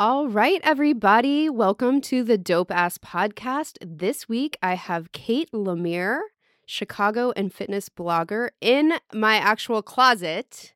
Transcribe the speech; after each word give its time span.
All 0.00 0.28
right, 0.28 0.62
everybody. 0.64 1.50
Welcome 1.50 2.00
to 2.00 2.24
the 2.24 2.38
Dope 2.38 2.70
Ass 2.70 2.96
Podcast. 2.96 3.76
This 3.84 4.26
week 4.30 4.56
I 4.62 4.72
have 4.72 5.12
Kate 5.12 5.52
Lemere, 5.52 6.20
Chicago 6.64 7.34
and 7.36 7.52
fitness 7.52 7.90
blogger, 7.90 8.48
in 8.62 8.94
my 9.12 9.36
actual 9.36 9.82
closet. 9.82 10.72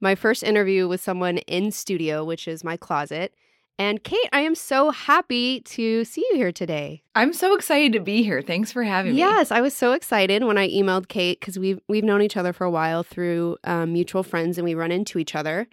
My 0.00 0.14
first 0.14 0.44
interview 0.44 0.86
with 0.86 1.00
someone 1.00 1.38
in 1.38 1.72
studio, 1.72 2.24
which 2.24 2.46
is 2.46 2.62
my 2.62 2.76
closet. 2.76 3.34
And 3.80 4.04
Kate, 4.04 4.28
I 4.32 4.42
am 4.42 4.54
so 4.54 4.90
happy 4.90 5.58
to 5.62 6.04
see 6.04 6.24
you 6.30 6.36
here 6.36 6.52
today. 6.52 7.02
I'm 7.16 7.32
so 7.32 7.56
excited 7.56 7.92
to 7.94 8.00
be 8.00 8.22
here. 8.22 8.42
Thanks 8.42 8.70
for 8.70 8.84
having 8.84 9.14
me. 9.14 9.18
Yes, 9.18 9.50
I 9.50 9.60
was 9.60 9.74
so 9.74 9.92
excited 9.92 10.44
when 10.44 10.56
I 10.56 10.68
emailed 10.68 11.08
Kate 11.08 11.40
because 11.40 11.58
we've 11.58 11.80
we've 11.88 12.04
known 12.04 12.22
each 12.22 12.36
other 12.36 12.52
for 12.52 12.64
a 12.64 12.70
while 12.70 13.02
through 13.02 13.56
um, 13.64 13.92
mutual 13.92 14.22
friends, 14.22 14.56
and 14.56 14.64
we 14.64 14.76
run 14.76 14.92
into 14.92 15.18
each 15.18 15.34
other 15.34 15.66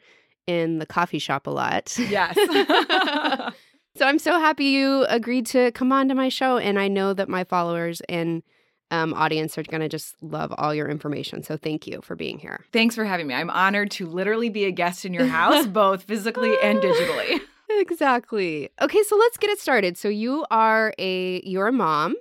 in 0.47 0.79
the 0.79 0.85
coffee 0.85 1.19
shop 1.19 1.47
a 1.47 1.51
lot. 1.51 1.97
Yes. 1.97 2.35
so 3.97 4.05
I'm 4.05 4.19
so 4.19 4.39
happy 4.39 4.65
you 4.65 5.05
agreed 5.09 5.45
to 5.47 5.71
come 5.71 5.91
on 5.91 6.07
to 6.09 6.15
my 6.15 6.29
show, 6.29 6.57
and 6.57 6.79
I 6.79 6.87
know 6.87 7.13
that 7.13 7.29
my 7.29 7.43
followers 7.43 8.01
and 8.07 8.43
um, 8.91 9.13
audience 9.13 9.57
are 9.57 9.63
going 9.63 9.81
to 9.81 9.89
just 9.89 10.15
love 10.21 10.53
all 10.57 10.73
your 10.73 10.87
information. 10.87 11.43
So 11.43 11.57
thank 11.57 11.87
you 11.87 12.01
for 12.03 12.15
being 12.15 12.39
here. 12.39 12.65
Thanks 12.71 12.95
for 12.95 13.05
having 13.05 13.27
me. 13.27 13.33
I'm 13.33 13.49
honored 13.49 13.91
to 13.91 14.05
literally 14.05 14.49
be 14.49 14.65
a 14.65 14.71
guest 14.71 15.05
in 15.05 15.13
your 15.13 15.25
house, 15.25 15.65
both 15.67 16.03
physically 16.03 16.53
and 16.61 16.79
digitally. 16.79 17.41
Exactly. 17.67 18.69
Okay, 18.79 19.03
so 19.03 19.15
let's 19.17 19.37
get 19.37 19.49
it 19.49 19.59
started. 19.59 19.97
So 19.97 20.07
you 20.07 20.45
are 20.51 20.93
a 20.99 21.41
you're 21.43 21.67
a 21.67 21.73
mom, 21.73 22.15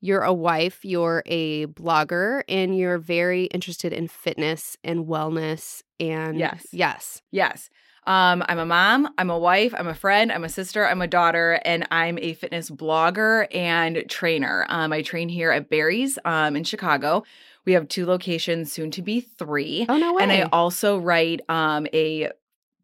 you're 0.00 0.22
a 0.22 0.34
wife, 0.34 0.84
you're 0.84 1.22
a 1.26 1.66
blogger, 1.66 2.42
and 2.48 2.76
you're 2.76 2.98
very 2.98 3.44
interested 3.46 3.92
in 3.92 4.06
fitness 4.06 4.76
and 4.84 5.06
wellness 5.06 5.82
and 6.10 6.38
Yes. 6.38 6.66
yes. 6.72 7.22
Yes. 7.30 7.70
Um, 8.04 8.42
I'm 8.48 8.58
a 8.58 8.66
mom, 8.66 9.08
I'm 9.16 9.30
a 9.30 9.38
wife, 9.38 9.72
I'm 9.78 9.86
a 9.86 9.94
friend, 9.94 10.32
I'm 10.32 10.42
a 10.42 10.48
sister, 10.48 10.84
I'm 10.86 11.00
a 11.00 11.06
daughter, 11.06 11.60
and 11.64 11.86
I'm 11.92 12.18
a 12.18 12.34
fitness 12.34 12.68
blogger 12.68 13.46
and 13.54 14.04
trainer. 14.08 14.66
Um, 14.68 14.92
I 14.92 15.02
train 15.02 15.28
here 15.28 15.52
at 15.52 15.70
Barry's 15.70 16.18
um, 16.24 16.56
in 16.56 16.64
Chicago. 16.64 17.22
We 17.64 17.74
have 17.74 17.86
two 17.86 18.04
locations, 18.04 18.72
soon 18.72 18.90
to 18.92 19.02
be 19.02 19.20
three. 19.20 19.86
Oh 19.88 19.96
no 19.96 20.14
way. 20.14 20.24
And 20.24 20.32
I 20.32 20.48
also 20.52 20.98
write 20.98 21.42
um, 21.48 21.86
a 21.94 22.30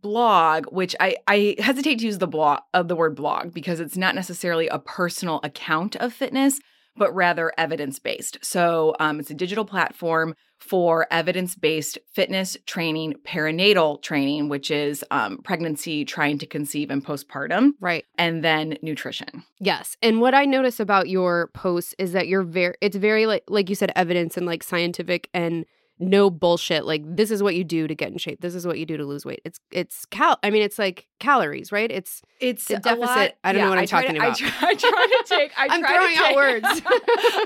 blog, 0.02 0.66
which 0.66 0.94
I, 1.00 1.16
I 1.27 1.56
hesitate 1.58 1.98
to 1.98 2.06
use 2.06 2.19
the 2.19 2.28
blog 2.28 2.61
of 2.72 2.86
the 2.86 2.94
word 2.94 3.16
blog 3.16 3.52
because 3.52 3.80
it's 3.80 3.96
not 3.96 4.14
necessarily 4.14 4.69
a 4.69 4.78
personal 4.78 5.41
account 5.42 5.96
of 5.96 6.12
fitness, 6.12 6.61
but 6.96 7.12
rather 7.12 7.52
evidence 7.58 7.98
based. 7.98 8.39
So 8.42 8.94
um, 9.00 9.19
it's 9.19 9.30
a 9.30 9.34
digital 9.34 9.64
platform 9.64 10.36
for 10.59 11.06
evidence 11.11 11.55
based 11.55 11.98
fitness 12.12 12.56
training, 12.67 13.14
perinatal 13.25 14.03
training, 14.03 14.48
which 14.48 14.70
is 14.70 15.05
um, 15.11 15.39
pregnancy, 15.39 16.05
trying 16.05 16.39
to 16.39 16.47
conceive, 16.47 16.91
and 16.91 17.05
postpartum, 17.05 17.73
right. 17.81 18.05
and 18.17 18.45
then 18.45 18.77
nutrition. 18.83 19.45
Yes. 19.61 19.97
And 20.03 20.20
what 20.20 20.34
I 20.34 20.45
notice 20.45 20.81
about 20.81 21.09
your 21.09 21.48
posts 21.48 21.95
is 21.98 22.12
that 22.12 22.29
you're 22.29 22.42
very 22.42 22.75
it's 22.81 22.97
very 22.97 23.27
like 23.27 23.45
like 23.48 23.69
you 23.69 23.75
said 23.75 23.92
evidence 23.97 24.36
and 24.36 24.47
like 24.47 24.62
scientific 24.62 25.29
and 25.33 25.64
no 26.00 26.30
bullshit 26.30 26.84
like 26.86 27.02
this 27.04 27.30
is 27.30 27.42
what 27.42 27.54
you 27.54 27.64
do 27.64 27.86
to 27.88 27.94
get 27.94 28.10
in 28.12 28.18
shape. 28.18 28.41
This 28.41 28.54
is 28.54 28.66
what 28.66 28.78
you 28.78 28.86
do 28.86 28.96
to 28.96 29.04
lose 29.04 29.24
weight. 29.24 29.41
It's 29.44 29.58
it's 29.70 30.05
cal 30.06 30.38
I 30.42 30.50
mean 30.50 30.62
it's 30.62 30.78
like 30.78 31.06
calories, 31.18 31.72
right? 31.72 31.90
It's 31.90 32.22
It's 32.40 32.70
a 32.70 32.78
deficit- 32.78 33.00
lot- 33.00 33.32
I 33.44 33.52
don't 33.52 33.62
know 33.62 33.70
what 33.70 33.78
I'm 33.78 33.86
try 33.86 34.02
to- 34.02 34.06
talking 34.08 34.20
I 34.22 34.27
about. 34.27 34.38
try, 34.38 34.68
I 34.68 34.74
try 34.74 35.06
to 35.06 35.24
take. 35.27 35.52
I 35.58 35.66
I'm 35.70 35.80
try 35.80 35.94
throwing 35.94 36.16
to 36.16 36.24
out 36.24 36.34
words. 36.36 36.82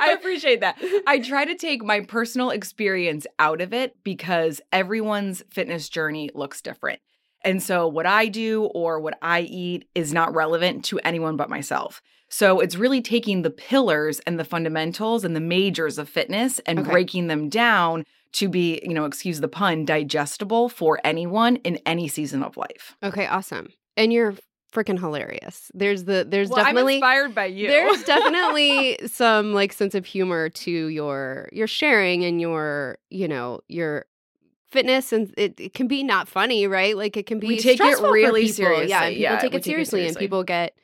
I 0.01 0.15
appreciate 0.19 0.61
that. 0.61 0.77
I 1.07 1.19
try 1.21 1.45
to 1.45 1.55
take 1.55 1.83
my 1.85 2.01
personal 2.01 2.51
experience 2.51 3.27
out 3.39 3.61
of 3.61 3.73
it 3.73 3.97
because 4.05 4.61
everyone's 4.73 5.43
fitness 5.51 5.89
journey 5.89 6.31
looks 6.35 6.61
different. 6.61 7.01
And 7.45 7.63
so 7.63 7.89
what 7.89 8.07
I 8.07 8.29
do 8.29 8.65
or 8.67 9.01
what 9.01 9.19
I 9.21 9.41
eat 9.41 9.89
is 9.95 10.13
not 10.13 10.35
relevant 10.35 10.85
to 10.87 10.99
anyone 11.01 11.37
but 11.37 11.51
myself. 11.51 12.01
So 12.29 12.61
it's 12.61 12.77
really 12.77 13.03
taking 13.03 13.43
the 13.43 13.51
pillars 13.51 14.21
and 14.27 14.39
the 14.39 14.45
fundamentals 14.45 15.25
and 15.25 15.35
the 15.37 15.41
majors 15.41 15.99
of 15.99 16.09
fitness 16.09 16.61
and 16.67 16.79
Okay. 16.79 16.91
breaking 16.91 17.27
them 17.27 17.49
down 17.49 18.05
to 18.33 18.49
be, 18.49 18.81
you 18.83 18.95
know, 18.95 19.05
excuse 19.05 19.41
the 19.41 19.49
pun, 19.49 19.85
digestible 19.85 20.69
for 20.69 20.99
anyone 21.05 21.57
in 21.57 21.79
any 21.87 22.09
season 22.09 22.43
of 22.43 22.57
life. 22.57 22.97
okay, 23.03 23.27
awesome. 23.27 23.69
And 23.97 24.13
you're 24.13 24.35
freaking 24.73 24.99
hilarious. 24.99 25.71
There's 25.75 26.05
the 26.05 26.27
there's 26.29 26.49
well, 26.49 26.65
definitely 26.65 26.95
I'm 26.95 26.99
inspired 26.99 27.35
by 27.35 27.45
you. 27.47 27.69
There's 27.69 28.03
definitely 28.05 28.99
some 29.07 29.53
like 29.53 29.73
sense 29.73 29.95
of 29.95 30.07
humor 30.07 30.49
to 30.49 30.71
your 30.71 31.49
your 31.53 31.67
sharing 31.67 32.25
and 32.25 32.41
your, 32.41 32.99
you 33.11 33.29
know, 33.29 33.61
your 33.69 34.07
fitness 34.71 35.13
and 35.13 35.33
it, 35.37 35.61
it 35.61 35.75
can 35.75 35.87
be 35.87 36.03
not 36.03 36.27
funny, 36.27 36.67
right? 36.67 36.97
Like 36.97 37.17
it 37.19 37.27
can 37.27 37.39
be 37.39 37.49
We 37.49 37.59
take 37.59 37.81
it 37.81 38.01
really 38.01 38.49
seriously. 38.49 38.89
Yeah, 38.89 39.05
and 39.05 39.15
people 39.15 39.23
Yeah, 39.23 39.37
take 39.37 39.45
it 39.49 39.51
take 39.51 39.61
it 39.61 39.65
seriously 39.65 40.07
and 40.07 40.17
people 40.17 40.43
get 40.43 40.75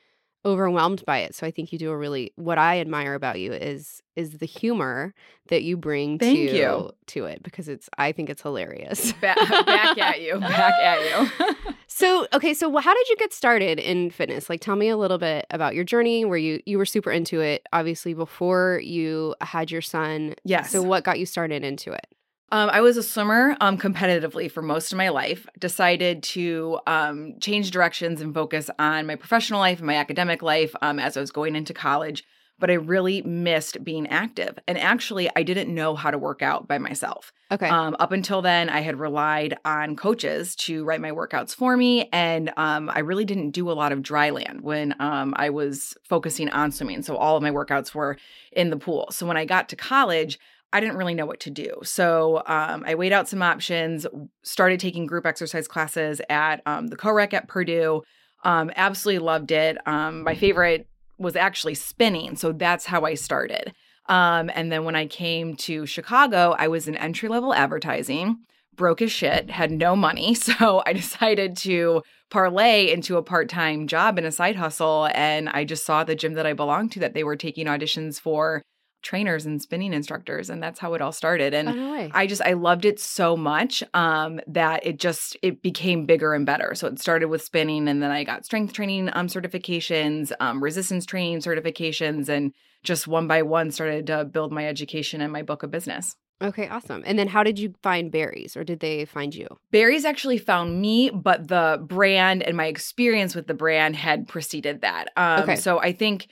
overwhelmed 0.48 1.04
by 1.04 1.18
it. 1.18 1.34
So 1.34 1.46
I 1.46 1.50
think 1.50 1.72
you 1.72 1.78
do 1.78 1.90
a 1.90 1.96
really 1.96 2.32
what 2.36 2.58
I 2.58 2.80
admire 2.80 3.14
about 3.14 3.38
you 3.40 3.52
is 3.52 4.02
is 4.16 4.38
the 4.38 4.46
humor 4.46 5.14
that 5.48 5.62
you 5.62 5.76
bring 5.76 6.18
Thank 6.18 6.36
to 6.50 6.56
you. 6.56 6.90
to 7.08 7.24
it 7.26 7.42
because 7.42 7.68
it's 7.68 7.88
I 7.98 8.12
think 8.12 8.30
it's 8.30 8.42
hilarious. 8.42 9.12
Ba- 9.12 9.34
back 9.66 9.98
at 9.98 10.20
you. 10.20 10.40
Back 10.40 10.74
at 10.74 11.00
you. 11.02 11.54
So, 11.90 12.28
okay, 12.34 12.52
so 12.54 12.76
how 12.76 12.94
did 12.94 13.08
you 13.08 13.16
get 13.16 13.32
started 13.32 13.80
in 13.80 14.10
fitness? 14.10 14.48
Like 14.48 14.60
tell 14.60 14.76
me 14.76 14.88
a 14.88 14.96
little 14.96 15.18
bit 15.18 15.46
about 15.50 15.74
your 15.74 15.84
journey 15.84 16.24
where 16.24 16.38
you 16.38 16.60
you 16.66 16.78
were 16.78 16.84
super 16.84 17.10
into 17.10 17.40
it 17.40 17.66
obviously 17.72 18.14
before 18.14 18.80
you 18.84 19.34
had 19.40 19.70
your 19.70 19.80
son. 19.80 20.34
yes. 20.44 20.70
So 20.70 20.82
what 20.82 21.02
got 21.02 21.18
you 21.18 21.26
started 21.26 21.64
into 21.64 21.92
it? 21.92 22.06
Um, 22.50 22.70
I 22.70 22.80
was 22.80 22.96
a 22.96 23.02
swimmer 23.02 23.56
um, 23.60 23.76
competitively 23.76 24.50
for 24.50 24.62
most 24.62 24.92
of 24.92 24.96
my 24.96 25.10
life. 25.10 25.46
Decided 25.58 26.22
to 26.24 26.78
um, 26.86 27.34
change 27.40 27.70
directions 27.70 28.20
and 28.20 28.32
focus 28.32 28.70
on 28.78 29.06
my 29.06 29.16
professional 29.16 29.60
life 29.60 29.78
and 29.78 29.86
my 29.86 29.96
academic 29.96 30.42
life 30.42 30.74
um, 30.80 30.98
as 30.98 31.16
I 31.16 31.20
was 31.20 31.30
going 31.30 31.54
into 31.54 31.74
college. 31.74 32.24
But 32.60 32.70
I 32.70 32.74
really 32.74 33.22
missed 33.22 33.84
being 33.84 34.08
active. 34.08 34.58
And 34.66 34.78
actually, 34.78 35.30
I 35.36 35.44
didn't 35.44 35.72
know 35.72 35.94
how 35.94 36.10
to 36.10 36.18
work 36.18 36.42
out 36.42 36.66
by 36.66 36.78
myself. 36.78 37.32
Okay. 37.52 37.68
Um, 37.68 37.94
up 38.00 38.10
until 38.10 38.42
then, 38.42 38.68
I 38.68 38.80
had 38.80 38.98
relied 38.98 39.56
on 39.64 39.94
coaches 39.94 40.56
to 40.56 40.84
write 40.84 41.00
my 41.00 41.12
workouts 41.12 41.54
for 41.54 41.76
me. 41.76 42.08
And 42.12 42.52
um, 42.56 42.90
I 42.92 42.98
really 43.00 43.24
didn't 43.24 43.50
do 43.50 43.70
a 43.70 43.74
lot 43.74 43.92
of 43.92 44.02
dry 44.02 44.30
land 44.30 44.62
when 44.62 44.96
um, 44.98 45.34
I 45.36 45.50
was 45.50 45.96
focusing 46.02 46.48
on 46.48 46.72
swimming. 46.72 47.02
So 47.02 47.16
all 47.16 47.36
of 47.36 47.44
my 47.44 47.50
workouts 47.50 47.94
were 47.94 48.16
in 48.50 48.70
the 48.70 48.76
pool. 48.76 49.06
So 49.12 49.24
when 49.24 49.36
I 49.36 49.44
got 49.44 49.68
to 49.68 49.76
college, 49.76 50.40
I 50.72 50.80
didn't 50.80 50.96
really 50.96 51.14
know 51.14 51.26
what 51.26 51.40
to 51.40 51.50
do. 51.50 51.80
So 51.82 52.42
um, 52.46 52.84
I 52.86 52.94
weighed 52.94 53.12
out 53.12 53.28
some 53.28 53.42
options, 53.42 54.06
started 54.42 54.80
taking 54.80 55.06
group 55.06 55.24
exercise 55.24 55.66
classes 55.66 56.20
at 56.28 56.60
um, 56.66 56.88
the 56.88 56.96
CoRec 56.96 57.32
at 57.32 57.48
Purdue. 57.48 58.02
Um, 58.44 58.70
absolutely 58.76 59.24
loved 59.24 59.50
it. 59.50 59.78
Um, 59.86 60.22
my 60.22 60.34
favorite 60.34 60.86
was 61.18 61.36
actually 61.36 61.74
spinning. 61.74 62.36
So 62.36 62.52
that's 62.52 62.86
how 62.86 63.04
I 63.04 63.14
started. 63.14 63.72
Um, 64.08 64.50
and 64.54 64.70
then 64.70 64.84
when 64.84 64.96
I 64.96 65.06
came 65.06 65.56
to 65.56 65.86
Chicago, 65.86 66.54
I 66.58 66.68
was 66.68 66.88
in 66.88 66.96
entry 66.96 67.28
level 67.28 67.52
advertising, 67.52 68.38
broke 68.74 69.02
as 69.02 69.12
shit, 69.12 69.50
had 69.50 69.70
no 69.70 69.96
money. 69.96 70.34
So 70.58 70.82
I 70.86 70.92
decided 70.92 71.56
to 71.58 72.02
parlay 72.30 72.90
into 72.92 73.16
a 73.16 73.22
part 73.22 73.48
time 73.48 73.86
job 73.86 74.18
and 74.18 74.26
a 74.26 74.32
side 74.32 74.56
hustle. 74.56 75.08
And 75.14 75.48
I 75.48 75.64
just 75.64 75.84
saw 75.84 76.04
the 76.04 76.14
gym 76.14 76.34
that 76.34 76.46
I 76.46 76.52
belonged 76.52 76.92
to 76.92 77.00
that 77.00 77.14
they 77.14 77.24
were 77.24 77.36
taking 77.36 77.66
auditions 77.66 78.20
for 78.20 78.62
trainers 79.02 79.46
and 79.46 79.60
spinning 79.62 79.92
instructors. 79.92 80.50
And 80.50 80.62
that's 80.62 80.78
how 80.78 80.94
it 80.94 81.00
all 81.00 81.12
started. 81.12 81.54
And 81.54 81.68
oh. 81.68 82.08
I 82.12 82.26
just 82.26 82.42
I 82.42 82.54
loved 82.54 82.84
it 82.84 83.00
so 83.00 83.36
much 83.36 83.82
um, 83.94 84.40
that 84.46 84.84
it 84.86 84.98
just 84.98 85.36
it 85.42 85.62
became 85.62 86.06
bigger 86.06 86.34
and 86.34 86.44
better. 86.44 86.74
So 86.74 86.86
it 86.88 86.98
started 86.98 87.28
with 87.28 87.42
spinning, 87.42 87.88
and 87.88 88.02
then 88.02 88.10
I 88.10 88.24
got 88.24 88.44
strength 88.44 88.72
training 88.72 89.10
um, 89.12 89.28
certifications, 89.28 90.32
um, 90.40 90.62
resistance 90.62 91.06
training 91.06 91.40
certifications, 91.40 92.28
and 92.28 92.52
just 92.82 93.06
one 93.08 93.26
by 93.26 93.42
one 93.42 93.70
started 93.70 94.06
to 94.08 94.24
build 94.24 94.52
my 94.52 94.66
education 94.66 95.20
and 95.20 95.32
my 95.32 95.42
book 95.42 95.62
of 95.62 95.70
business. 95.70 96.16
okay, 96.40 96.68
awesome. 96.68 97.02
And 97.04 97.18
then 97.18 97.26
how 97.26 97.42
did 97.42 97.58
you 97.58 97.74
find 97.82 98.12
Barry's 98.12 98.56
or 98.56 98.62
did 98.62 98.78
they 98.78 99.04
find 99.04 99.34
you? 99.34 99.48
Barry's 99.72 100.04
actually 100.04 100.38
found 100.38 100.80
me, 100.80 101.10
but 101.10 101.48
the 101.48 101.84
brand 101.84 102.44
and 102.44 102.56
my 102.56 102.66
experience 102.66 103.34
with 103.34 103.48
the 103.48 103.54
brand 103.54 103.96
had 103.96 104.28
preceded 104.28 104.82
that. 104.82 105.08
Um, 105.16 105.42
Okay. 105.42 105.56
So 105.56 105.80
I 105.80 105.92
think 105.92 106.28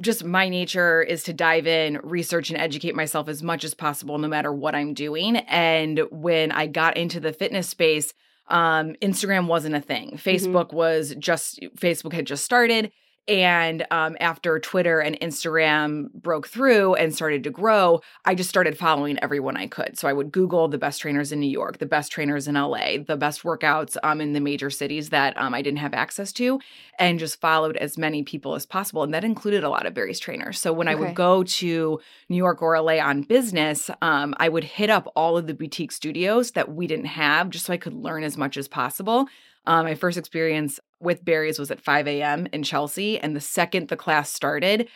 just 0.00 0.24
my 0.24 0.48
nature 0.48 1.02
is 1.02 1.22
to 1.24 1.32
dive 1.32 1.66
in, 1.66 2.00
research, 2.02 2.50
and 2.50 2.58
educate 2.58 2.94
myself 2.94 3.28
as 3.28 3.42
much 3.42 3.64
as 3.64 3.74
possible, 3.74 4.18
no 4.18 4.28
matter 4.28 4.52
what 4.52 4.74
I'm 4.74 4.94
doing. 4.94 5.36
And 5.36 6.00
when 6.10 6.52
I 6.52 6.66
got 6.66 6.96
into 6.96 7.20
the 7.20 7.32
fitness 7.32 7.68
space, 7.68 8.14
um, 8.48 8.94
Instagram 9.02 9.46
wasn't 9.46 9.76
a 9.76 9.80
thing. 9.80 10.12
Facebook 10.12 10.72
was 10.72 11.14
just, 11.18 11.60
Facebook 11.76 12.12
had 12.12 12.26
just 12.26 12.44
started. 12.44 12.90
And 13.28 13.86
um, 13.90 14.16
after 14.18 14.58
Twitter 14.58 14.98
and 14.98 15.18
Instagram 15.20 16.12
broke 16.12 16.48
through 16.48 16.94
and 16.94 17.14
started 17.14 17.44
to 17.44 17.50
grow, 17.50 18.00
I 18.24 18.34
just 18.34 18.48
started 18.48 18.76
following 18.76 19.18
everyone 19.22 19.56
I 19.56 19.68
could. 19.68 19.98
So 19.98 20.08
I 20.08 20.12
would 20.12 20.32
Google 20.32 20.66
the 20.68 20.78
best 20.78 21.00
trainers 21.00 21.30
in 21.30 21.38
New 21.38 21.50
York, 21.50 21.78
the 21.78 21.86
best 21.86 22.10
trainers 22.10 22.48
in 22.48 22.54
LA, 22.54 22.98
the 23.06 23.16
best 23.16 23.42
workouts 23.42 23.96
um, 24.02 24.20
in 24.20 24.32
the 24.32 24.40
major 24.40 24.68
cities 24.68 25.10
that 25.10 25.36
um, 25.36 25.54
I 25.54 25.62
didn't 25.62 25.78
have 25.78 25.94
access 25.94 26.32
to, 26.34 26.60
and 26.98 27.18
just 27.18 27.40
followed 27.40 27.76
as 27.76 27.96
many 27.96 28.24
people 28.24 28.54
as 28.54 28.66
possible. 28.66 29.02
And 29.02 29.14
that 29.14 29.22
included 29.22 29.62
a 29.62 29.68
lot 29.68 29.86
of 29.86 29.94
Barry's 29.94 30.18
trainers. 30.18 30.58
So 30.58 30.72
when 30.72 30.88
I 30.88 30.96
would 30.96 31.14
go 31.14 31.44
to 31.44 32.00
New 32.28 32.36
York 32.36 32.62
or 32.62 32.80
LA 32.80 32.98
on 32.98 33.22
business, 33.22 33.90
um, 34.02 34.34
I 34.38 34.48
would 34.48 34.64
hit 34.64 34.90
up 34.90 35.10
all 35.14 35.36
of 35.36 35.46
the 35.46 35.54
boutique 35.54 35.92
studios 35.92 36.52
that 36.52 36.74
we 36.74 36.86
didn't 36.86 37.06
have 37.06 37.50
just 37.50 37.66
so 37.66 37.72
I 37.72 37.76
could 37.76 37.94
learn 37.94 38.24
as 38.24 38.36
much 38.36 38.56
as 38.56 38.66
possible. 38.66 39.28
Um, 39.66 39.84
my 39.86 39.94
first 39.94 40.16
experience 40.18 40.80
with 41.00 41.24
Barry's 41.24 41.58
was 41.58 41.70
at 41.70 41.80
5 41.80 42.08
a.m. 42.08 42.46
in 42.52 42.62
Chelsea. 42.62 43.18
And 43.18 43.34
the 43.36 43.40
second 43.40 43.88
the 43.88 43.96
class 43.96 44.30
started, 44.30 44.88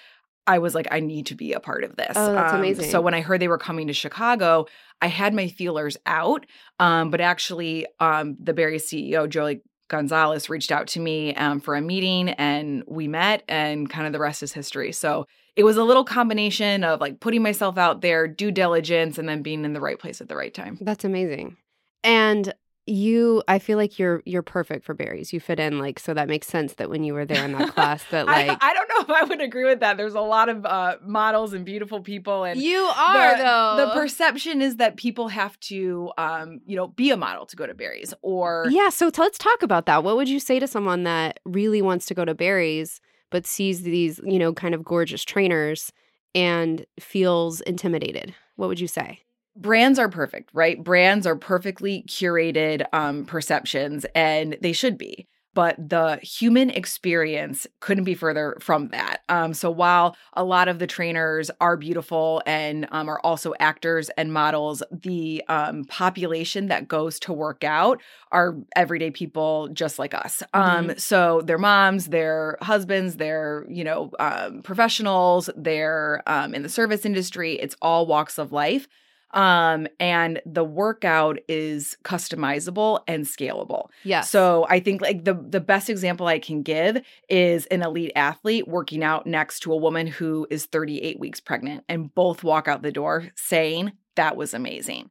I 0.46 0.58
was 0.58 0.74
like, 0.74 0.88
I 0.90 1.00
need 1.00 1.26
to 1.26 1.34
be 1.34 1.52
a 1.52 1.60
part 1.60 1.84
of 1.84 1.96
this. 1.96 2.12
Oh, 2.16 2.32
that's 2.32 2.52
Um, 2.52 2.58
amazing. 2.58 2.90
So 2.90 3.00
when 3.00 3.14
I 3.14 3.20
heard 3.22 3.40
they 3.40 3.48
were 3.48 3.58
coming 3.58 3.86
to 3.86 3.92
Chicago, 3.92 4.66
I 5.00 5.06
had 5.06 5.32
my 5.34 5.48
feelers 5.48 5.96
out. 6.06 6.44
Um, 6.78 7.10
but 7.10 7.20
actually, 7.20 7.86
um, 8.00 8.36
the 8.38 8.52
Barry 8.52 8.76
CEO, 8.78 9.28
Joey 9.28 9.62
Gonzalez, 9.88 10.50
reached 10.50 10.72
out 10.72 10.86
to 10.88 11.00
me 11.00 11.34
um, 11.36 11.60
for 11.60 11.76
a 11.76 11.80
meeting 11.80 12.30
and 12.30 12.82
we 12.86 13.06
met, 13.08 13.42
and 13.48 13.88
kind 13.88 14.06
of 14.06 14.12
the 14.12 14.18
rest 14.18 14.42
is 14.42 14.52
history. 14.52 14.92
So 14.92 15.26
it 15.56 15.64
was 15.64 15.76
a 15.76 15.84
little 15.84 16.04
combination 16.04 16.84
of 16.84 17.00
like 17.00 17.20
putting 17.20 17.42
myself 17.42 17.78
out 17.78 18.00
there, 18.00 18.26
due 18.26 18.50
diligence, 18.50 19.18
and 19.18 19.28
then 19.28 19.42
being 19.42 19.64
in 19.64 19.72
the 19.72 19.80
right 19.80 19.98
place 19.98 20.20
at 20.20 20.28
the 20.28 20.36
right 20.36 20.52
time. 20.52 20.78
That's 20.80 21.04
amazing. 21.04 21.56
And 22.02 22.52
you 22.86 23.42
I 23.48 23.58
feel 23.58 23.78
like 23.78 23.98
you're 23.98 24.22
you're 24.26 24.42
perfect 24.42 24.84
for 24.84 24.92
Barry's. 24.92 25.32
You 25.32 25.40
fit 25.40 25.58
in 25.58 25.78
like 25.78 25.98
so 25.98 26.12
that 26.12 26.28
makes 26.28 26.46
sense 26.46 26.74
that 26.74 26.90
when 26.90 27.02
you 27.02 27.14
were 27.14 27.24
there 27.24 27.42
in 27.44 27.52
that 27.52 27.70
class 27.70 28.04
that 28.10 28.26
like 28.26 28.50
I, 28.50 28.70
I 28.70 28.74
don't 28.74 28.88
know 28.88 29.14
if 29.14 29.22
I 29.22 29.24
would 29.24 29.40
agree 29.40 29.64
with 29.64 29.80
that. 29.80 29.96
There's 29.96 30.14
a 30.14 30.20
lot 30.20 30.48
of 30.48 30.66
uh, 30.66 30.96
models 31.02 31.54
and 31.54 31.64
beautiful 31.64 32.00
people, 32.00 32.44
and 32.44 32.60
you 32.60 32.78
are 32.78 33.38
the, 33.38 33.42
though. 33.42 33.86
the 33.86 33.94
perception 33.94 34.60
is 34.60 34.76
that 34.76 34.96
people 34.96 35.28
have 35.28 35.58
to, 35.60 36.12
um, 36.18 36.60
you 36.66 36.76
know, 36.76 36.88
be 36.88 37.10
a 37.10 37.16
model 37.16 37.46
to 37.46 37.56
go 37.56 37.66
to 37.66 37.74
Barry's 37.74 38.12
or 38.20 38.66
Yeah, 38.70 38.90
so 38.90 39.08
t- 39.08 39.22
let's 39.22 39.38
talk 39.38 39.62
about 39.62 39.86
that. 39.86 40.04
What 40.04 40.16
would 40.16 40.28
you 40.28 40.40
say 40.40 40.58
to 40.58 40.66
someone 40.66 41.04
that 41.04 41.40
really 41.44 41.80
wants 41.80 42.06
to 42.06 42.14
go 42.14 42.24
to 42.24 42.34
Barry's 42.34 43.00
but 43.30 43.46
sees 43.46 43.82
these, 43.82 44.20
you 44.24 44.38
know, 44.38 44.52
kind 44.52 44.74
of 44.74 44.84
gorgeous 44.84 45.24
trainers 45.24 45.90
and 46.34 46.84
feels 47.00 47.62
intimidated? 47.62 48.34
What 48.56 48.68
would 48.68 48.78
you 48.78 48.88
say? 48.88 49.20
Brands 49.56 49.98
are 49.98 50.08
perfect, 50.08 50.50
right? 50.52 50.82
Brands 50.82 51.26
are 51.26 51.36
perfectly 51.36 52.04
curated 52.08 52.84
um, 52.92 53.24
perceptions, 53.24 54.04
and 54.14 54.56
they 54.60 54.72
should 54.72 54.98
be. 54.98 55.26
But 55.54 55.76
the 55.88 56.16
human 56.16 56.70
experience 56.70 57.64
couldn't 57.78 58.02
be 58.02 58.14
further 58.14 58.56
from 58.58 58.88
that. 58.88 59.18
Um, 59.28 59.54
so 59.54 59.70
while 59.70 60.16
a 60.32 60.42
lot 60.42 60.66
of 60.66 60.80
the 60.80 60.86
trainers 60.88 61.48
are 61.60 61.76
beautiful 61.76 62.42
and 62.44 62.88
um, 62.90 63.08
are 63.08 63.20
also 63.20 63.54
actors 63.60 64.08
and 64.16 64.32
models, 64.32 64.82
the 64.90 65.44
um, 65.46 65.84
population 65.84 66.66
that 66.66 66.88
goes 66.88 67.20
to 67.20 67.32
work 67.32 67.62
out 67.62 68.02
are 68.32 68.56
everyday 68.74 69.12
people 69.12 69.68
just 69.68 69.96
like 69.96 70.12
us. 70.12 70.42
Um, 70.54 70.98
so 70.98 71.40
their 71.42 71.58
moms, 71.58 72.06
their 72.06 72.58
husbands, 72.60 73.18
their 73.18 73.64
you 73.68 73.84
know 73.84 74.10
um, 74.18 74.60
professionals, 74.62 75.50
they're 75.56 76.20
um, 76.26 76.52
in 76.52 76.64
the 76.64 76.68
service 76.68 77.06
industry. 77.06 77.60
It's 77.60 77.76
all 77.80 78.06
walks 78.06 78.38
of 78.38 78.50
life 78.50 78.88
um 79.34 79.86
and 80.00 80.40
the 80.46 80.64
workout 80.64 81.38
is 81.48 81.96
customizable 82.04 83.00
and 83.06 83.24
scalable 83.26 83.88
Yeah. 84.04 84.22
so 84.22 84.66
i 84.70 84.80
think 84.80 85.00
like 85.02 85.24
the 85.24 85.34
the 85.34 85.60
best 85.60 85.90
example 85.90 86.26
i 86.26 86.38
can 86.38 86.62
give 86.62 87.02
is 87.28 87.66
an 87.66 87.82
elite 87.82 88.12
athlete 88.16 88.66
working 88.66 89.02
out 89.04 89.26
next 89.26 89.60
to 89.60 89.72
a 89.72 89.76
woman 89.76 90.06
who 90.06 90.46
is 90.50 90.66
38 90.66 91.18
weeks 91.20 91.40
pregnant 91.40 91.84
and 91.88 92.14
both 92.14 92.42
walk 92.44 92.68
out 92.68 92.82
the 92.82 92.92
door 92.92 93.30
saying 93.34 93.92
that 94.16 94.36
was 94.36 94.54
amazing 94.54 95.10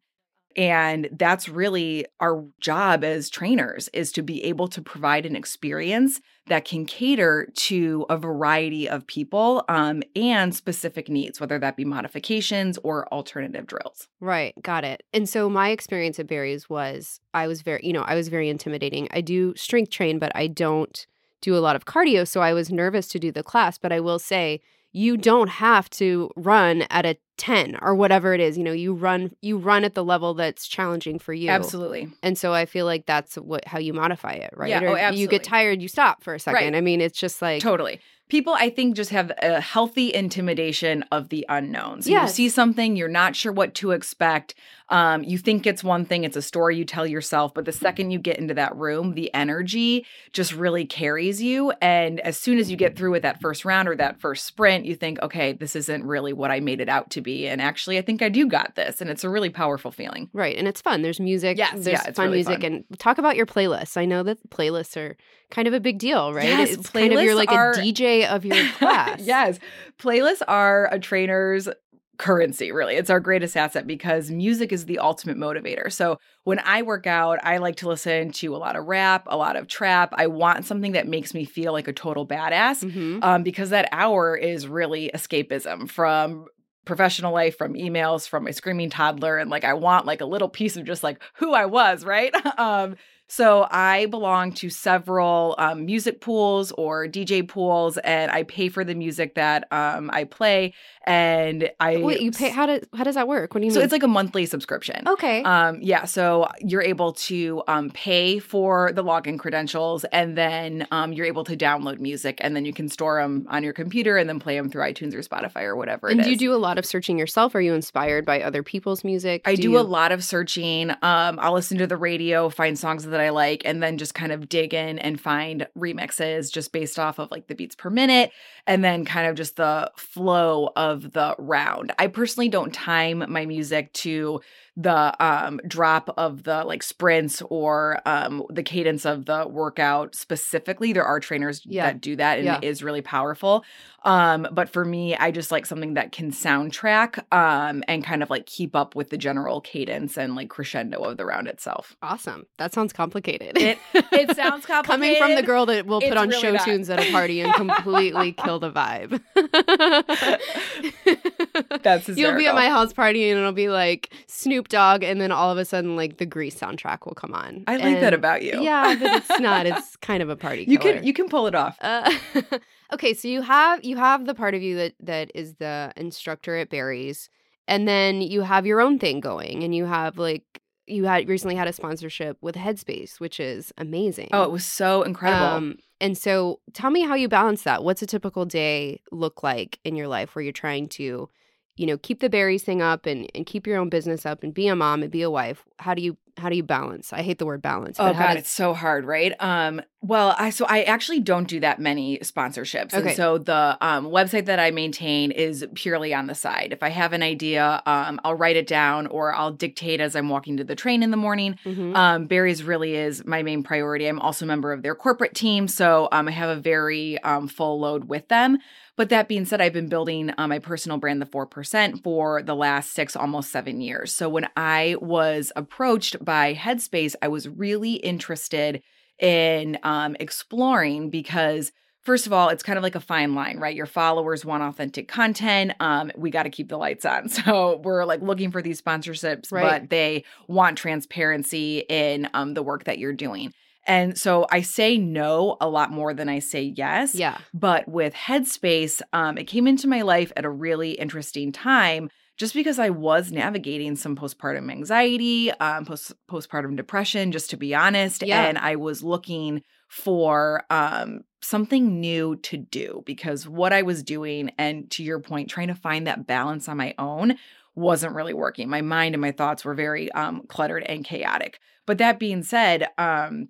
and 0.55 1.09
that's 1.11 1.49
really 1.49 2.05
our 2.19 2.45
job 2.59 3.03
as 3.03 3.29
trainers 3.29 3.89
is 3.93 4.11
to 4.13 4.21
be 4.21 4.43
able 4.43 4.67
to 4.69 4.81
provide 4.81 5.25
an 5.25 5.35
experience 5.35 6.21
that 6.47 6.65
can 6.65 6.85
cater 6.85 7.49
to 7.55 8.05
a 8.09 8.17
variety 8.17 8.87
of 8.87 9.07
people 9.07 9.63
um, 9.69 10.03
and 10.15 10.53
specific 10.53 11.09
needs, 11.09 11.39
whether 11.39 11.57
that 11.59 11.77
be 11.77 11.85
modifications 11.85 12.77
or 12.83 13.07
alternative 13.13 13.65
drills. 13.65 14.07
Right, 14.19 14.53
got 14.61 14.83
it. 14.83 15.03
And 15.13 15.27
so 15.27 15.49
my 15.49 15.69
experience 15.69 16.19
at 16.19 16.27
Barry's 16.27 16.69
was 16.69 17.19
I 17.33 17.47
was 17.47 17.61
very, 17.61 17.81
you 17.83 17.93
know, 17.93 18.03
I 18.03 18.15
was 18.15 18.27
very 18.27 18.49
intimidating. 18.49 19.07
I 19.11 19.21
do 19.21 19.53
strength 19.55 19.91
train, 19.91 20.19
but 20.19 20.31
I 20.35 20.47
don't 20.47 21.05
do 21.41 21.55
a 21.57 21.59
lot 21.59 21.75
of 21.75 21.85
cardio, 21.85 22.27
so 22.27 22.41
I 22.41 22.53
was 22.53 22.71
nervous 22.71 23.07
to 23.09 23.19
do 23.19 23.31
the 23.31 23.43
class, 23.43 23.77
but 23.77 23.91
I 23.91 23.99
will 23.99 24.19
say 24.19 24.61
you 24.93 25.17
don't 25.17 25.49
have 25.49 25.89
to 25.89 26.29
run 26.35 26.83
at 26.89 27.05
a 27.05 27.17
10 27.37 27.79
or 27.81 27.95
whatever 27.95 28.33
it 28.33 28.39
is. 28.39 28.57
You 28.57 28.63
know, 28.63 28.71
you 28.71 28.93
run 28.93 29.35
you 29.41 29.57
run 29.57 29.83
at 29.83 29.95
the 29.95 30.03
level 30.03 30.33
that's 30.33 30.67
challenging 30.67 31.19
for 31.19 31.33
you. 31.33 31.49
Absolutely. 31.49 32.09
And 32.21 32.37
so 32.37 32.53
I 32.53 32.65
feel 32.65 32.85
like 32.85 33.05
that's 33.05 33.35
what 33.35 33.65
how 33.65 33.79
you 33.79 33.93
modify 33.93 34.33
it, 34.33 34.53
right? 34.55 34.69
Yeah, 34.69 34.83
Or 34.83 34.99
oh, 34.99 35.09
You 35.11 35.27
get 35.27 35.43
tired, 35.43 35.81
you 35.81 35.87
stop 35.87 36.23
for 36.23 36.33
a 36.33 36.39
second. 36.39 36.73
Right. 36.73 36.75
I 36.75 36.81
mean, 36.81 37.01
it's 37.01 37.19
just 37.19 37.41
like 37.41 37.61
Totally. 37.61 37.99
People, 38.33 38.55
I 38.55 38.71
think, 38.71 38.95
just 38.95 39.11
have 39.11 39.31
a 39.43 39.61
healthy 39.61 40.11
intimidation 40.11 41.03
of 41.11 41.29
the 41.29 41.45
unknowns. 41.49 42.07
You 42.07 42.13
Yes. 42.13 42.33
see 42.33 42.49
something, 42.49 42.95
you're 42.95 43.07
not 43.07 43.35
sure 43.35 43.51
what 43.51 43.75
to 43.75 43.91
expect. 43.91 44.55
Um, 44.89 45.23
you 45.23 45.37
think 45.37 45.67
it's 45.67 45.83
one 45.83 46.03
thing, 46.03 46.23
it's 46.23 46.35
a 46.35 46.41
story 46.41 46.75
you 46.75 46.83
tell 46.83 47.05
yourself, 47.05 47.53
but 47.53 47.65
the 47.65 47.71
second 47.71 48.09
you 48.09 48.17
get 48.17 48.39
into 48.39 48.55
that 48.55 48.75
room, 48.75 49.13
the 49.13 49.31
energy 49.35 50.07
just 50.31 50.51
really 50.51 50.83
carries 50.83 51.43
you. 51.43 51.73
And 51.79 52.19
as 52.21 52.35
soon 52.35 52.57
as 52.57 52.71
you 52.71 52.75
get 52.75 52.95
through 52.95 53.11
with 53.11 53.21
that 53.21 53.39
first 53.39 53.65
round 53.65 53.87
or 53.87 53.95
that 53.97 54.19
first 54.19 54.45
sprint, 54.47 54.85
you 54.85 54.95
think, 54.95 55.21
okay, 55.21 55.53
this 55.53 55.75
isn't 55.75 56.03
really 56.03 56.33
what 56.33 56.49
I 56.49 56.59
made 56.59 56.81
it 56.81 56.89
out 56.89 57.11
to 57.11 57.21
be. 57.21 57.47
And 57.47 57.61
actually, 57.61 57.99
I 57.99 58.01
think 58.01 58.23
I 58.23 58.29
do 58.29 58.47
got 58.47 58.73
this. 58.73 58.99
And 58.99 59.11
it's 59.11 59.23
a 59.23 59.29
really 59.29 59.51
powerful 59.51 59.91
feeling. 59.91 60.31
Right, 60.33 60.57
and 60.57 60.67
it's 60.67 60.81
fun. 60.81 61.03
There's 61.03 61.19
music. 61.19 61.59
Yes, 61.59 61.73
there's 61.73 61.85
yeah, 62.03 62.11
fun 62.13 62.25
really 62.25 62.37
music, 62.37 62.61
fun. 62.61 62.83
and 62.89 62.99
talk 62.99 63.19
about 63.19 63.35
your 63.35 63.45
playlists. 63.45 63.95
I 63.95 64.05
know 64.05 64.23
that 64.23 64.49
playlists 64.49 64.97
are 64.97 65.17
kind 65.53 65.67
of 65.67 65.73
a 65.73 65.79
big 65.79 65.99
deal, 65.99 66.33
right? 66.33 66.47
Yes, 66.47 66.71
it's 66.71 66.89
kind 66.89 67.13
of 67.13 67.21
you're 67.21 67.35
like 67.35 67.51
are- 67.51 67.71
a 67.71 67.75
DJ 67.77 68.25
of 68.27 68.43
your 68.43 68.57
class. 68.77 69.21
yes. 69.21 69.59
Playlists 69.99 70.41
are 70.47 70.89
a 70.91 70.99
trainer's 70.99 71.69
currency, 72.17 72.71
really. 72.71 72.95
It's 72.95 73.09
our 73.09 73.19
greatest 73.19 73.55
asset 73.55 73.87
because 73.87 74.29
music 74.31 74.71
is 74.71 74.85
the 74.85 74.99
ultimate 74.99 75.37
motivator. 75.37 75.91
So 75.91 76.17
when 76.43 76.59
I 76.59 76.81
work 76.81 77.07
out, 77.07 77.39
I 77.43 77.57
like 77.57 77.77
to 77.77 77.87
listen 77.87 78.31
to 78.33 78.55
a 78.55 78.57
lot 78.57 78.75
of 78.75 78.85
rap, 78.85 79.25
a 79.27 79.37
lot 79.37 79.55
of 79.55 79.67
trap. 79.67 80.13
I 80.15 80.27
want 80.27 80.65
something 80.65 80.93
that 80.93 81.07
makes 81.07 81.33
me 81.33 81.45
feel 81.45 81.71
like 81.71 81.87
a 81.87 81.93
total 81.93 82.27
badass 82.27 82.81
hmm 82.91 83.19
um, 83.23 83.43
because 83.43 83.69
that 83.71 83.89
hour 83.91 84.35
is 84.35 84.67
really 84.67 85.09
escapism 85.13 85.89
from 85.89 86.45
professional 86.85 87.33
life 87.33 87.57
from 87.57 87.75
emails 87.75 88.27
from 88.27 88.43
my 88.43 88.51
screaming 88.51 88.89
toddler 88.89 89.37
and 89.37 89.49
like 89.49 89.63
i 89.63 89.73
want 89.73 90.05
like 90.05 90.19
a 90.19 90.25
little 90.25 90.49
piece 90.49 90.75
of 90.75 90.83
just 90.83 91.01
like 91.01 91.17
who 91.35 91.53
i 91.53 91.65
was 91.65 92.03
right 92.03 92.33
um 92.59 92.97
so 93.33 93.67
i 93.71 94.05
belong 94.07 94.51
to 94.51 94.69
several 94.69 95.55
um, 95.57 95.85
music 95.85 96.21
pools 96.21 96.71
or 96.73 97.07
dj 97.07 97.47
pools 97.47 97.97
and 97.99 98.31
i 98.31 98.43
pay 98.43 98.69
for 98.69 98.83
the 98.83 98.95
music 98.95 99.35
that 99.35 99.67
um, 99.71 100.09
i 100.13 100.23
play 100.23 100.73
and 101.05 101.69
i 101.79 101.97
Wait, 101.97 102.21
you 102.21 102.31
pay? 102.31 102.49
How 102.49 102.65
does 102.65 102.81
how 102.93 103.03
does 103.03 103.15
that 103.15 103.27
work? 103.27 103.53
What 103.53 103.61
do 103.61 103.65
you 103.65 103.71
so 103.71 103.79
mean? 103.79 103.85
it's 103.85 103.91
like 103.91 104.03
a 104.03 104.07
monthly 104.07 104.45
subscription 104.45 105.07
okay. 105.07 105.43
um, 105.43 105.79
yeah, 105.81 106.05
so 106.05 106.47
you're 106.59 106.81
able 106.81 107.13
to 107.13 107.63
um, 107.67 107.89
pay 107.91 108.39
for 108.39 108.91
the 108.93 109.03
login 109.03 109.37
credentials, 109.37 110.03
and 110.05 110.37
then 110.37 110.87
um, 110.91 111.13
you're 111.13 111.25
able 111.25 111.43
to 111.45 111.57
download 111.57 111.99
music, 111.99 112.37
and 112.41 112.55
then 112.55 112.65
you 112.65 112.73
can 112.73 112.87
store 112.87 113.21
them 113.21 113.45
on 113.49 113.63
your 113.63 113.73
computer, 113.73 114.17
and 114.17 114.29
then 114.29 114.39
play 114.39 114.55
them 114.55 114.69
through 114.69 114.83
iTunes 114.83 115.13
or 115.13 115.19
Spotify 115.19 115.63
or 115.63 115.75
whatever. 115.75 116.07
and 116.07 116.23
do 116.23 116.29
you 116.29 116.37
do 116.37 116.53
a 116.53 116.57
lot 116.57 116.77
of 116.77 116.85
searching 116.85 117.17
yourself? 117.17 117.55
Are 117.55 117.61
you 117.61 117.73
inspired 117.73 118.25
by 118.25 118.41
other 118.41 118.63
people's 118.63 119.03
music? 119.03 119.41
I 119.45 119.55
do, 119.55 119.71
you... 119.71 119.79
a 119.79 119.81
lot 119.81 120.11
of 120.11 120.23
searching. 120.23 120.91
Um, 120.91 121.39
I'll 121.39 121.53
listen 121.53 121.77
to 121.79 121.87
the 121.87 121.97
radio, 121.97 122.49
find 122.49 122.77
songs 122.77 123.05
that 123.05 123.19
I 123.23 123.29
like, 123.29 123.63
and 123.65 123.81
then 123.81 123.97
just 123.97 124.13
kind 124.13 124.31
of 124.31 124.47
dig 124.49 124.73
in 124.73 124.99
and 124.99 125.19
find 125.19 125.67
remixes 125.77 126.51
just 126.51 126.71
based 126.71 126.99
off 126.99 127.19
of 127.19 127.31
like 127.31 127.47
the 127.47 127.55
beats 127.55 127.75
per 127.75 127.89
minute, 127.89 128.31
and 128.67 128.83
then 128.83 129.05
kind 129.05 129.27
of 129.27 129.35
just 129.35 129.55
the 129.55 129.91
flow 129.95 130.69
of 130.75 131.13
the 131.13 131.35
round. 131.39 131.91
I 131.97 132.07
personally 132.07 132.49
don't 132.49 132.73
time 132.73 133.25
my 133.29 133.45
music 133.45 133.91
to 133.93 134.41
the 134.75 135.23
um 135.23 135.59
drop 135.67 136.11
of 136.17 136.43
the 136.43 136.63
like 136.63 136.81
sprints 136.81 137.43
or 137.49 137.99
um 138.07 138.43
the 138.49 138.63
cadence 138.63 139.05
of 139.05 139.25
the 139.25 139.47
workout 139.47 140.15
specifically 140.15 140.93
there 140.93 141.03
are 141.03 141.19
trainers 141.19 141.61
Yeah. 141.63 141.85
that 141.87 142.01
do 142.01 142.15
that 142.15 142.39
and 142.39 142.45
Yeah. 142.45 142.57
it 142.57 142.63
is 142.63 142.81
really 142.81 143.01
powerful 143.03 143.63
um 144.03 144.47
but 144.51 144.69
for 144.69 144.83
me 144.83 145.15
i 145.15 145.29
just 145.29 145.51
like 145.51 145.67
something 145.67 145.93
that 145.93 146.11
can 146.11 146.31
soundtrack 146.31 147.19
um 147.31 147.83
and 147.87 148.03
kind 148.03 148.23
of 148.23 148.31
like 148.31 148.47
keep 148.47 148.75
up 148.75 148.95
with 148.95 149.11
the 149.11 149.17
general 149.17 149.61
cadence 149.61 150.17
and 150.17 150.35
like 150.35 150.49
crescendo 150.49 151.03
of 151.03 151.17
the 151.17 151.25
round 151.25 151.47
itself 151.47 151.95
Awesome. 152.01 152.47
That 152.57 152.73
sounds 152.73 152.93
complicated. 152.93 153.55
it 153.57 153.77
it 153.93 154.35
sounds 154.35 154.65
complicated 154.65 154.85
Coming 154.87 155.15
from 155.17 155.35
the 155.35 155.43
girl 155.43 155.67
that 155.67 155.85
will 155.85 156.01
put 156.01 156.17
on 156.17 156.29
really 156.29 156.41
show 156.41 156.51
not. 156.53 156.65
tunes 156.65 156.89
at 156.89 156.99
a 156.99 157.11
party 157.11 157.41
and 157.41 157.53
completely 157.53 158.31
kill 158.33 158.57
the 158.59 158.71
vibe. 158.71 159.21
that's 161.83 162.07
You'll 162.09 162.35
be 162.37 162.47
at 162.47 162.55
my 162.55 162.67
house 162.69 162.93
party 162.93 163.29
and 163.29 163.39
it'll 163.39 163.51
be 163.51 163.69
like 163.69 164.13
Snoop 164.27 164.67
Dogg, 164.69 165.03
and 165.03 165.19
then 165.21 165.31
all 165.31 165.51
of 165.51 165.57
a 165.57 165.65
sudden, 165.65 165.95
like 165.95 166.17
the 166.17 166.25
Grease 166.25 166.55
soundtrack 166.59 167.05
will 167.05 167.13
come 167.15 167.33
on. 167.33 167.63
i 167.67 167.77
like 167.77 167.99
that 168.01 168.13
about 168.13 168.41
you 168.43 168.61
Yeah, 168.61 168.95
but 168.99 169.11
it's 169.17 169.39
not. 169.39 169.65
It's 169.65 169.95
kind 169.97 170.23
of 170.23 170.29
a 170.29 170.35
party. 170.35 170.65
you 170.67 170.77
killer. 170.77 170.95
can 170.95 171.03
you 171.03 171.13
can 171.13 171.29
pull 171.29 171.47
it 171.47 171.55
off 171.55 171.77
Uh, 171.81 172.11
okay, 172.93 173.13
so 173.13 173.27
you 173.27 173.41
have 173.41 173.83
you 173.83 173.97
have 173.97 174.25
the 174.25 174.35
part 174.35 174.53
of 174.55 174.61
you 174.61 174.75
that 174.77 174.93
that 174.99 175.31
is 175.35 175.55
the 175.55 175.91
instructor 175.95 176.55
at 176.57 176.69
Barry's, 176.69 177.29
and 177.67 177.87
then 177.87 178.21
you 178.21 178.41
have 178.41 178.65
your 178.65 178.81
own 178.81 178.99
thing 178.99 179.19
going, 179.19 179.63
and 179.63 179.73
you 179.75 179.85
have 179.85 180.17
like 180.17 180.43
you 180.85 181.05
had 181.05 181.29
recently 181.29 181.55
had 181.55 181.67
a 181.67 181.73
sponsorship 181.73 182.37
with 182.41 182.55
Headspace, 182.55 183.19
which 183.19 183.39
is 183.39 183.71
amazing. 183.77 184.29
oh 184.33 184.43
it 184.43 184.51
was 184.51 184.65
so 184.65 185.03
incredible 185.03 185.45
Um, 185.45 185.77
and 186.01 186.17
so 186.17 186.59
tell 186.73 186.89
me 186.91 187.03
how 187.03 187.15
you 187.15 187.29
balance 187.29 187.63
that. 187.63 187.85
What's 187.85 188.01
a 188.01 188.05
typical 188.05 188.43
day 188.43 188.99
look 189.09 189.43
like 189.43 189.79
in 189.85 189.95
your 189.95 190.09
life 190.09 190.35
where 190.35 190.43
you're 190.43 190.51
trying 190.51 190.89
to, 190.89 191.29
you 191.75 191.85
know, 191.87 191.97
keep 191.97 192.19
the 192.19 192.29
Barry's 192.29 192.63
thing 192.63 192.81
up 192.81 193.05
and, 193.05 193.29
and 193.33 193.45
keep 193.45 193.65
your 193.65 193.77
own 193.77 193.89
business 193.89 194.25
up 194.25 194.43
and 194.43 194.53
be 194.53 194.67
a 194.67 194.75
mom 194.75 195.01
and 195.03 195.11
be 195.11 195.21
a 195.21 195.29
wife? 195.31 195.63
How 195.79 195.93
do 195.93 196.01
you 196.01 196.17
how 196.37 196.49
do 196.49 196.55
you 196.55 196.63
balance? 196.63 197.13
I 197.13 197.21
hate 197.21 197.37
the 197.37 197.45
word 197.45 197.61
balance. 197.61 197.97
Oh 197.99 198.11
god, 198.11 198.29
does- 198.29 198.37
it's 198.39 198.49
so 198.51 198.73
hard, 198.73 199.05
right? 199.05 199.33
Um, 199.39 199.81
well, 200.01 200.35
I 200.39 200.49
so 200.49 200.65
I 200.67 200.81
actually 200.81 201.19
don't 201.19 201.47
do 201.47 201.59
that 201.59 201.79
many 201.79 202.17
sponsorships, 202.19 202.91
Okay. 202.93 203.09
and 203.09 203.15
so 203.15 203.37
the 203.37 203.77
um, 203.81 204.07
website 204.07 204.45
that 204.45 204.59
I 204.59 204.71
maintain 204.71 205.29
is 205.31 205.65
purely 205.75 206.11
on 206.11 206.25
the 206.25 206.33
side. 206.35 206.69
If 206.71 206.81
I 206.81 206.89
have 206.89 207.13
an 207.13 207.21
idea, 207.21 207.83
um, 207.85 208.19
I'll 208.23 208.33
write 208.33 208.55
it 208.55 208.65
down 208.65 209.05
or 209.07 209.33
I'll 209.33 209.51
dictate 209.51 210.01
as 210.01 210.15
I'm 210.15 210.27
walking 210.27 210.57
to 210.57 210.63
the 210.63 210.75
train 210.75 211.03
in 211.03 211.11
the 211.11 211.17
morning. 211.17 211.57
Mhm. 211.65 211.95
Um, 211.95 212.25
Barry's 212.25 212.63
really 212.63 212.95
is 212.95 213.23
my 213.25 213.43
main 213.43 213.61
priority. 213.61 214.07
I'm 214.07 214.19
also 214.19 214.45
a 214.45 214.47
member 214.47 214.73
of 214.73 214.81
their 214.81 214.95
corporate 214.95 215.35
team, 215.35 215.67
so 215.67 216.09
um, 216.11 216.27
I 216.27 216.31
have 216.31 216.49
a 216.57 216.59
very 216.59 217.19
um, 217.21 217.47
full 217.47 217.79
load 217.79 218.05
with 218.05 218.27
them. 218.29 218.57
But 218.95 219.09
that 219.09 219.27
being 219.27 219.45
said, 219.45 219.59
I've 219.59 219.73
been 219.73 219.89
building 219.89 220.31
uh, 220.37 220.47
my 220.47 220.59
personal 220.59 220.99
brand, 220.99 221.21
the 221.21 221.25
4%, 221.25 222.03
for 222.03 222.43
the 222.43 222.55
last 222.55 222.91
six, 222.93 223.15
almost 223.15 223.51
seven 223.51 223.81
years. 223.81 224.13
So 224.13 224.29
when 224.29 224.47
I 224.55 224.97
was 225.01 225.51
approached 225.55 226.23
by 226.23 226.53
Headspace, 226.53 227.15
I 227.21 227.27
was 227.27 227.49
really 227.49 227.93
interested 227.93 228.81
in 229.19 229.77
um, 229.83 230.15
exploring 230.19 231.09
because. 231.09 231.71
First 232.05 232.27
of 232.27 232.33
all, 232.33 232.49
it's 232.49 232.63
kind 232.63 232.75
of 232.75 232.83
like 232.83 232.95
a 232.95 232.99
fine 232.99 233.33
line, 233.33 233.59
right? 233.59 233.73
Your 233.73 233.85
followers 233.85 234.43
want 234.43 234.61
authentic 234.61 235.07
content. 235.07 235.71
Um, 235.79 236.11
we 236.17 236.31
got 236.31 236.43
to 236.43 236.49
keep 236.49 236.67
the 236.67 236.75
lights 236.75 237.05
on. 237.05 237.29
So 237.45 237.79
we're 237.81 238.03
like 238.03 238.21
looking 238.21 238.51
for 238.51 238.61
these 238.61 238.81
sponsorships, 238.81 239.53
Right. 239.53 239.79
but 239.83 239.89
they 239.89 240.25
want 240.49 240.77
transparency 240.77 241.79
in 241.87 242.27
um, 242.33 242.55
the 242.55 242.61
work 242.61 242.83
that 242.83 242.99
you're 242.99 243.13
doing. 243.13 243.53
And 243.85 244.17
so 244.17 244.47
I 244.49 244.61
say 244.61 244.97
no 244.97 245.57
a 245.59 245.67
lot 245.67 245.91
more 245.91 246.13
than 246.13 246.29
I 246.29 246.39
say 246.39 246.73
yes. 246.75 247.15
yeah. 247.15 247.37
But 247.53 247.87
with 247.87 248.13
Headspace, 248.13 249.01
um, 249.11 249.37
it 249.37 249.45
came 249.45 249.67
into 249.67 249.87
my 249.87 250.01
life 250.01 250.31
at 250.37 250.45
a 250.45 250.49
really 250.49 250.91
interesting 250.91 251.51
time 251.51 252.09
just 252.37 252.53
because 252.53 252.79
I 252.79 252.89
was 252.89 253.31
navigating 253.31 253.95
some 253.95 254.15
postpartum 254.15 254.71
anxiety, 254.71 255.51
um, 255.51 255.85
post- 255.85 256.13
postpartum 256.27 256.75
depression, 256.75 257.31
just 257.31 257.49
to 257.51 257.57
be 257.57 257.75
honest. 257.75 258.23
Yeah. 258.23 258.45
And 258.45 258.57
I 258.57 258.75
was 258.75 259.03
looking 259.03 259.61
for 259.87 260.63
um, 260.71 261.21
something 261.41 261.99
new 261.99 262.37
to 262.37 262.57
do 262.57 263.03
because 263.05 263.47
what 263.47 263.71
I 263.71 263.83
was 263.83 264.01
doing, 264.01 264.51
and 264.57 264.89
to 264.91 265.03
your 265.03 265.19
point, 265.19 265.49
trying 265.49 265.67
to 265.67 265.75
find 265.75 266.07
that 266.07 266.25
balance 266.25 266.67
on 266.67 266.77
my 266.77 266.95
own 266.97 267.35
wasn't 267.75 268.15
really 268.15 268.33
working. 268.33 268.69
My 268.69 268.81
mind 268.81 269.13
and 269.13 269.21
my 269.21 269.31
thoughts 269.31 269.63
were 269.63 269.75
very 269.75 270.11
um, 270.13 270.43
cluttered 270.47 270.83
and 270.83 271.05
chaotic. 271.05 271.59
But 271.85 271.97
that 271.97 272.19
being 272.19 272.43
said, 272.43 272.87
um, 272.97 273.49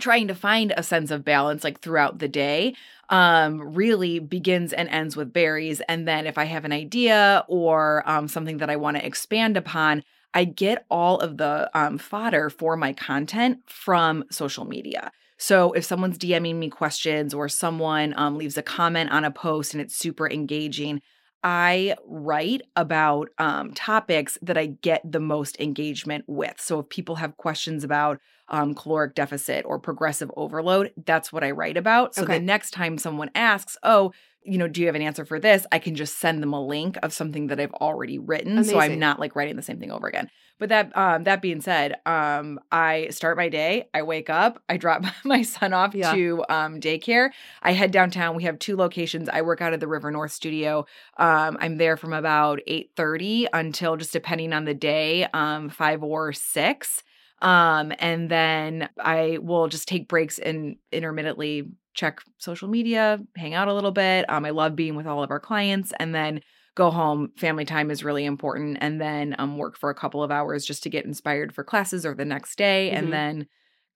trying 0.00 0.28
to 0.28 0.34
find 0.34 0.72
a 0.76 0.82
sense 0.82 1.10
of 1.10 1.24
balance 1.24 1.64
like 1.64 1.80
throughout 1.80 2.18
the 2.18 2.28
day 2.28 2.74
um 3.10 3.74
really 3.74 4.18
begins 4.18 4.72
and 4.72 4.88
ends 4.88 5.16
with 5.16 5.32
Barry's 5.32 5.80
and 5.82 6.08
then 6.08 6.26
if 6.26 6.38
i 6.38 6.44
have 6.44 6.64
an 6.64 6.72
idea 6.72 7.44
or 7.48 8.02
um 8.08 8.28
something 8.28 8.58
that 8.58 8.70
i 8.70 8.76
want 8.76 8.96
to 8.96 9.06
expand 9.06 9.56
upon 9.56 10.02
i 10.34 10.44
get 10.44 10.84
all 10.90 11.18
of 11.18 11.36
the 11.36 11.70
um 11.74 11.98
fodder 11.98 12.48
for 12.50 12.76
my 12.76 12.92
content 12.92 13.58
from 13.66 14.24
social 14.30 14.64
media. 14.64 15.12
So 15.42 15.72
if 15.72 15.84
someone's 15.84 16.18
dming 16.18 16.54
me 16.54 16.70
questions 16.70 17.34
or 17.34 17.48
someone 17.48 18.14
um, 18.16 18.38
leaves 18.38 18.56
a 18.56 18.62
comment 18.62 19.10
on 19.10 19.24
a 19.24 19.30
post 19.32 19.74
and 19.74 19.80
it's 19.80 19.96
super 19.96 20.30
engaging 20.30 21.02
I 21.42 21.96
write 22.06 22.62
about 22.76 23.30
um, 23.38 23.72
topics 23.74 24.38
that 24.42 24.56
I 24.56 24.66
get 24.66 25.00
the 25.10 25.20
most 25.20 25.60
engagement 25.60 26.24
with. 26.28 26.54
So 26.58 26.80
if 26.80 26.88
people 26.88 27.16
have 27.16 27.36
questions 27.36 27.84
about 27.84 28.20
um, 28.48 28.74
caloric 28.74 29.14
deficit 29.14 29.64
or 29.64 29.78
progressive 29.78 30.30
overload, 30.36 30.92
that's 31.04 31.32
what 31.32 31.42
I 31.42 31.50
write 31.50 31.76
about. 31.76 32.14
So 32.14 32.22
Okay. 32.22 32.38
the 32.38 32.44
next 32.44 32.70
time 32.72 32.98
someone 32.98 33.30
asks, 33.34 33.76
oh, 33.82 34.12
you 34.44 34.58
know, 34.58 34.68
do 34.68 34.80
you 34.80 34.86
have 34.86 34.96
an 34.96 35.02
answer 35.02 35.24
for 35.24 35.38
this? 35.38 35.66
I 35.72 35.78
can 35.78 35.94
just 35.94 36.18
send 36.18 36.42
them 36.42 36.52
a 36.52 36.64
link 36.64 36.96
of 37.02 37.12
something 37.12 37.46
that 37.48 37.60
I've 37.60 37.74
already 37.74 38.18
written. 38.18 38.64
So 38.64 38.78
I'm 38.78 38.98
not 38.98 39.20
like 39.20 39.36
writing 39.36 39.56
the 39.56 39.62
same 39.62 39.78
thing 39.78 39.92
over 39.92 40.08
again. 40.08 40.28
But 40.58 40.68
that 40.68 40.96
um 40.96 41.24
that 41.24 41.42
being 41.42 41.60
said, 41.60 41.96
um 42.06 42.60
I 42.70 43.08
start 43.10 43.36
my 43.36 43.48
day, 43.48 43.88
I 43.94 44.02
wake 44.02 44.30
up, 44.30 44.62
I 44.68 44.76
drop 44.76 45.04
my 45.24 45.42
son 45.42 45.72
off 45.72 45.94
Yeah. 45.94 46.12
to 46.12 46.44
um 46.48 46.80
daycare. 46.80 47.30
I 47.62 47.72
head 47.72 47.90
downtown. 47.90 48.36
We 48.36 48.44
have 48.44 48.58
two 48.58 48.76
locations. 48.76 49.28
I 49.28 49.42
work 49.42 49.60
out 49.60 49.72
of 49.72 49.80
the 49.80 49.88
River 49.88 50.10
North 50.10 50.32
studio. 50.32 50.86
Um 51.18 51.56
I'm 51.60 51.76
there 51.78 51.96
from 51.96 52.12
about 52.12 52.60
8:30 52.66 53.46
until 53.52 53.96
just 53.96 54.12
depending 54.12 54.52
on 54.52 54.64
the 54.64 54.74
day, 54.74 55.26
um 55.34 55.68
5 55.68 56.02
or 56.02 56.32
6. 56.32 57.02
Um 57.40 57.92
and 57.98 58.30
then 58.30 58.88
I 59.00 59.38
will 59.42 59.66
just 59.68 59.88
take 59.88 60.08
breaks 60.08 60.38
and 60.38 60.76
intermittently 60.92 61.70
check 61.94 62.20
social 62.38 62.68
media, 62.68 63.18
hang 63.36 63.52
out 63.54 63.68
a 63.68 63.74
little 63.74 63.90
bit. 63.90 64.26
Um 64.30 64.44
I 64.44 64.50
love 64.50 64.76
being 64.76 64.94
with 64.94 65.06
all 65.06 65.22
of 65.24 65.30
our 65.30 65.40
clients 65.40 65.92
and 65.98 66.14
then 66.14 66.40
go 66.74 66.90
home. 66.90 67.32
Family 67.36 67.64
time 67.64 67.90
is 67.90 68.04
really 68.04 68.24
important 68.24 68.78
and 68.80 69.00
then 69.00 69.34
um 69.38 69.56
work 69.58 69.76
for 69.78 69.90
a 69.90 69.94
couple 69.94 70.22
of 70.22 70.30
hours 70.30 70.64
just 70.64 70.82
to 70.84 70.90
get 70.90 71.04
inspired 71.04 71.54
for 71.54 71.64
classes 71.64 72.06
or 72.06 72.14
the 72.14 72.24
next 72.24 72.56
day 72.56 72.90
Mhm. 72.90 72.96
and 72.98 73.12
then 73.12 73.46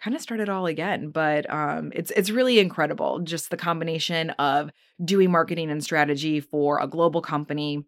kind 0.01 0.15
of 0.15 0.21
start 0.21 0.41
it 0.41 0.49
all 0.51 0.67
again 0.67 1.09
but 1.11 1.49
um 1.51 1.91
it's 1.95 2.11
it's 2.13 2.31
really 2.31 2.59
incredible 2.59 3.21
just 3.21 3.51
the 3.51 3.57
combination 3.57 4.31
of 4.33 4.71
doing 5.05 5.31
marketing 5.31 5.71
and 5.71 5.83
strategy 5.83 6.39
for 6.41 6.79
a 6.81 6.87
global 6.87 7.23
company 7.23 7.83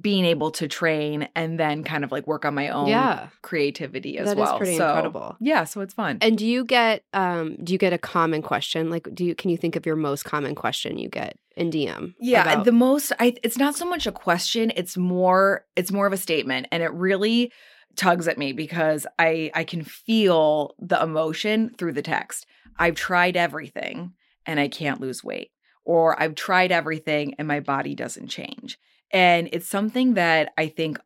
being 0.00 0.24
able 0.24 0.50
to 0.52 0.68
train 0.68 1.28
and 1.34 1.58
then 1.58 1.82
kind 1.82 2.04
of 2.04 2.12
like 2.12 2.26
work 2.26 2.44
on 2.44 2.54
my 2.54 2.68
own 2.68 2.86
Yeah. 2.88 3.28
creativity 3.42 4.18
as 4.18 4.26
That 4.26 4.32
is 4.32 4.36
well 4.38 4.56
pretty 4.58 4.76
so 4.76 4.86
incredible. 4.88 5.36
yeah 5.40 5.64
so 5.64 5.80
it's 5.80 5.94
fun 5.94 6.18
And 6.20 6.38
do 6.38 6.46
you 6.46 6.64
get 6.64 7.02
um 7.12 7.56
do 7.64 7.72
you 7.72 7.78
get 7.78 7.92
a 7.92 7.98
common 7.98 8.40
question? 8.42 8.88
Like 8.90 9.08
do 9.12 9.24
you 9.24 9.34
can 9.34 9.50
you 9.50 9.56
think 9.56 9.74
of 9.76 9.84
your 9.86 9.96
most 9.96 10.24
common 10.24 10.54
question 10.54 10.96
you 10.96 11.08
get 11.08 11.36
in 11.56 11.70
DM? 11.70 12.14
Yeah, 12.20 12.52
about- 12.52 12.64
the 12.66 12.72
most 12.72 13.12
I 13.18 13.34
it's 13.42 13.58
not 13.58 13.74
so 13.74 13.84
much 13.84 14.06
a 14.06 14.12
question, 14.12 14.72
it's 14.76 14.96
more 14.96 15.66
it's 15.74 15.90
more 15.90 16.06
of 16.06 16.12
a 16.12 16.16
statement 16.16 16.68
and 16.70 16.82
it 16.82 16.92
really 16.92 17.52
tugs 17.96 18.28
at 18.28 18.38
me 18.38 18.52
because 18.52 19.08
I 19.18 19.50
I 19.54 19.64
can 19.64 19.82
feel 19.82 20.74
the 20.78 21.02
emotion 21.02 21.74
through 21.76 21.94
the 21.94 22.02
text. 22.02 22.46
I've 22.78 22.94
tried 22.94 23.36
everything 23.36 24.12
and 24.46 24.60
I 24.60 24.68
can't 24.68 25.00
lose 25.00 25.24
weight 25.24 25.50
or 25.84 26.20
I've 26.22 26.36
tried 26.36 26.70
everything 26.70 27.34
and 27.38 27.48
my 27.48 27.58
body 27.58 27.96
doesn't 27.96 28.28
change. 28.28 28.78
And 29.12 29.48
it's 29.52 29.68
something 29.68 30.14
that 30.14 30.52
I 30.56 30.68
think 30.68 30.98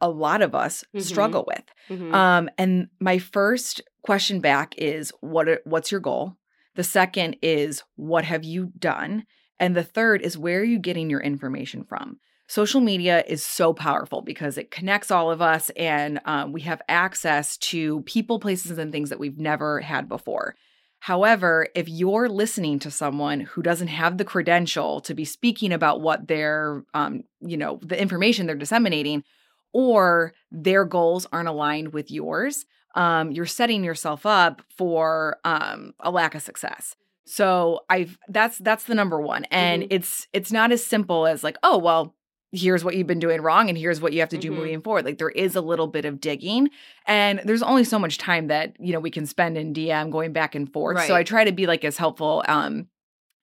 a 0.00 0.08
lot 0.08 0.40
of 0.42 0.54
us 0.54 0.84
Mhm. 0.94 1.02
struggle 1.02 1.44
with. 1.46 1.64
Mhm. 1.90 2.14
Um, 2.14 2.50
and 2.56 2.88
my 3.00 3.18
first 3.18 3.82
question 4.02 4.40
back 4.40 4.74
is 4.78 5.12
what 5.20 5.48
are, 5.48 5.60
what's 5.64 5.90
your 5.90 6.00
goal? 6.00 6.36
The 6.74 6.84
second 6.84 7.36
is 7.42 7.82
what 7.96 8.24
have 8.24 8.44
you 8.44 8.72
done? 8.78 9.26
And 9.58 9.76
the 9.76 9.82
third 9.84 10.22
is 10.22 10.38
where 10.38 10.60
are 10.60 10.64
you 10.64 10.78
getting 10.78 11.10
your 11.10 11.20
information 11.20 11.84
from? 11.84 12.18
Social 12.46 12.80
media 12.80 13.22
is 13.28 13.44
so 13.44 13.72
powerful 13.72 14.22
because 14.22 14.58
it 14.58 14.70
connects 14.70 15.10
all 15.10 15.30
of 15.30 15.40
us 15.42 15.70
and 15.70 16.18
um, 16.24 16.52
we 16.52 16.62
have 16.62 16.82
access 16.88 17.56
to 17.58 18.00
people, 18.02 18.40
places, 18.40 18.78
and 18.78 18.90
things 18.90 19.10
that 19.10 19.20
we've 19.20 19.38
never 19.38 19.80
had 19.80 20.08
before. 20.08 20.56
However, 21.00 21.66
if 21.74 21.88
you're 21.88 22.28
listening 22.28 22.78
to 22.80 22.90
someone 22.90 23.40
who 23.40 23.62
doesn't 23.62 23.88
have 23.88 24.18
the 24.18 24.24
credential 24.24 25.00
to 25.02 25.14
be 25.14 25.24
speaking 25.24 25.72
about 25.72 26.00
what 26.02 26.28
they're, 26.28 26.84
um, 26.94 27.22
you 27.40 27.56
know, 27.56 27.80
the 27.82 28.00
information 28.00 28.46
they're 28.46 28.54
disseminating, 28.56 29.24
or 29.72 30.32
their 30.50 30.84
goals 30.84 31.26
aren't 31.32 31.48
aligned 31.48 31.92
with 31.92 32.10
yours, 32.10 32.64
um, 32.96 33.30
you're 33.32 33.46
setting 33.46 33.84
yourself 33.84 34.26
up 34.26 34.62
for 34.76 35.38
um, 35.44 35.92
a 36.00 36.10
lack 36.10 36.34
of 36.34 36.42
success. 36.42 36.96
So 37.26 37.80
I've 37.88 38.18
that's 38.28 38.58
that's 38.58 38.84
the 38.84 38.94
number 38.94 39.20
one, 39.20 39.44
and 39.46 39.82
Mhm. 39.84 39.86
it's 39.90 40.26
it's 40.32 40.50
not 40.52 40.72
as 40.72 40.84
simple 40.84 41.26
as 41.26 41.44
like, 41.44 41.56
oh 41.62 41.78
well, 41.78 42.14
here's 42.52 42.82
what 42.84 42.96
you've 42.96 43.06
been 43.06 43.18
doing 43.20 43.40
wrong, 43.40 43.68
and 43.68 43.78
here's 43.78 44.00
what 44.00 44.12
you 44.12 44.20
have 44.20 44.28
to 44.30 44.38
do 44.38 44.50
Mhm. 44.50 44.56
moving 44.56 44.82
forward. 44.82 45.04
Like 45.04 45.18
there 45.18 45.28
is 45.30 45.54
a 45.56 45.60
little 45.60 45.86
bit 45.86 46.04
of 46.04 46.20
digging, 46.20 46.68
and 47.06 47.40
there's 47.44 47.62
only 47.62 47.84
so 47.84 47.98
much 47.98 48.18
time 48.18 48.48
that 48.48 48.74
you 48.80 48.92
know 48.92 49.00
we 49.00 49.10
can 49.10 49.26
spend 49.26 49.56
in 49.56 49.72
DM 49.72 50.10
going 50.10 50.32
back 50.32 50.54
and 50.54 50.72
forth. 50.72 50.96
So 51.06 51.14
I 51.14 51.22
try 51.22 51.44
to 51.44 51.52
be 51.52 51.66
like 51.66 51.84
as 51.84 51.96
helpful 51.96 52.42
um, 52.48 52.88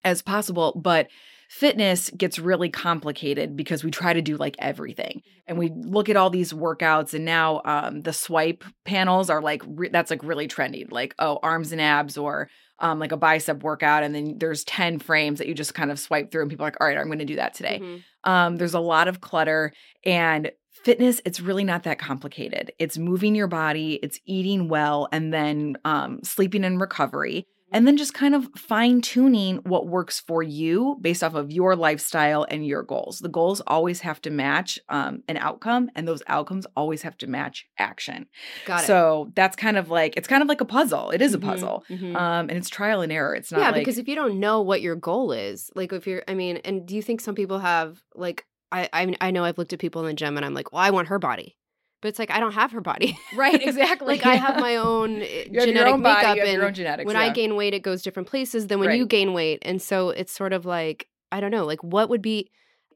as 0.03 0.21
possible, 0.21 0.73
but 0.81 1.07
fitness 1.49 2.09
gets 2.09 2.37
really 2.37 2.69
complicated 2.69 3.55
because 3.55 3.81
we 3.83 3.89
try 3.89 4.11
to 4.11 4.21
do 4.21 4.35
like 4.35 4.55
everything 4.59 5.21
and 5.47 5.57
we 5.57 5.71
look 5.73 6.09
at 6.09 6.17
all 6.17 6.29
these 6.29 6.51
workouts 6.51 7.13
and 7.13 7.23
now 7.23 7.61
um 7.63 8.01
the 8.01 8.11
swipe 8.11 8.65
panels 8.83 9.29
are 9.29 9.41
like 9.41 9.61
re- 9.65 9.87
that's 9.87 10.11
like 10.11 10.21
really 10.25 10.45
trendy 10.45 10.85
like 10.91 11.15
oh 11.19 11.39
arms 11.41 11.71
and 11.71 11.79
abs 11.79 12.17
or 12.17 12.49
um 12.79 12.99
like 12.99 13.11
a 13.11 13.17
bicep 13.17 13.63
workout 13.63 14.03
and 14.03 14.13
then 14.13 14.37
there's 14.37 14.63
10 14.65 14.99
frames 14.99 15.39
that 15.39 15.47
you 15.47 15.53
just 15.53 15.73
kind 15.73 15.91
of 15.91 15.99
swipe 15.99 16.31
through 16.31 16.41
and 16.41 16.49
people 16.49 16.65
are 16.65 16.67
like 16.67 16.77
all 16.79 16.87
right 16.87 16.97
i'm 16.97 17.07
going 17.07 17.19
to 17.19 17.25
do 17.25 17.35
that 17.37 17.53
today. 17.53 17.79
Mhm. 17.81 18.03
um, 18.23 18.57
there's 18.57 18.73
a 18.73 18.79
lot 18.79 19.07
of 19.07 19.21
clutter 19.21 19.71
and 20.05 20.51
fitness 20.83 21.19
it's 21.25 21.39
really 21.41 21.63
not 21.63 21.83
that 21.83 21.97
complicated. 21.99 22.71
It's 22.79 22.97
moving 22.97 23.35
your 23.35 23.47
body 23.47 23.99
it's 24.03 24.19
eating 24.25 24.67
well 24.69 25.07
and 25.11 25.33
then 25.33 25.77
um, 25.85 26.19
sleeping 26.23 26.63
in 26.63 26.77
recovery 26.77 27.45
and 27.71 27.85
then 27.85 27.97
just 27.97 28.13
kind 28.13 28.33
of 28.33 28.47
fine 28.55 29.01
tuning 29.01 29.57
what 29.57 29.87
works 29.87 30.19
for 30.19 30.41
you 30.41 30.97
based 31.01 31.23
off 31.23 31.33
of 31.35 31.51
your 31.51 31.75
lifestyle 31.75 32.45
and 32.49 32.65
your 32.65 32.83
goals 32.83 33.19
the 33.19 33.29
goals 33.29 33.61
always 33.67 34.01
have 34.01 34.21
to 34.21 34.29
match 34.29 34.79
um, 34.89 35.23
an 35.27 35.37
outcome 35.37 35.89
and 35.95 36.07
those 36.07 36.23
outcomes 36.27 36.65
always 36.75 37.01
have 37.01 37.17
to 37.17 37.27
match 37.27 37.65
action 37.77 38.25
Got 38.65 38.83
it. 38.83 38.87
so 38.87 39.31
that's 39.35 39.55
kind 39.55 39.77
of 39.77 39.89
like 39.89 40.15
it's 40.17 40.27
kind 40.27 40.41
of 40.41 40.47
like 40.47 40.61
a 40.61 40.65
puzzle 40.65 41.11
it 41.11 41.21
is 41.21 41.33
a 41.33 41.37
Mhm, 41.37 41.43
puzzle 41.43 41.83
mhm. 41.89 42.15
um, 42.15 42.49
and 42.49 42.51
it's 42.51 42.69
trial 42.69 43.01
and 43.01 43.11
error 43.11 43.35
it's 43.35 43.51
not 43.51 43.59
yeah, 43.59 43.71
like 43.71 43.81
because 43.81 43.97
if 43.97 44.07
you 44.07 44.15
don't 44.15 44.39
know 44.39 44.61
what 44.61 44.81
your 44.81 44.95
goal 44.95 45.31
is, 45.31 45.69
like 45.75 45.91
if 45.93 46.07
you're, 46.07 46.23
I 46.27 46.33
mean, 46.33 46.57
and 46.57 46.85
do 46.87 46.95
you 46.95 47.01
think 47.01 47.21
some 47.21 47.35
people 47.35 47.59
have 47.59 48.01
like 48.15 48.45
I, 48.71 48.89
I 48.93 49.15
I 49.21 49.31
know 49.31 49.43
I've 49.43 49.57
looked 49.57 49.73
at 49.73 49.79
people 49.79 50.01
in 50.01 50.07
the 50.07 50.13
gym 50.13 50.35
and 50.37 50.45
I'm 50.45 50.53
like, 50.53 50.71
well, 50.73 50.81
I 50.81 50.89
want 50.89 51.07
her 51.09 51.19
body. 51.19 51.57
But 52.01 52.09
it's 52.09 52.19
like 52.19 52.29
I 52.31 52.39
don't 52.39 52.53
have 52.53 52.71
her 52.71 52.81
body. 52.81 53.17
Right, 53.35 53.61
exactly. 53.67 54.07
like 54.07 54.25
I 54.25 54.35
have 54.35 54.57
my 54.59 54.75
own 54.75 55.21
eh, 55.21 55.45
You 55.51 55.61
genetic 55.61 55.93
own 55.93 56.01
body, 56.03 56.15
makeup 56.17 56.37
have 56.37 56.47
and 56.47 56.53
your 56.57 56.65
own 56.67 56.73
genetics. 56.73 57.07
when 57.07 57.15
yeah. 57.15 57.23
I 57.23 57.29
gain 57.31 57.55
weight 57.55 57.73
it 57.73 57.81
goes 57.81 58.01
different 58.03 58.29
places 58.29 58.67
than 58.67 58.79
when 58.79 58.89
Right. 58.89 58.97
you 58.97 59.05
gain 59.07 59.33
weight. 59.33 59.59
And 59.63 59.81
so 59.81 60.09
it's 60.09 60.31
sort 60.31 60.53
of 60.53 60.65
like 60.65 61.07
I 61.31 61.39
don't 61.39 61.51
know, 61.51 61.65
like 61.65 61.83
what 61.83 62.09
would 62.09 62.21
be 62.21 62.49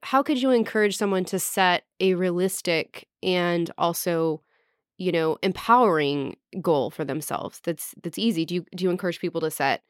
how 0.03 0.23
could 0.23 0.41
you 0.41 0.49
encourage 0.51 0.97
someone 0.97 1.25
to 1.25 1.37
set 1.39 1.83
a 1.99 2.13
realistic 2.15 3.07
and 3.21 3.69
also 3.77 4.41
you 4.97 5.11
know 5.11 5.37
empowering 5.43 6.35
goal 6.61 6.89
for 6.91 7.03
themselves 7.05 7.59
that's 7.63 7.93
that's 8.03 8.17
easy 8.19 8.45
do 8.45 8.55
you 8.55 8.65
do 8.75 8.83
you 8.83 8.89
encourage 8.91 9.19
people 9.19 9.41
to 9.41 9.49
set 9.51 9.83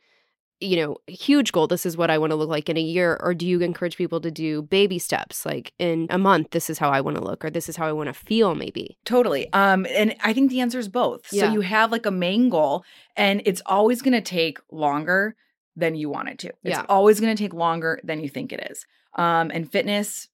you 0.61 0.77
know 0.77 0.95
huge 1.07 1.51
goal 1.51 1.65
this 1.67 1.85
is 1.85 1.97
what 1.97 2.09
i 2.11 2.17
want 2.17 2.29
to 2.31 2.35
look 2.35 2.49
like 2.49 2.69
in 2.69 2.77
a 2.77 2.81
year 2.81 3.17
or 3.21 3.33
do 3.33 3.47
you 3.47 3.59
encourage 3.61 3.97
people 3.97 4.21
to 4.21 4.29
do 4.29 4.61
baby 4.61 4.99
steps 4.99 5.45
like 5.45 5.73
in 5.79 6.05
a 6.09 6.17
month 6.17 6.51
this 6.51 6.69
is 6.69 6.77
how 6.77 6.89
i 6.89 7.01
want 7.01 7.17
to 7.17 7.23
look 7.23 7.43
or 7.43 7.49
this 7.49 7.67
is 7.67 7.75
how 7.75 7.87
i 7.87 7.91
want 7.91 8.07
to 8.07 8.13
feel 8.13 8.53
maybe 8.55 8.97
Totally. 9.05 9.51
Um, 9.53 9.85
and 9.89 10.15
I 10.23 10.33
think 10.33 10.49
the 10.51 10.61
answer 10.61 10.79
is 10.79 10.87
both. 10.87 11.33
Yeah. 11.33 11.47
So 11.47 11.51
you 11.53 11.61
have 11.61 11.91
like 11.91 12.05
a 12.05 12.11
main 12.11 12.49
goal, 12.49 12.83
and 13.17 13.41
it's 13.45 13.61
always 13.65 14.01
going 14.01 14.13
to 14.13 14.21
take 14.21 14.59
longer 14.71 15.35
than 15.75 15.95
you 15.95 16.09
want 16.09 16.29
it 16.29 16.37
to. 16.39 16.47
It's 16.63 16.77
Yeah. 16.77 16.85
always 16.87 17.19
going 17.19 17.35
to 17.35 17.43
take 17.43 17.53
longer 17.53 17.99
than 18.03 18.21
you 18.21 18.29
think 18.29 18.53
it 18.53 18.67
is. 18.71 18.85
Um, 19.15 19.51
and 19.53 19.69
fitness 19.69 20.27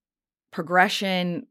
progression, 0.52 1.48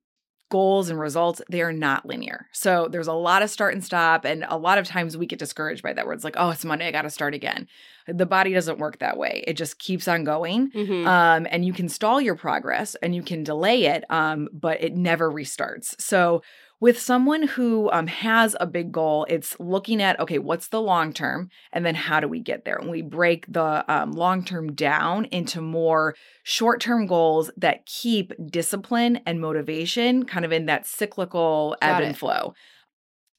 goals, 0.49 0.89
and 0.89 0.99
results, 0.99 1.43
they 1.51 1.63
are 1.63 1.73
not 1.73 2.07
linear. 2.07 2.47
So 2.53 2.89
there's 2.91 3.09
a 3.09 3.13
lot 3.13 3.43
of 3.43 3.51
start 3.51 3.75
and 3.75 3.85
stop, 3.85 4.25
and 4.25 4.45
a 4.49 4.57
lot 4.57 4.79
of 4.79 4.87
times 4.87 5.17
we 5.17 5.27
get 5.27 5.39
discouraged 5.39 5.83
by 5.83 5.93
that 5.93 6.07
where 6.07 6.15
it's 6.15 6.25
like, 6.25 6.37
oh, 6.39 6.51
it's 6.51 6.65
Monday, 6.65 6.87
I 6.87 6.93
got 6.93 7.03
to 7.03 7.11
start 7.11 7.35
again. 7.35 7.67
The 8.07 8.27
body 8.27 8.53
doesn't 8.53 8.79
work 8.79 9.01
that 9.01 9.17
way. 9.17 9.43
It 9.47 9.55
just 9.55 9.79
keeps 9.79 10.07
on 10.07 10.23
going. 10.25 10.71
mm-hmm. 10.71 11.07
Um, 11.07 11.47
and 11.51 11.65
you 11.65 11.73
can 11.73 11.89
stall 11.89 12.21
your 12.21 12.37
progress 12.37 12.95
and 12.97 13.15
you 13.15 13.23
can 13.23 13.43
delay 13.43 13.87
it, 13.87 14.05
um, 14.11 14.49
but 14.53 14.81
it 14.83 14.95
never 14.95 15.31
restarts. 15.31 16.01
So, 16.01 16.43
with 16.81 16.99
someone 16.99 17.45
who 17.45 17.91
um, 17.91 18.07
has 18.07 18.55
a 18.61 18.67
big 18.67 18.93
goal, 18.93 19.27
it's 19.29 19.59
looking 19.59 20.03
at 20.03 20.19
okay, 20.21 20.39
what's 20.39 20.69
the 20.69 20.81
long 20.81 21.13
term, 21.13 21.49
and 21.73 21.87
then 21.87 21.95
how 21.95 22.21
do 22.21 22.29
we 22.29 22.41
get 22.41 22.65
there? 22.65 22.77
And 22.77 22.91
we 22.91 23.03
break 23.03 23.51
the 23.51 23.85
um, 23.93 24.13
long 24.13 24.45
term 24.45 24.75
down 24.75 25.25
into 25.27 25.61
more 25.61 26.15
short 26.43 26.81
term 26.81 27.07
goals 27.07 27.51
that 27.57 27.87
keep 27.87 28.33
discipline 28.51 29.21
and 29.27 29.41
motivation 29.41 30.25
kind 30.25 30.45
of 30.45 30.53
in 30.53 30.67
that 30.67 30.87
cyclical 30.87 31.77
Got 31.81 31.89
ebb 31.97 32.03
it. 32.03 32.07
and 32.07 32.19
flow. 32.19 32.55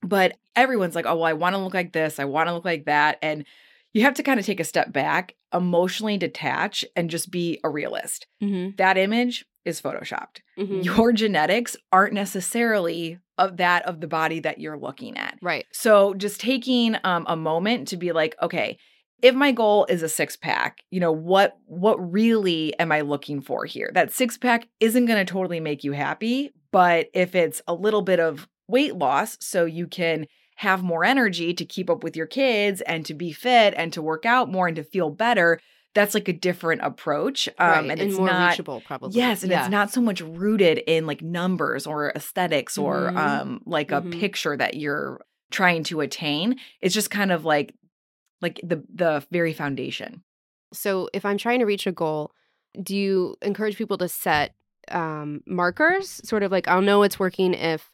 But 0.02 0.38
everyone's 0.56 0.96
like, 0.96 1.06
oh, 1.06 1.16
well, 1.16 1.26
I 1.26 1.34
want 1.34 1.54
to 1.54 1.60
look 1.60 1.74
like 1.74 1.94
this, 1.94 2.20
I 2.20 2.26
want 2.26 2.48
to 2.50 2.54
look 2.54 2.66
like 2.66 2.86
that. 2.86 3.20
And 3.22 3.46
you 3.94 4.04
have 4.04 4.16
to 4.16 4.24
kind 4.24 4.40
of 4.40 4.46
take 4.46 4.60
a 4.60 4.66
step 4.66 4.92
back, 4.92 5.34
emotionally 5.54 6.18
detach, 6.18 6.86
and 6.96 7.10
just 7.10 7.32
be 7.32 7.60
a 7.64 7.70
realist. 7.70 8.28
Mm-hmm. 8.44 8.76
That 8.78 8.98
image 8.98 9.46
is 9.68 9.82
photoshopped. 9.82 10.42
Mm-hmm. 10.58 10.82
Your 10.82 11.12
genetics 11.12 11.76
aren't 11.92 12.14
necessarily 12.14 13.20
of 13.38 13.58
that 13.58 13.86
of 13.86 14.02
the 14.02 14.08
body 14.08 14.40
that 14.40 14.60
you're 14.60 14.78
looking 14.78 15.18
at. 15.18 15.38
right 15.42 15.66
So 15.72 16.14
just 16.16 16.42
taking 16.42 16.98
um, 17.04 17.26
a 17.28 17.36
moment 17.36 17.90
to 17.90 17.98
be 17.98 18.12
like, 18.12 18.36
okay, 18.42 18.78
if 19.22 19.34
my 19.34 19.52
goal 19.52 19.86
is 19.90 20.04
a 20.04 20.10
six 20.10 20.36
pack, 20.36 20.80
you 20.90 21.00
know 21.00 21.12
what 21.12 21.58
what 21.66 21.98
really 22.12 22.78
am 22.80 22.92
I 22.92 23.02
looking 23.02 23.42
for 23.42 23.66
here? 23.66 23.92
That 23.94 24.12
six 24.12 24.38
pack 24.38 24.68
isn't 24.80 25.06
going 25.06 25.24
to 25.24 25.32
totally 25.32 25.60
make 25.60 25.84
you 25.84 25.92
happy, 25.92 26.52
but 26.72 27.08
if 27.14 27.36
it's 27.36 27.62
a 27.68 27.74
little 27.74 28.02
bit 28.02 28.20
of 28.20 28.48
weight 28.68 28.96
loss, 28.96 29.38
so 29.40 29.66
you 29.66 29.88
can 29.88 30.28
have 30.58 30.84
more 30.84 31.04
energy 31.04 31.54
to 31.54 31.66
keep 31.66 31.90
up 31.90 32.04
with 32.04 32.16
your 32.16 32.26
kids 32.26 32.82
and 32.82 33.06
to 33.06 33.14
be 33.14 33.32
fit 33.32 33.74
and 33.78 33.94
to 33.94 34.02
work 34.02 34.26
out 34.26 34.52
more 34.52 34.68
and 34.68 34.76
to 34.76 34.84
feel 34.84 35.10
better, 35.12 35.60
that's 35.94 36.14
like 36.14 36.28
a 36.28 36.34
different 36.34 36.82
approach. 36.84 37.48
Um, 37.60 37.68
right. 37.70 37.82
and 37.84 37.92
and, 37.92 38.02
it's 38.02 38.18
more 38.18 38.28
not 38.28 38.50
reachable 38.52 38.82
probably 38.82 39.20
Yes, 39.20 39.44
and 39.44 39.52
Yeah. 39.52 39.62
it's 39.62 39.70
not 39.72 39.92
so 39.92 40.02
much 40.02 40.22
rooted 40.22 40.80
in 40.80 41.08
like 41.08 41.22
numbers 41.22 41.88
or 41.88 42.12
aesthetics 42.16 42.78
or 42.78 43.12
Mhm. 43.12 43.18
um 43.18 43.62
like 43.66 43.92
a 43.92 44.02
Mhm. 44.02 44.12
picture 44.20 44.56
that 44.58 44.76
you're 44.76 45.22
trying 45.52 45.84
to 45.86 46.02
attain. 46.02 46.60
It's 46.82 46.94
just 46.94 47.10
kind 47.10 47.32
of 47.32 47.46
like 47.46 47.74
like 48.42 48.60
the 48.64 48.84
the 48.94 49.26
very 49.32 49.54
foundation. 49.54 50.24
So 50.74 51.10
if 51.14 51.26
I'm 51.26 51.38
trying 51.38 51.60
to 51.60 51.66
reach 51.66 51.88
a 51.88 51.92
goal, 51.92 52.32
do 52.84 52.96
you 52.96 53.36
encourage 53.42 53.78
people 53.78 53.98
to 54.00 54.10
set 54.10 54.54
um, 54.92 55.42
markers? 55.48 56.22
Sort 56.28 56.44
of 56.44 56.52
like 56.52 56.68
I'll 56.68 56.82
know 56.82 57.04
it's 57.04 57.20
working 57.20 57.54
if 57.54 57.92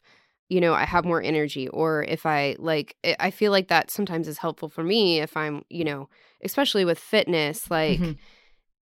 you 0.48 0.60
know 0.60 0.74
I 0.74 0.84
have 0.84 1.04
more 1.04 1.22
energy, 1.22 1.68
or 1.68 2.02
if 2.04 2.26
I 2.26 2.56
like. 2.58 2.96
I 3.20 3.30
feel 3.30 3.52
like 3.52 3.68
that 3.68 3.90
sometimes 3.90 4.28
is 4.28 4.38
helpful 4.38 4.68
for 4.68 4.82
me 4.84 5.20
if 5.20 5.36
I'm 5.36 5.64
you 5.70 5.84
know, 5.84 6.08
especially 6.44 6.84
with 6.84 6.98
fitness, 6.98 7.70
like. 7.70 8.00
Mhm. 8.00 8.16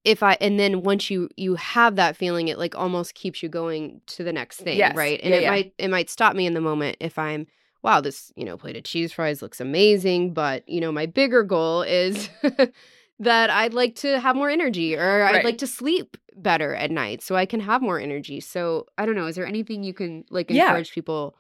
If 0.04 0.24
I 0.24 0.38
and 0.40 0.58
then 0.58 0.84
once 0.84 1.10
you 1.10 1.28
you 1.36 1.56
have 1.56 1.98
that 1.98 2.16
feeling, 2.16 2.48
it 2.48 2.58
like 2.58 2.76
almost 2.76 3.14
keeps 3.14 3.44
you 3.44 3.50
going 3.50 4.00
to 4.06 4.24
the 4.24 4.32
next 4.32 4.62
thing, 4.62 4.78
Yes. 4.78 4.96
right? 4.96 5.20
And 5.22 5.34
Yeah, 5.34 5.40
it 5.40 5.42
yeah. 5.42 5.50
might 5.50 5.74
it 5.78 5.90
might 5.90 6.10
stop 6.10 6.34
me 6.34 6.46
in 6.46 6.54
the 6.54 6.62
moment 6.62 6.96
if 7.02 7.20
I'm 7.20 7.46
wow, 7.84 8.00
this, 8.00 8.32
you 8.38 8.46
know, 8.46 8.56
plate 8.58 8.78
of 8.78 8.84
cheese 8.84 9.12
fries 9.12 9.42
looks 9.42 9.60
amazing, 9.60 10.34
but, 10.34 10.68
you 10.68 10.80
know, 10.82 10.92
my 10.94 11.06
bigger 11.06 11.44
goal 11.44 11.82
is 11.82 12.30
that 13.20 13.50
I'd 13.50 13.74
like 13.74 13.96
to 13.98 14.20
have 14.20 14.36
more 14.36 14.50
energy 14.50 14.96
or 14.96 15.24
I'd 15.24 15.44
like 15.44 15.58
to 15.60 15.68
sleep 15.68 16.16
better 16.36 16.74
at 16.76 16.92
night 16.92 17.22
so 17.22 17.36
I 17.36 17.46
can 17.46 17.60
have 17.62 17.82
more 17.82 18.00
energy. 18.00 18.40
So, 18.40 18.86
I 18.98 19.06
don't 19.06 19.16
know, 19.16 19.28
is 19.28 19.36
there 19.36 19.46
anything 19.48 19.84
you 19.84 19.94
can 19.94 20.24
like 20.30 20.50
Yeah. 20.52 20.68
encourage 20.68 20.92
people 20.92 21.36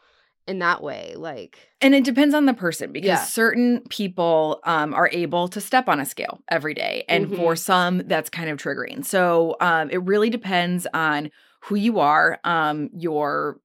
in 0.48 0.60
that 0.60 0.82
way? 0.82 1.14
Like, 1.16 1.60
And 1.82 1.94
it 1.94 2.04
depends 2.04 2.34
on 2.34 2.46
the 2.46 2.54
person 2.54 2.92
because 2.92 3.08
Yeah. 3.08 3.24
certain 3.26 3.82
people 3.90 4.60
um, 4.64 4.94
are 4.94 5.10
able 5.12 5.48
to 5.50 5.62
step 5.62 5.88
on 5.88 6.00
a 6.00 6.06
scale 6.06 6.40
every 6.50 6.74
day. 6.74 7.04
And 7.08 7.28
for 7.36 7.54
Mm-hmm. 7.54 7.56
some, 7.56 7.98
that's 8.08 8.30
kind 8.30 8.50
of 8.50 8.58
triggering. 8.58 9.06
So 9.06 9.56
um, 9.62 9.90
it 9.90 10.02
really 10.04 10.30
depends 10.30 10.88
on 10.94 11.30
who 11.62 11.76
you 11.76 12.00
are, 12.00 12.40
um, 12.44 12.90
your 12.94 13.60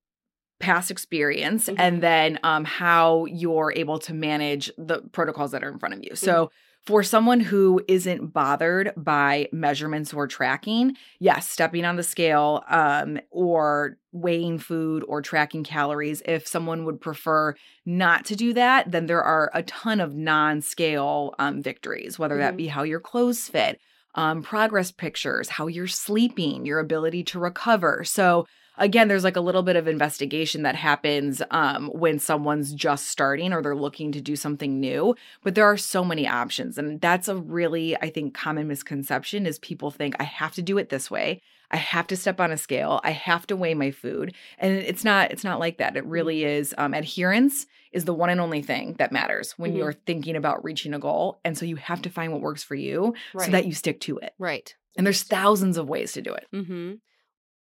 past 0.60 0.90
experience, 0.90 1.68
Mhm. 1.68 1.74
and 1.78 2.02
then 2.02 2.38
um, 2.44 2.64
how 2.64 3.24
you're 3.26 3.72
able 3.74 3.98
to 4.00 4.14
manage 4.14 4.70
the 4.78 5.00
protocols 5.12 5.50
that 5.52 5.64
are 5.64 5.70
in 5.70 5.78
front 5.78 5.94
of 5.94 6.04
you. 6.04 6.14
So 6.14 6.32
Mm-hmm. 6.46 6.54
For 6.84 7.02
someone 7.04 7.38
who 7.40 7.80
isn't 7.86 8.32
bothered 8.32 8.92
by 8.96 9.48
measurements 9.52 10.12
or 10.12 10.26
tracking, 10.26 10.96
yes, 11.20 11.48
stepping 11.48 11.84
on 11.84 11.96
the 11.96 12.02
scale 12.02 12.64
um, 12.68 13.20
or 13.30 13.98
weighing 14.10 14.58
food 14.58 15.04
or 15.06 15.22
tracking 15.22 15.62
calories. 15.62 16.22
If 16.24 16.46
someone 16.46 16.84
would 16.84 17.00
prefer 17.00 17.54
not 17.86 18.24
to 18.26 18.36
do 18.36 18.52
that, 18.54 18.90
then 18.90 19.06
there 19.06 19.22
are 19.22 19.50
a 19.54 19.62
ton 19.62 20.00
of 20.00 20.14
non 20.16 20.60
scale 20.60 21.34
um, 21.38 21.62
victories, 21.62 22.18
whether 22.18 22.36
that 22.38 22.56
Mhm. 22.56 22.56
be 22.56 22.66
how 22.66 22.82
your 22.82 23.00
clothes 23.00 23.48
fit, 23.48 23.80
um, 24.14 24.42
progress 24.42 24.90
pictures, 24.90 25.48
how 25.48 25.68
you're 25.68 25.86
sleeping, 25.86 26.66
your 26.66 26.80
ability 26.80 27.22
to 27.24 27.38
recover. 27.38 28.02
So, 28.04 28.46
again, 28.78 29.08
there's 29.08 29.24
like 29.24 29.36
a 29.36 29.40
little 29.40 29.62
bit 29.62 29.76
of 29.76 29.86
investigation 29.88 30.62
that 30.62 30.74
happens 30.76 31.42
um, 31.50 31.88
when 31.88 32.18
someone's 32.18 32.72
just 32.72 33.08
starting 33.08 33.52
or 33.52 33.62
they're 33.62 33.76
looking 33.76 34.12
to 34.12 34.20
do 34.20 34.36
something 34.36 34.80
new. 34.80 35.14
But 35.42 35.54
there 35.54 35.66
are 35.66 35.76
so 35.76 36.04
many 36.04 36.26
options. 36.26 36.78
And 36.78 37.00
that's 37.00 37.28
a 37.28 37.36
really, 37.36 37.96
I 37.96 38.10
think, 38.10 38.34
common 38.34 38.68
misconception 38.68 39.46
is 39.46 39.58
people 39.58 39.90
think 39.90 40.16
I 40.20 40.24
have 40.24 40.52
to 40.54 40.62
do 40.62 40.78
it 40.78 40.88
this 40.88 41.10
way. 41.10 41.40
I 41.70 41.76
have 41.76 42.06
to 42.08 42.16
step 42.16 42.38
on 42.38 42.52
a 42.52 42.58
scale. 42.58 43.00
I 43.02 43.12
have 43.12 43.46
to 43.46 43.56
weigh 43.56 43.72
my 43.74 43.90
food. 43.92 44.34
And 44.58 44.72
it's 44.74 45.04
not, 45.04 45.30
it's 45.30 45.44
not 45.44 45.58
like 45.58 45.78
that. 45.78 45.96
It 45.96 46.04
really 46.04 46.44
is 46.44 46.74
um, 46.76 46.92
adherence 46.92 47.66
is 47.92 48.04
the 48.04 48.12
one 48.14 48.28
and 48.30 48.40
only 48.40 48.60
thing 48.62 48.94
that 48.98 49.12
matters 49.12 49.52
when 49.58 49.72
Mhm. 49.72 49.76
you're 49.78 49.92
thinking 49.92 50.36
about 50.36 50.64
reaching 50.64 50.92
a 50.92 50.98
goal. 50.98 51.40
And 51.44 51.56
so 51.56 51.64
you 51.64 51.76
have 51.76 52.02
to 52.02 52.10
find 52.10 52.32
what 52.32 52.42
works 52.42 52.62
for 52.62 52.74
you 52.74 53.14
right. 53.34 53.46
so 53.46 53.52
that 53.52 53.64
you 53.66 53.72
stick 53.72 54.00
to 54.00 54.18
it. 54.18 54.34
right. 54.38 54.74
And 54.96 55.06
there's 55.06 55.22
thousands 55.22 55.78
of 55.78 55.88
ways 55.88 56.12
to 56.12 56.20
do 56.20 56.34
it. 56.34 56.46
Mm-hmm. 56.52 56.92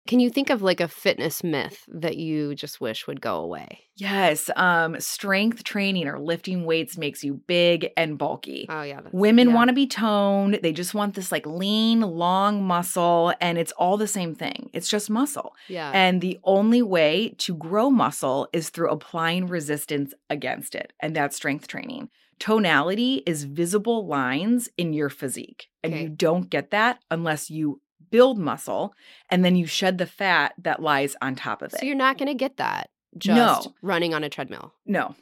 Can 0.08 0.20
you 0.20 0.30
think 0.30 0.50
of 0.50 0.62
like 0.62 0.80
a 0.80 0.88
fitness 0.88 1.44
myth 1.44 1.84
that 1.90 2.18
you 2.18 2.56
just 2.56 2.80
wish 2.82 3.06
would 3.08 3.22
go 3.22 3.38
away? 3.38 3.82
Yes, 3.96 4.50
um, 4.56 5.00
strength 5.00 5.64
training 5.64 6.08
or 6.08 6.20
lifting 6.20 6.66
weights 6.66 6.98
makes 6.98 7.24
you 7.24 7.36
big 7.48 7.90
and 7.98 8.18
bulky. 8.18 8.68
Oh, 8.70 8.84
yeah. 8.84 9.02
Women 9.12 9.50
yeah. 9.50 9.56
want 9.56 9.70
to 9.70 9.74
be 9.74 9.88
toned. 9.88 10.60
They 10.64 10.72
just 10.72 10.94
want 10.94 11.16
this 11.16 11.32
like 11.32 11.46
lean, 11.46 12.02
long 12.02 12.64
muscle, 12.64 13.34
and 13.42 13.58
it's 13.58 13.72
all 13.74 13.98
the 13.98 14.08
same 14.08 14.34
thing. 14.34 14.70
It's 14.74 14.88
just 14.88 15.10
muscle. 15.10 15.56
Yeah. 15.68 15.92
And 15.94 16.22
the 16.22 16.40
only 16.44 16.82
way 16.82 17.36
to 17.40 17.56
grow 17.56 17.90
muscle 17.90 18.48
is 18.54 18.70
through 18.70 18.90
applying 18.90 19.48
resistance 19.48 20.14
against 20.30 20.74
it, 20.76 20.94
and 21.00 21.16
that's 21.16 21.36
strength 21.36 21.68
training. 21.68 22.10
Tonality 22.40 23.24
is 23.26 23.46
visible 23.46 24.06
lines 24.06 24.70
in 24.78 24.94
your 24.94 25.10
physique, 25.10 25.70
and 25.84 25.94
Okay. 25.94 26.04
you 26.04 26.10
don't 26.10 26.50
get 26.52 26.70
that 26.70 27.00
unless 27.10 27.50
you 27.50 27.82
build 28.10 28.38
muscle 28.38 28.94
and 29.30 29.44
then 29.46 29.56
you 29.56 29.66
shed 29.66 29.98
the 29.98 30.06
fat 30.06 30.54
that 30.58 30.82
lies 30.82 31.16
on 31.22 31.36
top 31.36 31.62
of 31.62 31.74
it. 31.74 31.80
so 31.80 31.86
you're 31.86 31.96
not 31.96 32.18
going 32.18 32.28
to 32.28 32.34
get 32.34 32.58
that 32.58 32.90
just 33.18 33.66
No. 33.66 33.74
running 33.82 34.14
on 34.14 34.24
a 34.24 34.30
treadmill. 34.30 34.74
no. 34.86 35.16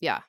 Yeah. 0.00 0.20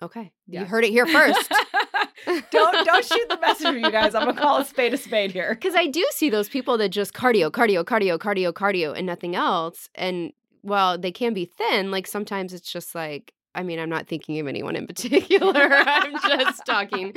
Okay. 0.00 0.32
Yeah. 0.48 0.60
You 0.60 0.66
heard 0.66 0.84
it 0.84 0.90
here 0.90 1.06
first. 1.06 1.48
don't 2.50 2.86
don't 2.86 3.04
shoot 3.04 3.28
the 3.28 3.38
messenger, 3.40 3.78
you 3.78 3.90
guys. 3.90 4.14
I'm 4.14 4.24
gonna 4.26 4.40
call 4.40 4.58
a 4.58 4.64
spade 4.64 4.94
a 4.94 4.96
spade 4.96 5.30
here. 5.32 5.54
Because 5.54 5.74
I 5.74 5.86
do 5.86 6.04
see 6.10 6.30
those 6.30 6.48
people 6.48 6.76
that 6.78 6.88
just 6.88 7.12
cardio, 7.14 7.50
cardio, 7.50 7.84
cardio, 7.84 8.18
cardio, 8.18 8.52
cardio, 8.52 8.96
and 8.96 9.06
nothing 9.06 9.36
else. 9.36 9.88
And 9.94 10.32
while 10.62 10.98
they 10.98 11.12
can 11.12 11.34
be 11.34 11.44
thin, 11.44 11.90
like 11.90 12.06
sometimes 12.06 12.52
it's 12.52 12.70
just 12.72 12.94
like, 12.94 13.32
I 13.54 13.62
mean, 13.62 13.78
I'm 13.78 13.90
not 13.90 14.06
thinking 14.06 14.38
of 14.38 14.46
anyone 14.46 14.76
in 14.76 14.86
particular. 14.92 15.60
I'm 15.72 16.12
just 16.20 16.64
talking 16.64 17.12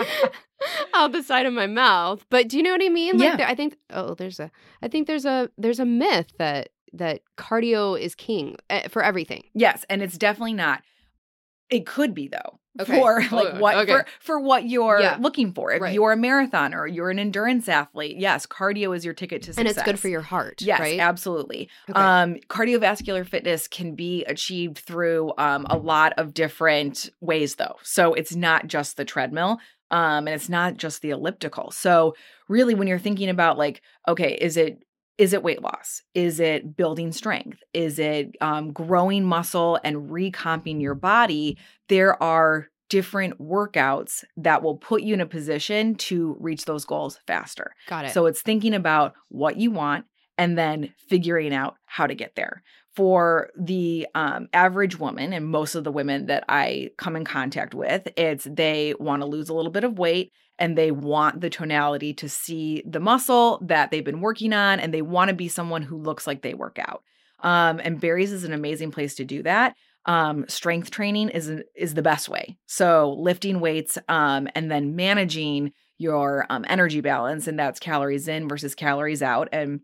out 0.94 1.12
the 1.12 1.24
side 1.24 1.46
of 1.46 1.54
my 1.54 1.68
mouth. 1.68 2.26
But 2.30 2.48
do 2.50 2.58
you 2.58 2.64
know 2.64 2.72
what 2.72 2.84
I 2.84 2.90
mean? 2.90 3.18
Like, 3.18 3.28
Yeah. 3.30 3.36
there- 3.38 3.48
I 3.48 3.56
think, 3.56 3.78
oh, 3.92 4.16
there's 4.16 4.40
a, 4.40 4.52
I 4.82 4.88
think 4.88 5.08
there's 5.08 5.26
a, 5.26 5.50
there's 5.58 5.80
a 5.80 5.86
myth 5.86 6.28
that 6.40 6.70
that 6.94 7.22
cardio 7.38 8.00
is 8.00 8.16
king 8.16 8.56
uh, 8.70 8.88
for 8.88 9.04
everything. 9.04 9.44
Yes, 9.54 9.86
and 9.90 10.02
it's 10.02 10.18
definitely 10.18 10.54
not. 10.54 10.82
It 11.70 11.86
could 11.86 12.14
be 12.14 12.28
though. 12.30 12.60
Okay. 12.80 12.94
For 13.00 13.22
like 13.32 13.54
Oh, 13.56 13.60
what 13.60 13.76
okay. 13.78 13.92
for 13.92 14.06
for 14.20 14.40
what 14.40 14.68
you're 14.68 15.00
Yeah. 15.00 15.18
looking 15.20 15.54
for. 15.54 15.72
If 15.72 15.82
Right. 15.82 15.94
you're 15.94 16.12
a 16.12 16.18
marathoner 16.18 16.76
or 16.80 16.88
you're 16.88 17.10
an 17.10 17.20
endurance 17.20 17.70
athlete, 17.70 18.18
yes, 18.18 18.46
cardio 18.46 18.96
is 18.96 19.06
your 19.06 19.14
ticket 19.14 19.42
to 19.44 19.54
success, 19.54 19.58
And 19.60 19.68
it's 19.68 19.82
good 19.84 20.00
for 20.00 20.08
your 20.10 20.22
heart, 20.22 20.62
Yes, 20.62 20.80
right? 20.80 21.00
absolutely. 21.00 21.70
Okay. 21.90 22.00
Um, 22.00 22.36
cardiovascular 22.50 23.26
fitness 23.26 23.68
can 23.68 23.96
be 23.96 24.24
achieved 24.26 24.80
through 24.80 25.34
um, 25.38 25.66
a 25.70 25.78
lot 25.78 26.14
of 26.18 26.34
different 26.34 27.10
ways, 27.22 27.56
though. 27.56 27.76
So 27.84 28.14
it's 28.14 28.36
not 28.36 28.68
just 28.68 28.98
the 28.98 29.06
treadmill, 29.06 29.60
um, 29.92 30.28
and 30.28 30.30
it's 30.30 30.50
not 30.50 30.78
just 30.78 31.02
the 31.02 31.12
elliptical. 31.12 31.72
So 31.72 32.16
really, 32.48 32.76
when 32.76 32.88
you're 32.88 33.00
thinking 33.00 33.30
about 33.30 33.58
like, 33.58 33.82
okay, 34.08 34.34
is 34.34 34.58
it 34.58 34.84
is 35.18 35.34
it 35.34 35.44
weight 35.44 35.62
loss? 35.62 36.02
Is 36.14 36.40
it 36.40 36.76
building 36.76 37.12
strength? 37.12 37.64
Is 37.74 38.00
it 38.00 38.36
um, 38.42 38.74
growing 38.74 39.24
muscle 39.24 39.80
and 39.84 40.10
recomping 40.10 40.82
your 40.82 40.96
body? 40.96 41.58
There 41.88 42.22
are 42.22 42.68
different 42.90 43.40
workouts 43.40 44.24
that 44.38 44.62
will 44.62 44.78
put 44.78 45.02
you 45.02 45.14
in 45.14 45.22
a 45.22 45.26
position 45.26 45.96
to 45.96 46.38
reach 46.40 46.66
those 46.66 46.86
goals 46.86 47.20
faster. 47.26 47.74
Got 47.88 48.06
it. 48.06 48.12
So 48.12 48.26
it's 48.26 48.42
thinking 48.42 48.74
about 48.74 49.14
what 49.30 49.58
you 49.58 49.72
want 49.72 50.06
and 50.38 50.58
then 50.58 50.94
figuring 51.10 51.54
out 51.54 51.76
how 51.86 52.08
to 52.08 52.14
get 52.14 52.36
there. 52.36 52.62
For 52.96 53.50
the 53.58 54.08
um, 54.16 54.48
average 54.54 54.98
woman, 54.98 55.34
and 55.34 55.46
most 55.46 55.76
of 55.76 55.84
the 55.84 55.92
women 55.92 56.28
that 56.28 56.46
I 56.48 56.92
come 56.98 57.16
in 57.16 57.26
contact 57.26 57.74
with, 57.74 58.08
it's 58.16 58.48
they 58.50 58.94
want 59.00 59.22
to 59.22 59.28
lose 59.28 59.50
a 59.50 59.54
little 59.54 59.72
bit 59.72 59.84
of 59.84 60.00
weight 60.00 60.32
and 60.58 60.78
they 60.78 60.92
want 60.92 61.42
the 61.42 61.50
tonality 61.50 62.14
to 62.14 62.30
see 62.30 62.82
the 62.88 63.00
muscle 63.00 63.60
that 63.64 63.92
they've 63.92 64.06
been 64.06 64.22
working 64.22 64.54
on 64.54 64.80
and 64.80 64.94
they 64.94 65.02
want 65.02 65.30
to 65.30 65.36
be 65.36 65.50
someone 65.50 65.82
who 65.82 65.98
looks 65.98 66.26
like 66.26 66.42
they 66.42 66.54
work 66.54 66.80
out. 66.80 67.04
Um, 67.42 67.80
and 67.84 68.00
Barry's 68.00 68.32
is 68.32 68.44
an 68.44 68.54
amazing 68.54 68.92
place 68.92 69.16
to 69.16 69.26
do 69.26 69.44
that. 69.44 69.76
Um, 70.06 70.46
strength 70.48 70.92
training 70.92 71.30
is 71.30 71.52
is 71.76 71.96
the 71.96 72.02
best 72.02 72.30
way. 72.30 72.58
So 72.68 73.16
lifting 73.18 73.60
weights 73.60 73.98
um, 74.08 74.48
and 74.56 74.70
then 74.70 74.96
managing 74.96 75.74
your 75.98 76.46
um, 76.50 76.66
energy 76.68 77.02
balance, 77.02 77.48
and 77.48 77.58
that's 77.58 77.80
calories 77.80 78.28
in 78.28 78.48
versus 78.48 78.76
calories 78.76 79.22
out, 79.22 79.50
and 79.52 79.80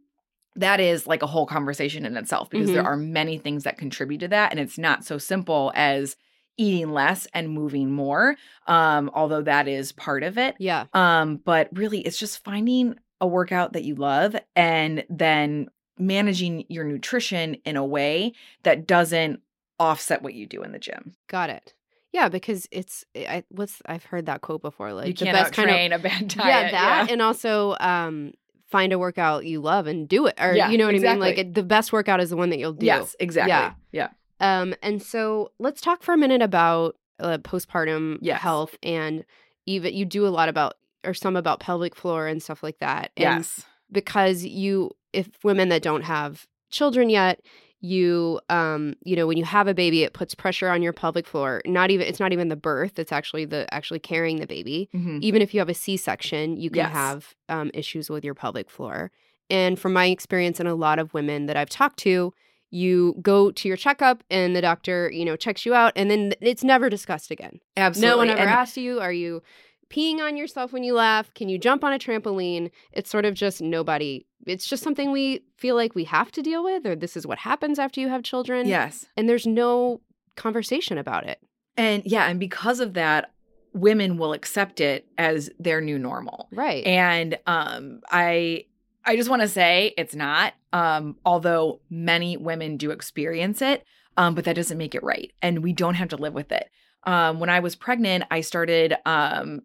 that 0.55 0.79
is 0.79 1.07
like 1.07 1.21
a 1.23 1.27
whole 1.27 1.45
conversation 1.45 2.05
in 2.05 2.17
itself 2.17 2.49
because 2.49 2.71
there 2.71 2.83
Mhm. 2.83 2.85
are 2.87 2.97
many 2.97 3.37
things 3.37 3.63
that 3.63 3.77
contribute 3.77 4.19
to 4.19 4.27
that, 4.29 4.51
and 4.51 4.59
it's 4.59 4.77
not 4.77 5.03
so 5.05 5.17
simple 5.17 5.71
as 5.75 6.15
eating 6.57 6.91
less 6.91 7.25
and 7.33 7.49
moving 7.49 7.89
more. 7.91 8.35
Um, 8.67 9.09
although 9.13 9.41
that 9.43 9.67
is 9.67 9.91
part 9.93 10.23
of 10.23 10.37
it. 10.37 10.55
yeah. 10.59 10.85
Um, 10.93 11.37
but 11.37 11.69
really, 11.71 12.01
it's 12.01 12.19
just 12.19 12.43
finding 12.43 12.95
a 13.21 13.27
workout 13.27 13.73
that 13.73 13.83
you 13.85 13.95
love 13.95 14.35
and 14.55 15.05
then 15.09 15.69
managing 15.97 16.65
your 16.67 16.83
nutrition 16.83 17.55
in 17.65 17.77
a 17.77 17.85
way 17.85 18.33
that 18.63 18.85
doesn't 18.87 19.39
offset 19.79 20.21
what 20.21 20.33
you 20.33 20.45
do 20.47 20.63
in 20.63 20.71
the 20.71 20.79
gym. 20.79 21.13
Got 21.27 21.49
it. 21.49 21.73
Yeah, 22.11 22.27
because 22.27 22.67
it's 22.71 23.05
I 23.15 23.43
what's 23.49 23.81
I've 23.85 24.03
heard 24.03 24.25
that 24.25 24.41
quote 24.41 24.61
before. 24.61 24.91
Like 24.93 25.07
you 25.07 25.13
the 25.13 25.31
best 25.31 25.53
kind 25.53 25.69
of 25.69 25.99
a 25.99 26.03
bad 26.03 26.27
diet. 26.27 26.37
yeah 26.37 26.71
that 26.71 27.09
and 27.09 27.21
also 27.21 27.75
um 27.79 28.33
find 28.71 28.93
a 28.93 28.97
workout 28.99 29.45
you 29.45 29.59
love 29.61 29.85
and 29.85 30.07
do 30.07 30.25
it 30.27 30.35
or 30.39 30.55
Yeah, 30.55 30.69
you 30.69 30.77
know 30.77 30.85
what 30.85 30.95
I 30.95 30.99
mean. 30.99 31.19
Like 31.19 31.37
it, 31.37 31.53
the 31.53 31.63
best 31.63 31.91
workout 31.93 32.19
is 32.21 32.29
the 32.29 32.37
one 32.37 32.49
that 32.49 32.59
you'll 32.59 32.73
do. 32.73 32.85
Yes, 32.85 33.15
exactly. 33.19 33.49
Yeah. 33.49 33.73
Yeah. 33.91 34.07
Um, 34.39 34.73
and 34.81 35.03
so 35.03 35.51
let's 35.59 35.81
talk 35.81 36.01
for 36.01 36.13
a 36.13 36.17
minute 36.17 36.41
about 36.41 36.95
uh, 37.19 37.37
postpartum 37.39 38.17
Yes. 38.21 38.41
health 38.41 38.75
and 38.81 39.23
even 39.67 39.93
you 39.93 40.05
do 40.05 40.25
a 40.25 40.29
lot 40.29 40.49
about 40.49 40.73
or 41.03 41.13
some 41.13 41.35
about 41.35 41.59
pelvic 41.59 41.95
floor 41.95 42.27
and 42.27 42.41
stuff 42.41 42.63
like 42.63 42.79
that. 42.79 43.11
And 43.17 43.39
Yes. 43.39 43.65
because 43.91 44.43
you 44.43 44.91
if 45.13 45.29
women 45.43 45.69
that 45.69 45.81
don't 45.83 46.03
have 46.03 46.47
children 46.69 47.09
yet 47.09 47.41
you 47.81 48.39
um 48.49 48.93
you 49.03 49.15
know 49.15 49.25
when 49.27 49.37
you 49.37 49.43
have 49.43 49.67
a 49.67 49.73
baby 49.73 50.03
it 50.03 50.13
puts 50.13 50.35
pressure 50.35 50.69
on 50.69 50.81
your 50.83 50.93
pelvic 50.93 51.25
floor 51.25 51.61
not 51.65 51.89
even 51.89 52.05
it's 52.07 52.19
not 52.19 52.31
even 52.31 52.47
the 52.47 52.55
birth 52.55 52.99
it's 52.99 53.11
actually 53.11 53.43
the 53.43 53.71
actually 53.73 53.99
carrying 53.99 54.39
the 54.39 54.45
baby 54.47 54.87
Mhm. 54.93 55.19
even 55.21 55.41
if 55.41 55.53
you 55.53 55.59
have 55.59 55.69
a 55.69 55.73
c-section 55.73 56.57
you 56.57 56.69
can 56.69 56.77
Yes. 56.77 56.91
have 56.91 57.35
um, 57.49 57.71
issues 57.73 58.09
with 58.09 58.23
your 58.23 58.35
pelvic 58.35 58.69
floor 58.69 59.11
and 59.49 59.79
from 59.79 59.93
my 59.93 60.05
experience 60.05 60.59
and 60.59 60.69
a 60.69 60.75
lot 60.75 60.99
of 60.99 61.13
women 61.15 61.47
that 61.47 61.57
i've 61.57 61.69
talked 61.69 61.97
to 61.99 62.33
you 62.69 63.15
go 63.21 63.51
to 63.51 63.67
your 63.67 63.77
checkup 63.77 64.23
and 64.29 64.55
the 64.55 64.61
doctor 64.61 65.09
you 65.11 65.25
know 65.25 65.35
checks 65.35 65.65
you 65.65 65.73
out 65.73 65.91
and 65.95 66.09
then 66.11 66.33
it's 66.39 66.63
never 66.63 66.87
discussed 66.89 67.31
again 67.31 67.59
Absolutely. 67.75 68.09
no 68.11 68.17
one 68.17 68.29
ever 68.29 68.39
And- 68.41 68.49
asks 68.49 68.77
you, 68.77 68.99
are 68.99 69.11
you 69.11 69.41
peeing 69.89 70.19
on 70.19 70.37
yourself 70.37 70.71
when 70.71 70.85
you 70.85 70.93
laugh? 70.93 71.33
Can 71.33 71.49
you 71.49 71.57
jump 71.57 71.83
on 71.83 71.91
a 71.91 71.99
trampoline? 71.99 72.71
It's 72.93 73.09
sort 73.09 73.25
of 73.25 73.33
just 73.33 73.61
nobody. 73.61 74.25
It's 74.45 74.67
just 74.67 74.83
something 74.83 75.11
we 75.11 75.43
feel 75.57 75.75
like 75.75 75.95
we 75.95 76.05
have 76.05 76.31
to 76.31 76.41
deal 76.41 76.63
with, 76.63 76.85
or 76.85 76.95
this 76.95 77.15
is 77.15 77.27
what 77.27 77.39
happens 77.39 77.79
after 77.79 77.99
you 78.01 78.09
have 78.09 78.23
children. 78.23 78.67
Yes. 78.67 79.05
And 79.15 79.29
there's 79.29 79.47
no 79.47 80.01
conversation 80.35 80.97
about 80.97 81.27
it. 81.27 81.39
And 81.77 82.03
yeah, 82.05 82.27
and 82.27 82.39
because 82.39 82.79
of 82.79 82.93
that, 82.93 83.31
women 83.73 84.17
will 84.17 84.33
accept 84.33 84.81
it 84.81 85.07
as 85.17 85.49
their 85.59 85.81
new 85.81 85.97
normal. 85.97 86.49
Right. 86.51 86.85
And 86.85 87.37
um 87.47 88.01
I 88.09 88.65
I 89.05 89.15
just 89.15 89.29
want 89.29 89.41
to 89.41 89.47
say 89.47 89.93
it's 89.97 90.15
not. 90.15 90.53
Um 90.73 91.17
although 91.25 91.81
many 91.89 92.37
women 92.37 92.77
do 92.77 92.91
experience 92.91 93.61
it, 93.61 93.85
um 94.17 94.35
but 94.35 94.43
that 94.45 94.55
doesn't 94.55 94.77
make 94.77 94.95
it 94.95 95.03
right 95.03 95.31
and 95.41 95.63
we 95.63 95.73
don't 95.73 95.95
have 95.95 96.09
to 96.09 96.17
live 96.17 96.33
with 96.33 96.51
it. 96.51 96.69
Um 97.03 97.39
when 97.39 97.49
I 97.49 97.61
was 97.61 97.75
pregnant, 97.75 98.25
I 98.29 98.41
started 98.41 98.95
um 99.05 99.61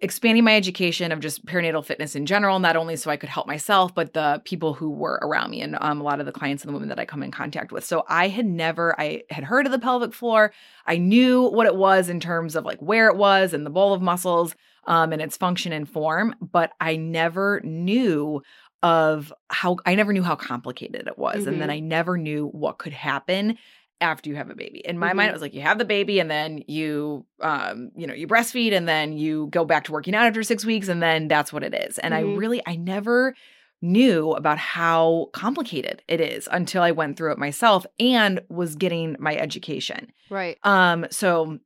expanding 0.00 0.44
my 0.44 0.54
education 0.54 1.10
of 1.10 1.20
just 1.20 1.44
perinatal 1.46 1.84
fitness 1.84 2.14
in 2.14 2.26
general, 2.26 2.58
not 2.58 2.76
only 2.76 2.96
so 2.96 3.10
I 3.10 3.16
could 3.16 3.28
help 3.28 3.46
myself, 3.46 3.94
but 3.94 4.12
the 4.12 4.42
people 4.44 4.74
who 4.74 4.90
were 4.90 5.18
around 5.22 5.50
me 5.50 5.62
and 5.62 5.76
um, 5.80 6.00
a 6.00 6.04
lot 6.04 6.20
of 6.20 6.26
the 6.26 6.32
clients 6.32 6.62
and 6.62 6.68
the 6.68 6.74
women 6.74 6.88
that 6.90 6.98
I 6.98 7.06
come 7.06 7.22
in 7.22 7.30
contact 7.30 7.72
with. 7.72 7.84
So 7.84 8.04
I 8.08 8.28
had 8.28 8.46
never, 8.46 8.98
I 9.00 9.22
had 9.30 9.44
heard 9.44 9.64
of 9.66 9.72
the 9.72 9.78
pelvic 9.78 10.12
floor. 10.12 10.52
I 10.86 10.98
knew 10.98 11.42
what 11.42 11.66
it 11.66 11.76
was 11.76 12.08
in 12.08 12.20
terms 12.20 12.56
of 12.56 12.64
like 12.64 12.78
where 12.80 13.08
it 13.08 13.16
was 13.16 13.54
and 13.54 13.64
the 13.64 13.70
bowl 13.70 13.94
of 13.94 14.02
muscles 14.02 14.54
um, 14.86 15.12
and 15.12 15.22
its 15.22 15.36
function 15.36 15.72
and 15.72 15.88
form, 15.88 16.34
but 16.40 16.72
I 16.80 16.96
never 16.96 17.60
knew 17.64 18.42
of 18.82 19.32
how, 19.48 19.78
I 19.86 19.94
never 19.94 20.12
knew 20.12 20.22
how 20.22 20.36
complicated 20.36 21.06
it 21.08 21.18
was. 21.18 21.46
And 21.46 21.60
then 21.60 21.70
Mhm. 21.70 21.72
I 21.72 21.80
never 21.80 22.18
knew 22.18 22.48
what 22.48 22.78
could 22.78 22.92
happen 22.92 23.56
after 24.00 24.28
you 24.28 24.36
have 24.36 24.50
a 24.50 24.54
baby. 24.54 24.80
In 24.84 24.98
my 24.98 25.12
Mhm. 25.12 25.16
mind, 25.16 25.28
it 25.30 25.32
was 25.32 25.42
like 25.42 25.54
you 25.54 25.62
have 25.62 25.78
the 25.78 25.84
baby 25.84 26.20
and 26.20 26.30
then 26.30 26.62
you 26.66 27.24
um, 27.40 27.90
you 27.96 28.06
know, 28.06 28.14
you 28.14 28.26
breastfeed 28.26 28.72
and 28.72 28.86
then 28.88 29.12
you 29.12 29.48
go 29.50 29.64
back 29.64 29.84
to 29.84 29.92
working 29.92 30.14
out 30.14 30.26
after 30.26 30.42
6 30.42 30.64
weeks 30.64 30.88
and 30.88 31.02
then 31.02 31.28
that's 31.28 31.52
what 31.52 31.62
it 31.62 31.74
is. 31.74 31.98
And 31.98 32.12
Mhm. 32.12 32.16
I 32.16 32.20
really 32.20 32.62
I 32.66 32.76
never 32.76 33.34
knew 33.82 34.32
about 34.32 34.58
how 34.58 35.28
complicated 35.32 36.02
it 36.08 36.20
is 36.20 36.48
until 36.50 36.82
I 36.82 36.90
went 36.92 37.16
through 37.16 37.32
it 37.32 37.38
myself 37.38 37.84
and 38.00 38.40
was 38.48 38.74
getting 38.76 39.16
my 39.18 39.36
education. 39.36 40.12
right. 40.30 40.58
Um 40.62 41.06
so 41.10 41.58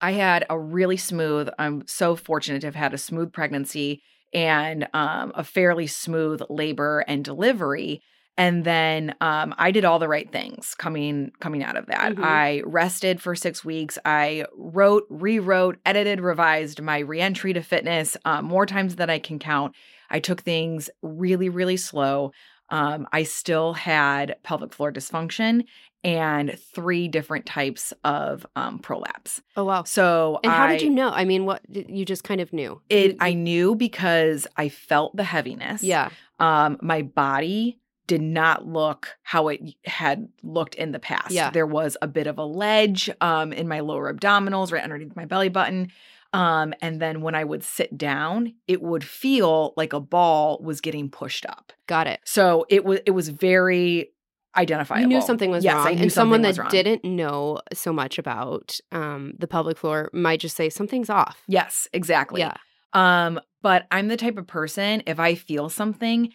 I 0.00 0.12
had 0.12 0.46
a 0.48 0.58
really 0.58 0.96
smooth 0.96 1.48
I'm 1.58 1.86
so 1.86 2.16
fortunate 2.16 2.60
to 2.60 2.66
have 2.68 2.74
had 2.74 2.94
a 2.94 2.98
smooth 2.98 3.32
pregnancy 3.32 4.02
and 4.32 4.86
um 4.94 5.32
a 5.34 5.42
fairly 5.44 5.86
smooth 5.86 6.42
labor 6.50 7.04
and 7.08 7.24
delivery 7.24 8.02
and 8.38 8.64
then 8.64 9.14
um, 9.20 9.54
I 9.58 9.70
did 9.70 9.84
all 9.84 9.98
the 9.98 10.08
right 10.08 10.30
things 10.32 10.74
coming 10.74 11.32
coming 11.40 11.62
out 11.62 11.76
of 11.76 11.86
that. 11.86 12.14
Mhm. 12.14 12.24
I 12.24 12.62
rested 12.64 13.20
for 13.20 13.34
six 13.34 13.64
weeks. 13.64 13.98
I 14.06 14.46
wrote, 14.56 15.04
rewrote, 15.10 15.76
edited, 15.84 16.20
revised 16.20 16.80
my 16.80 17.00
reentry 17.00 17.52
to 17.52 17.60
fitness 17.62 18.16
um, 18.24 18.46
more 18.46 18.64
times 18.64 18.96
than 18.96 19.10
I 19.10 19.18
can 19.18 19.38
count. 19.38 19.74
I 20.08 20.20
took 20.20 20.40
things 20.40 20.88
really, 21.02 21.50
really 21.50 21.76
slow. 21.76 22.32
Um, 22.70 23.06
I 23.12 23.24
still 23.24 23.72
had 23.74 24.36
pelvic 24.42 24.72
floor 24.72 24.92
dysfunction 24.92 25.64
and 26.04 26.56
three 26.74 27.08
different 27.08 27.44
types 27.44 27.92
of 28.04 28.46
um, 28.56 28.78
prolapse. 28.78 29.42
Oh 29.56 29.64
wow. 29.64 29.82
So 29.82 30.38
And 30.44 30.52
how 30.52 30.64
I, 30.66 30.72
did 30.76 30.82
you 30.82 30.90
know? 30.90 31.10
I 31.10 31.24
mean, 31.24 31.44
what 31.44 31.60
you 31.68 32.04
just 32.04 32.24
kind 32.24 32.40
of 32.40 32.52
knew? 32.52 32.80
It 32.88 33.12
You- 33.12 33.16
I 33.20 33.32
knew 33.32 33.74
because 33.74 34.46
I 34.56 34.68
felt 34.68 35.16
the 35.16 35.24
heaviness. 35.24 35.82
yeah. 35.82 36.10
um, 36.38 36.78
my 36.82 37.02
body 37.02 37.80
did 38.08 38.22
not 38.22 38.66
look 38.66 39.16
how 39.22 39.46
it 39.48 39.60
had 39.84 40.28
looked 40.42 40.74
in 40.74 40.90
the 40.90 40.98
past. 40.98 41.30
Yeah. 41.30 41.50
There 41.50 41.66
was 41.66 41.96
a 42.02 42.08
bit 42.08 42.26
of 42.26 42.38
a 42.38 42.44
ledge 42.44 43.08
um, 43.20 43.52
in 43.52 43.68
my 43.68 43.80
lower 43.80 44.12
abdominals, 44.12 44.72
right 44.72 44.82
underneath 44.82 45.14
my 45.14 45.26
belly 45.26 45.50
button. 45.50 45.92
Um, 46.32 46.74
and 46.82 47.00
then 47.00 47.20
when 47.20 47.34
I 47.34 47.44
would 47.44 47.62
sit 47.62 47.96
down, 47.96 48.54
it 48.66 48.82
would 48.82 49.04
feel 49.04 49.74
like 49.76 49.92
a 49.92 50.00
ball 50.00 50.58
was 50.62 50.80
getting 50.80 51.08
pushed 51.08 51.46
up. 51.46 51.72
Got 51.86 52.06
it. 52.06 52.20
So 52.24 52.66
it 52.68 52.84
was 52.84 53.00
it 53.06 53.12
was 53.12 53.28
very 53.28 54.10
identifiable. 54.56 55.02
You 55.02 55.08
knew 55.08 55.22
something 55.22 55.50
was 55.50 55.64
yes, 55.64 55.74
wrong, 55.74 55.98
and 55.98 56.12
someone 56.12 56.42
that 56.42 56.58
didn't 56.70 57.04
know 57.04 57.60
so 57.72 57.92
much 57.92 58.18
about 58.18 58.78
um, 58.90 59.34
the 59.38 59.46
pelvic 59.46 59.78
floor 59.78 60.10
might 60.12 60.40
just 60.40 60.56
say 60.56 60.68
something's 60.68 61.08
off. 61.10 61.42
Yes, 61.46 61.88
exactly. 61.92 62.40
Yeah. 62.40 62.54
Um, 62.92 63.40
but 63.62 63.86
I'm 63.90 64.08
the 64.08 64.16
type 64.16 64.38
of 64.38 64.46
person 64.46 65.02
if 65.06 65.20
I 65.20 65.34
feel 65.34 65.68
something, 65.68 66.32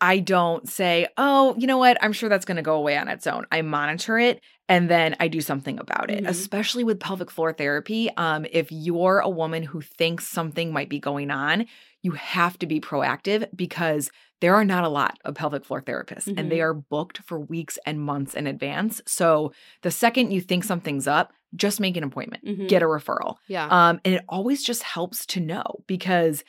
I 0.00 0.18
don't 0.18 0.68
say, 0.68 1.06
oh, 1.16 1.54
you 1.58 1.66
know 1.66 1.78
what? 1.78 1.98
I'm 2.02 2.12
sure 2.12 2.28
that's 2.28 2.44
going 2.44 2.56
to 2.56 2.62
go 2.62 2.76
away 2.76 2.96
on 2.96 3.08
its 3.08 3.26
own. 3.26 3.44
I 3.52 3.62
monitor 3.62 4.18
it 4.18 4.40
and 4.68 4.88
then 4.88 5.14
I 5.20 5.28
do 5.28 5.40
something 5.40 5.78
about 5.78 6.10
it, 6.10 6.24
Mhm. 6.24 6.28
especially 6.28 6.84
with 6.84 7.00
pelvic 7.00 7.30
floor 7.30 7.52
therapy. 7.52 8.08
Um, 8.16 8.46
if 8.50 8.70
you're 8.70 9.18
a 9.18 9.28
woman 9.28 9.62
who 9.64 9.80
thinks 9.80 10.26
something 10.28 10.72
might 10.72 10.88
be 10.88 11.00
going 11.00 11.30
on, 11.30 11.66
you 12.02 12.12
have 12.12 12.58
to 12.60 12.66
be 12.66 12.80
proactive 12.80 13.46
because 13.54 14.10
there 14.40 14.54
are 14.54 14.64
not 14.64 14.84
a 14.84 14.88
lot 14.88 15.18
of 15.26 15.34
pelvic 15.34 15.66
floor 15.66 15.82
therapists 15.82 16.32
and 16.34 16.50
they 16.50 16.62
are 16.62 16.72
booked 16.72 17.18
for 17.18 17.38
weeks 17.38 17.78
and 17.84 18.00
months 18.00 18.32
in 18.32 18.46
advance. 18.46 19.02
So 19.06 19.52
the 19.82 19.90
second 19.90 20.30
you 20.30 20.40
think 20.40 20.64
something's 20.64 21.06
up, 21.06 21.34
just 21.54 21.78
make 21.78 21.98
an 21.98 22.04
appointment, 22.04 22.44
Mhm. 22.46 22.68
get 22.68 22.80
a 22.82 22.86
referral. 22.86 23.34
Yeah. 23.48 23.66
Um, 23.66 24.00
and 24.04 24.14
it 24.14 24.24
always 24.30 24.64
just 24.64 24.82
helps 24.82 25.26
to 25.26 25.40
know 25.40 25.80
because 25.86 26.42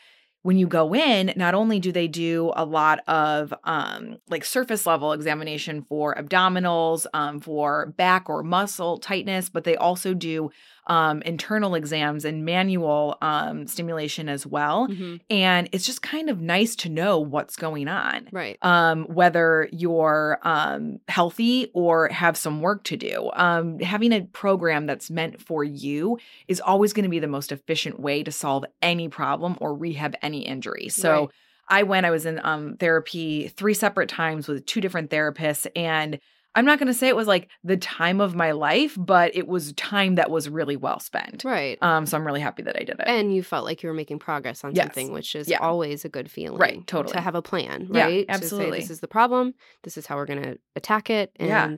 when 0.44 0.58
you 0.58 0.66
go 0.68 0.96
in, 0.96 1.34
not 1.36 1.54
only 1.54 1.80
do 1.80 1.92
they 1.92 2.08
do 2.08 2.52
a 2.56 2.66
lot 2.66 3.00
of 3.08 3.54
um, 3.64 4.18
like 4.30 4.44
surface 4.44 4.88
level 4.88 5.14
examination 5.14 5.86
for 5.88 6.16
abdominals, 6.16 7.06
um, 7.14 7.40
for 7.40 7.94
back 7.98 8.30
or 8.30 8.42
muscle 8.42 8.98
tightness, 8.98 9.50
but 9.50 9.64
they 9.64 9.76
also 9.76 10.14
do 10.14 10.50
um, 10.92 11.22
internal 11.22 11.74
exams 11.76 12.26
and 12.26 12.44
manual 12.44 13.18
um, 13.22 13.66
stimulation 13.66 14.28
as 14.28 14.46
well. 14.46 14.88
Mhm. 14.90 15.22
And 15.30 15.70
it's 15.72 15.86
just 15.86 16.02
kind 16.02 16.30
of 16.30 16.42
nice 16.42 16.76
to 16.78 16.90
know 16.90 17.18
what's 17.20 17.56
going 17.56 17.88
on 17.88 18.28
Right. 18.32 18.58
um, 18.62 19.06
whether 19.06 19.70
you're 19.72 20.38
um, 20.44 21.00
healthy 21.08 21.72
or 21.74 22.10
have 22.10 22.36
some 22.36 22.60
work 22.62 22.84
to 22.86 22.98
do. 22.98 23.30
Um, 23.34 23.80
having 23.80 24.12
a 24.12 24.22
program 24.44 24.86
that's 24.86 25.10
meant 25.10 25.42
for 25.42 25.64
you 25.64 26.20
is 26.48 26.60
always 26.60 26.92
going 26.94 27.04
to 27.06 27.10
be 27.10 27.20
the 27.20 27.28
most 27.38 27.52
efficient 27.54 28.00
way 28.00 28.22
to 28.24 28.32
solve 28.32 28.66
any 28.82 29.08
problem 29.08 29.58
or 29.62 29.74
rehab 29.74 30.16
any 30.22 30.42
injury. 30.46 30.90
So 30.90 31.12
Right. 31.22 31.30
I 31.70 31.84
went, 31.84 32.06
I 32.06 32.12
was 32.12 32.26
in 32.26 32.42
um, 32.44 32.76
therapy 32.78 33.48
three 33.48 33.74
separate 33.74 34.10
times 34.10 34.50
with 34.50 34.66
two 34.66 34.82
different 34.82 35.10
therapists. 35.10 35.68
And 35.74 36.20
I'm 36.54 36.66
not 36.66 36.80
going 36.80 36.88
to 36.88 36.94
say 36.94 37.08
it 37.08 37.16
was 37.16 37.28
like 37.28 37.48
the 37.64 37.78
time 37.78 38.20
of 38.20 38.36
my 38.36 38.52
life, 38.52 38.96
but 39.00 39.36
it 39.36 39.48
was 39.48 39.72
time 39.74 40.16
that 40.16 40.30
was 40.30 40.50
really 40.50 40.76
well 40.76 41.00
spent. 41.00 41.44
Right. 41.46 41.78
Um, 41.82 42.06
so 42.06 42.18
I'm 42.18 42.26
really 42.26 42.42
happy 42.42 42.62
that 42.64 42.76
I 42.76 42.80
did 42.84 43.00
it. 43.00 43.08
and 43.08 43.34
you 43.34 43.42
felt 43.44 43.64
like 43.66 43.84
you 43.84 43.90
were 43.90 43.96
making 43.96 44.20
progress 44.20 44.64
on 44.64 44.76
Yes. 44.76 44.86
something, 44.88 45.14
which 45.14 45.34
is 45.36 45.48
Yeah. 45.48 45.60
always 45.60 46.04
a 46.04 46.10
good 46.10 46.30
feeling. 46.30 46.58
Right. 46.60 46.86
Totally. 46.88 47.14
To 47.14 47.22
have 47.22 47.36
a 47.36 47.42
plan, 47.42 47.88
Yeah, 47.92 48.04
right? 48.04 48.28
To 48.28 48.34
say, 48.34 48.44
absolutely. 48.44 48.80
this 48.80 48.90
is 48.90 49.00
the 49.00 49.08
problem. 49.08 49.54
This 49.84 49.98
is 49.98 50.08
how 50.08 50.18
we're 50.18 50.26
going 50.26 50.44
to 50.44 50.58
attack 50.76 51.10
it. 51.10 51.32
And 51.38 51.48
Yeah. 51.50 51.76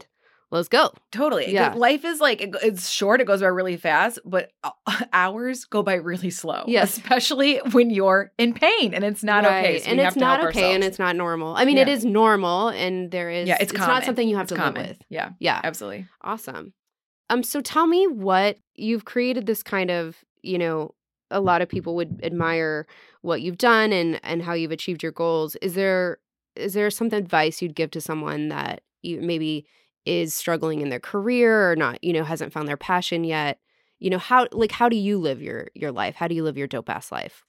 Let's 0.53 0.69
go. 0.69 0.91
Totally. 1.11 1.51
Yeah. 1.53 1.73
Life 1.73 2.05
is 2.05 2.19
like, 2.21 2.41
it- 2.41 2.55
it's 2.63 2.89
short, 2.89 3.19
it 3.21 3.27
goes 3.27 3.41
by 3.41 3.47
really 3.47 3.75
fast, 3.77 4.19
but 4.23 4.51
hours 5.13 5.65
go 5.65 5.83
by 5.83 5.95
really 5.95 6.29
slow. 6.29 6.63
Yes. 6.67 6.97
Especially 6.97 7.57
when 7.71 7.89
you're 7.89 8.31
in 8.37 8.53
pain 8.53 8.93
and 8.93 9.03
it's 9.03 9.23
not 9.23 9.45
okay. 9.45 9.79
So 9.79 9.89
and 9.91 9.99
it's 9.99 10.15
not 10.15 10.43
okay 10.47 10.73
and 10.73 10.83
it's 10.83 10.99
not 10.99 11.15
normal. 11.15 11.55
I 11.55 11.65
mean, 11.65 11.77
it 11.77 11.87
Yeah. 11.87 11.93
is 11.93 12.05
normal 12.05 12.69
and 12.69 13.11
there 13.11 13.29
is, 13.29 13.47
yeah, 13.47 13.57
it's, 13.59 13.71
it's 13.73 13.79
not 13.79 14.03
something 14.05 14.27
you 14.27 14.35
have 14.37 14.43
It's 14.45 14.53
to 14.53 14.57
common. 14.57 14.75
live 14.81 14.87
with. 14.89 14.97
Yeah, 15.09 15.31
Yeah. 15.39 15.59
absolutely. 15.63 16.05
Awesome. 16.21 16.73
Um, 17.29 17.43
so 17.43 17.61
tell 17.61 17.87
me 17.87 18.05
what 18.07 18.57
you've 18.75 19.05
created 19.05 19.45
this 19.45 19.63
kind 19.63 19.89
of, 19.89 20.17
you 20.41 20.57
know, 20.57 20.93
a 21.31 21.39
lot 21.39 21.61
of 21.61 21.69
people 21.69 21.95
would 21.95 22.19
admire 22.23 22.85
what 23.21 23.41
you've 23.41 23.57
done 23.57 23.91
and 23.91 24.19
and 24.23 24.43
how 24.43 24.53
you've 24.53 24.71
achieved 24.71 25.01
your 25.01 25.11
goals. 25.13 25.55
Is 25.61 25.73
there 25.73 26.19
is 26.55 26.73
there 26.73 26.91
some 26.91 27.07
advice 27.07 27.59
you'd 27.61 27.75
give 27.75 27.89
to 27.91 28.01
someone 28.01 28.49
that 28.49 28.81
you 29.01 29.19
maybe 29.19 29.65
is 30.05 30.33
struggling 30.33 30.81
in 30.81 30.89
their 30.89 30.99
career 30.99 31.71
or 31.71 31.75
not, 31.75 32.03
you 32.03 32.13
know, 32.13 32.23
hasn't 32.23 32.53
found 32.53 32.67
their 32.67 32.77
passion 32.77 33.23
yet? 33.23 33.59
You 33.99 34.09
know, 34.09 34.17
how 34.17 34.47
like 34.51 34.71
how 34.71 34.89
do 34.89 34.95
you 34.97 35.17
live 35.17 35.41
your 35.41 35.69
your 35.73 35.91
life? 35.91 36.15
How 36.15 36.27
do 36.27 36.35
you 36.35 36.43
live 36.43 36.57
your 36.57 36.67
dope 36.67 36.89
ass 36.89 37.11
life? 37.11 37.43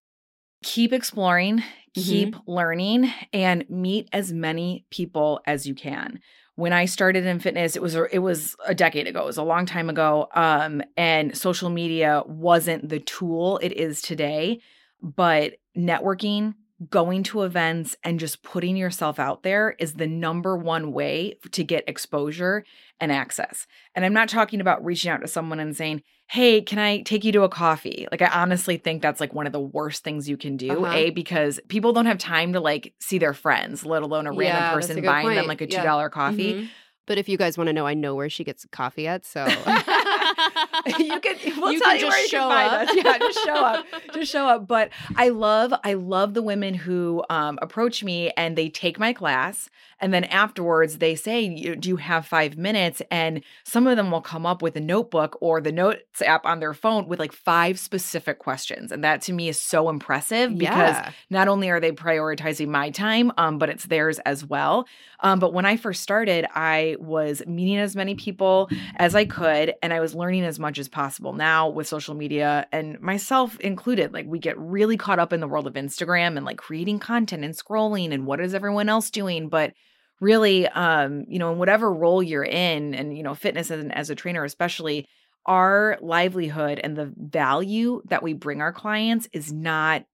Keep 0.63 0.93
exploring, 0.93 1.63
Mm-hmm. 1.97 2.11
keep 2.11 2.37
learning, 2.49 3.13
and 3.33 3.65
meet 3.71 4.09
as 4.13 4.33
many 4.33 4.85
people 4.91 5.41
as 5.47 5.65
you 5.65 5.77
can. 5.77 6.19
When 6.57 6.73
I 6.73 6.87
started 6.87 7.25
in 7.25 7.39
fitness, 7.39 7.77
it 7.77 7.83
was 7.83 7.95
it 7.95 8.19
was 8.19 8.57
a 8.67 8.75
decade 8.75 9.07
ago. 9.07 9.23
It 9.23 9.27
was 9.27 9.37
a 9.37 9.45
long 9.45 9.65
time 9.65 9.89
ago. 9.89 10.27
Um, 10.35 10.83
and 10.97 11.37
social 11.37 11.71
media 11.71 12.25
wasn't 12.27 12.89
the 12.89 12.99
tool 12.99 13.59
it 13.63 13.73
is 13.73 14.03
today. 14.03 14.61
But 15.01 15.55
networking, 15.77 16.55
going 16.91 17.23
to 17.25 17.43
events, 17.43 17.97
and 18.05 18.19
just 18.21 18.43
putting 18.43 18.77
yourself 18.77 19.19
out 19.19 19.43
there 19.43 19.75
is 19.79 19.95
the 19.95 20.07
number 20.07 20.57
one 20.57 20.93
way 20.93 21.39
to 21.53 21.65
get 21.65 21.85
exposure 21.89 22.65
and 23.01 23.13
access. 23.13 23.67
And 23.95 24.05
I'm 24.05 24.13
not 24.13 24.29
talking 24.29 24.61
about 24.61 24.85
reaching 24.85 25.11
out 25.11 25.21
to 25.21 25.29
someone 25.29 25.61
and 25.61 25.77
saying, 25.77 26.03
Hey, 26.27 26.63
can 26.63 26.79
I 26.79 27.03
take 27.03 27.23
you 27.23 27.33
to 27.33 27.43
a 27.43 27.51
coffee? 27.51 28.09
Like, 28.11 28.23
I 28.23 28.29
honestly 28.29 28.79
think 28.79 29.03
that's 29.03 29.21
like 29.21 29.35
one 29.35 29.47
of 29.47 29.53
the 29.53 29.61
worst 29.61 30.03
things 30.05 30.27
you 30.27 30.39
can 30.39 30.57
do. 30.57 30.71
Uh-huh. 30.85 30.93
A, 30.95 31.11
because 31.11 31.61
people 31.69 31.93
don't 31.93 32.07
have 32.07 32.17
time 32.17 32.55
to 32.55 32.61
like 32.61 32.95
see 32.99 33.19
their 33.19 33.35
friends, 33.35 33.85
let 33.85 34.03
alone 34.03 34.27
a 34.27 34.33
random 34.33 34.63
Yeah, 34.63 34.71
a 34.71 34.75
person 34.75 34.97
good 34.97 35.05
buying 35.07 35.35
them 35.35 35.47
like 35.47 35.61
a 35.61 35.67
$2 35.67 35.71
Yeah. 35.71 36.09
coffee. 36.09 36.55
Mhm. 36.55 36.69
But 37.07 37.19
if 37.19 37.29
you 37.29 37.37
guys 37.37 37.59
want 37.59 37.69
to 37.69 37.73
know, 37.73 37.87
I 37.87 37.95
know 37.95 38.15
where 38.15 38.31
she 38.31 38.45
gets 38.45 38.67
coffee 38.71 39.07
at. 39.07 39.25
So 39.25 39.47
you 40.99 41.21
can 41.21 41.37
we'll 41.61 41.73
You 41.73 41.81
tell 41.81 41.91
can 41.91 41.97
you 41.97 42.01
just 42.01 42.09
where 42.09 42.21
you 42.23 42.29
show 42.29 42.39
can 42.39 42.51
find 42.51 42.75
up. 42.75 42.89
us. 42.89 42.97
Yeah, 42.97 43.19
just 43.19 43.45
show 43.45 43.55
up. 43.55 43.87
Just 44.15 44.33
show 44.33 44.47
up. 44.47 44.67
But 44.67 44.91
I 45.17 45.29
love, 45.29 45.73
I 45.85 45.95
love 45.95 46.35
the 46.35 46.43
women 46.43 46.75
who 46.75 47.23
um, 47.31 47.59
approach 47.63 48.03
me 48.03 48.31
and 48.37 48.57
they 48.57 48.69
take 48.69 48.99
my 48.99 49.13
class, 49.13 49.69
and 50.01 50.13
then 50.13 50.25
afterwards 50.25 50.99
they 50.99 51.15
say, 51.15 51.75
"Do 51.75 51.89
you 51.89 51.97
have 51.97 52.27
five 52.27 52.57
minutes?" 52.57 53.03
And 53.11 53.43
some 53.65 53.87
of 53.87 53.97
them 53.97 54.11
will 54.11 54.21
come 54.21 54.47
up 54.47 54.63
with 54.63 54.77
a 54.77 54.81
notebook 54.81 55.37
or 55.41 55.61
the 55.61 55.73
notes 55.73 56.23
app 56.23 56.45
on 56.47 56.61
their 56.61 56.75
phone 56.75 57.07
with 57.07 57.19
like 57.19 57.33
five 57.33 57.79
specific 57.79 58.39
questions, 58.39 58.93
and 58.93 59.05
that 59.05 59.23
to 59.23 59.33
me 59.33 59.49
is 59.49 59.59
so 59.59 59.89
impressive 59.89 60.57
because 60.57 60.95
yeah. 60.97 61.13
not 61.31 61.49
only 61.49 61.71
are 61.71 61.81
they 61.81 61.93
prioritizing 61.93 62.69
my 62.69 62.91
time, 62.91 63.33
um, 63.39 63.59
but 63.59 63.69
it's 63.69 63.85
theirs 63.85 64.19
as 64.21 64.45
well. 64.45 64.87
Um, 65.21 65.39
but 65.39 65.53
when 65.55 65.65
I 65.65 65.77
first 65.77 66.03
started, 66.03 66.47
I 66.55 66.94
was 67.01 67.43
meeting 67.47 67.79
as 67.79 67.97
many 67.97 68.15
people 68.15 68.69
as 68.97 69.15
I 69.15 69.25
could, 69.25 69.75
and 69.83 69.93
I 69.93 70.01
was 70.01 70.15
learning 70.15 70.45
as 70.45 70.59
much 70.59 70.79
as 70.79 70.89
possible. 70.89 71.33
Now 71.33 71.69
with 71.69 71.87
social 71.87 72.15
media 72.15 72.67
and 72.73 73.01
myself 73.01 73.59
included, 73.61 74.13
like 74.13 74.27
we 74.27 74.39
get 74.39 74.59
really 74.59 74.97
caught 74.97 75.19
up 75.19 75.33
in 75.33 75.41
the 75.41 75.49
world 75.49 75.67
of 75.67 75.75
Instagram 75.75 76.37
and 76.37 76.45
like 76.45 76.59
creating 76.59 76.99
content 76.99 77.45
and 77.45 77.55
scrolling 77.55 78.13
and 78.13 78.27
what 78.27 78.41
is 78.41 78.55
everyone 78.55 78.89
else 78.89 79.11
doing, 79.11 79.49
but 79.49 79.73
really 80.21 80.67
um 80.69 81.25
you 81.29 81.39
know 81.39 81.53
in 81.53 81.59
whatever 81.59 81.93
role 81.93 82.23
you're 82.23 82.45
in 82.45 82.95
and 82.95 83.17
you 83.17 83.23
know 83.23 83.35
fitness 83.35 83.71
as, 83.71 83.81
an, 83.81 83.91
as 83.91 84.11
a 84.11 84.15
trainer 84.15 84.45
especially 84.45 85.07
our 85.47 85.99
livelihood 86.01 86.81
and 86.83 86.97
the 86.97 87.13
value 87.17 88.01
that 88.07 88.23
we 88.23 88.33
bring 88.33 88.61
our 88.61 88.73
clients 88.73 89.29
is 89.33 89.53
not 89.53 90.05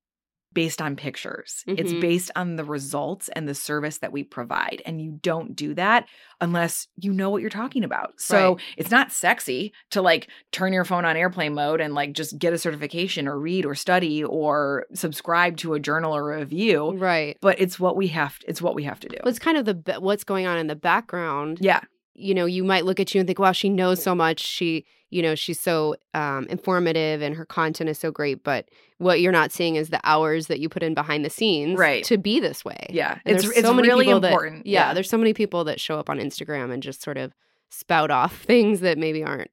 based 0.53 0.83
on 0.83 0.97
pictures. 0.97 1.63
It's 1.67 1.93
Mhm. 1.93 2.01
based 2.01 2.31
on 2.35 2.57
the 2.57 2.65
results 2.65 3.29
and 3.31 3.49
the 3.49 3.55
service 3.55 3.99
that 3.99 4.13
we 4.13 4.25
provide. 4.25 4.83
And 4.85 5.01
you 5.01 5.19
don't 5.23 5.55
do 5.55 5.75
that 5.75 6.07
unless 6.41 6.89
you 6.97 7.13
know 7.13 7.31
what 7.31 7.41
you're 7.41 7.51
talking 7.51 7.85
about. 7.85 8.15
So 8.21 8.55
Right. 8.55 8.63
it's 8.77 8.91
not 8.91 9.13
sexy 9.13 9.73
to 9.91 10.03
like 10.03 10.29
turn 10.53 10.73
your 10.73 10.85
phone 10.85 11.05
on 11.05 11.17
airplane 11.17 11.55
mode 11.55 11.81
and 11.81 11.95
like 11.95 12.13
just 12.15 12.39
get 12.39 12.53
a 12.53 12.59
certification 12.59 13.29
or 13.29 13.39
read 13.39 13.65
or 13.65 13.75
study 13.75 14.25
or 14.25 14.87
subscribe 14.95 15.57
to 15.59 15.75
a 15.75 15.81
journal 15.81 16.15
or 16.17 16.33
a 16.33 16.39
review. 16.41 16.93
Right. 16.97 17.37
But 17.41 17.61
it's 17.61 17.79
what 17.79 17.97
we 17.97 18.09
have 18.09 18.39
it's 18.49 18.61
what 18.61 18.75
we 18.75 18.85
have 18.85 18.99
to 19.01 19.09
do. 19.09 19.17
Well, 19.23 19.31
it's 19.31 19.39
kind 19.39 19.57
of 19.57 19.65
the 19.67 20.01
what's 20.01 20.25
going 20.25 20.47
on 20.47 20.59
in 20.59 20.67
the 20.67 20.77
background. 20.77 21.59
yeah. 21.61 21.81
You 22.21 22.35
know, 22.35 22.47
you 22.47 22.63
might 22.65 22.85
look 22.85 23.01
at 23.01 23.15
you 23.15 23.21
and 23.21 23.27
think, 23.27 23.39
"Wow, 23.39 23.53
she 23.53 23.69
knows 23.69 24.03
so 24.03 24.15
much. 24.15 24.41
She, 24.41 24.85
you 25.11 25.23
know, 25.23 25.35
she's 25.35 25.59
so 25.61 25.97
um, 26.15 26.47
informative 26.49 27.23
and 27.23 27.35
her 27.35 27.45
content 27.45 27.91
is 27.91 27.99
so 27.99 28.11
great." 28.11 28.45
But 28.45 28.69
what 28.99 29.21
you're 29.21 29.33
not 29.33 29.51
seeing 29.53 29.77
is 29.77 29.89
the 29.91 30.01
hours 30.05 30.47
that 30.49 30.61
you 30.61 30.69
put 30.69 30.83
in 30.83 30.93
behind 30.95 31.25
the 31.25 31.31
scenes, 31.31 31.79
Right. 31.79 32.05
to 32.05 32.19
be 32.19 32.39
this 32.41 32.65
way. 32.65 32.87
Yeah. 32.91 33.19
And 33.25 33.37
It's 33.37 33.45
there's 33.45 33.57
it's 33.57 33.67
so 33.67 33.73
many 33.73 33.89
really 33.89 34.05
people 34.05 34.21
that- 34.21 34.33
important. 34.33 34.67
yeah, 34.67 34.93
there's 34.93 35.09
so 35.09 35.17
many 35.19 35.33
people 35.33 35.65
that 35.65 35.81
show 35.81 35.99
up 35.99 36.11
on 36.11 36.19
Instagram 36.19 36.71
and 36.73 36.83
just 36.83 37.03
sort 37.03 37.17
of 37.17 37.33
spout 37.71 38.11
off 38.11 38.43
things 38.43 38.81
that 38.81 38.99
maybe 38.99 39.23
aren't 39.25 39.51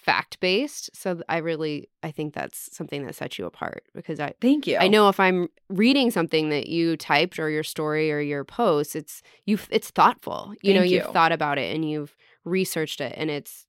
fact 0.00 0.40
based. 0.40 0.90
So 0.94 1.20
I 1.28 1.38
really, 1.38 1.88
I 2.02 2.10
think 2.10 2.32
that's 2.34 2.74
something 2.74 3.04
that 3.04 3.14
sets 3.14 3.38
you 3.38 3.44
apart 3.44 3.84
because 3.94 4.18
I, 4.18 4.32
Thank 4.40 4.66
you. 4.66 4.78
I 4.78 4.88
know 4.88 5.08
if 5.08 5.20
I'm 5.20 5.48
reading 5.68 6.10
something 6.10 6.48
that 6.48 6.68
you 6.68 6.96
typed 6.96 7.38
or 7.38 7.50
your 7.50 7.62
story 7.62 8.10
or 8.10 8.20
your 8.20 8.44
post, 8.44 8.96
it's 8.96 9.22
you 9.44 9.58
it's 9.70 9.90
thoughtful. 9.90 10.54
You 10.62 10.74
know, 10.74 10.80
Thank 10.80 10.92
you've 10.92 11.12
thought 11.12 11.32
about 11.32 11.58
it 11.58 11.74
and 11.74 11.88
you've 11.88 12.16
researched 12.44 13.00
it 13.00 13.14
and 13.16 13.30
it's 13.30 13.66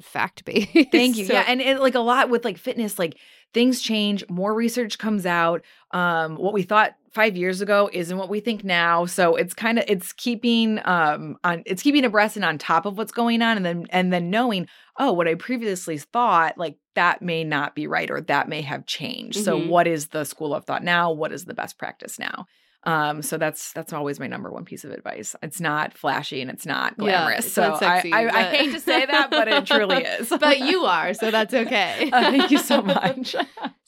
fact 0.00 0.44
based. 0.44 0.72
Thank 0.90 1.16
you. 1.18 1.26
yeah, 1.26 1.44
and 1.46 1.60
it, 1.60 1.80
like 1.80 1.94
a 1.94 2.00
lot 2.00 2.30
with 2.30 2.44
like 2.44 2.56
fitness, 2.56 2.98
like 2.98 3.18
things 3.54 3.80
change, 3.80 4.28
more 4.28 4.52
research 4.52 4.98
comes 4.98 5.24
out. 5.24 5.62
Um, 5.92 6.36
what 6.36 6.52
we 6.52 6.62
thought 6.62 6.96
five 7.12 7.36
years 7.36 7.60
ago 7.60 7.88
isn't 7.92 8.18
what 8.18 8.28
we 8.28 8.40
think 8.40 8.64
now. 8.64 9.06
So 9.06 9.36
it's 9.36 9.54
kind 9.54 9.78
of 9.78 9.84
it's 9.88 10.12
keeping 10.12 10.80
um 10.84 11.36
on 11.44 11.62
it's 11.64 11.82
keeping 11.82 12.04
abreast 12.04 12.36
and 12.36 12.44
on 12.44 12.58
top 12.58 12.84
of 12.84 12.98
what's 12.98 13.12
going 13.12 13.40
on, 13.40 13.56
and 13.56 13.64
then 13.64 13.86
and 13.90 14.12
then 14.12 14.28
knowing 14.30 14.66
oh 14.98 15.12
what 15.12 15.28
I 15.28 15.34
previously 15.36 15.96
thought 15.98 16.58
like 16.58 16.76
that 16.96 17.22
may 17.22 17.44
not 17.44 17.74
be 17.74 17.86
right 17.86 18.10
or 18.10 18.20
that 18.22 18.48
may 18.48 18.62
have 18.62 18.86
changed. 18.86 19.38
So 19.38 19.60
Mhm. 19.60 19.66
what 19.66 19.86
is 19.86 20.08
the 20.08 20.24
school 20.24 20.54
of 20.54 20.64
thought 20.64 20.84
now? 20.84 21.12
What 21.12 21.32
is 21.32 21.44
the 21.44 21.54
best 21.54 21.78
practice 21.78 22.18
now? 22.18 22.46
Um, 22.86 23.22
so 23.22 23.38
that's 23.38 23.72
that's 23.72 23.92
always 23.92 24.20
my 24.20 24.26
number 24.26 24.50
one 24.50 24.64
piece 24.64 24.84
of 24.84 24.90
advice. 24.90 25.34
It's 25.42 25.60
not 25.60 25.96
flashy 25.96 26.40
and 26.42 26.50
it's 26.50 26.66
not 26.66 26.92
Yeah, 26.98 27.22
glamorous. 27.24 27.46
it's 27.46 27.54
so 27.54 27.68
not 27.70 27.78
sexy, 27.78 28.12
I, 28.12 28.24
I, 28.24 28.38
I 28.40 28.42
hate 28.56 28.72
to 28.72 28.80
say 28.80 29.06
that, 29.06 29.30
but 29.30 29.48
it 29.48 29.66
truly 29.66 29.96
is. 30.04 30.28
but 30.28 30.60
you 30.60 30.84
are, 30.84 31.14
so 31.14 31.30
that's 31.30 31.54
okay. 31.54 32.10
Uh, 32.12 32.30
thank 32.30 32.50
you 32.50 32.58
so 32.58 32.82
much. 32.82 33.34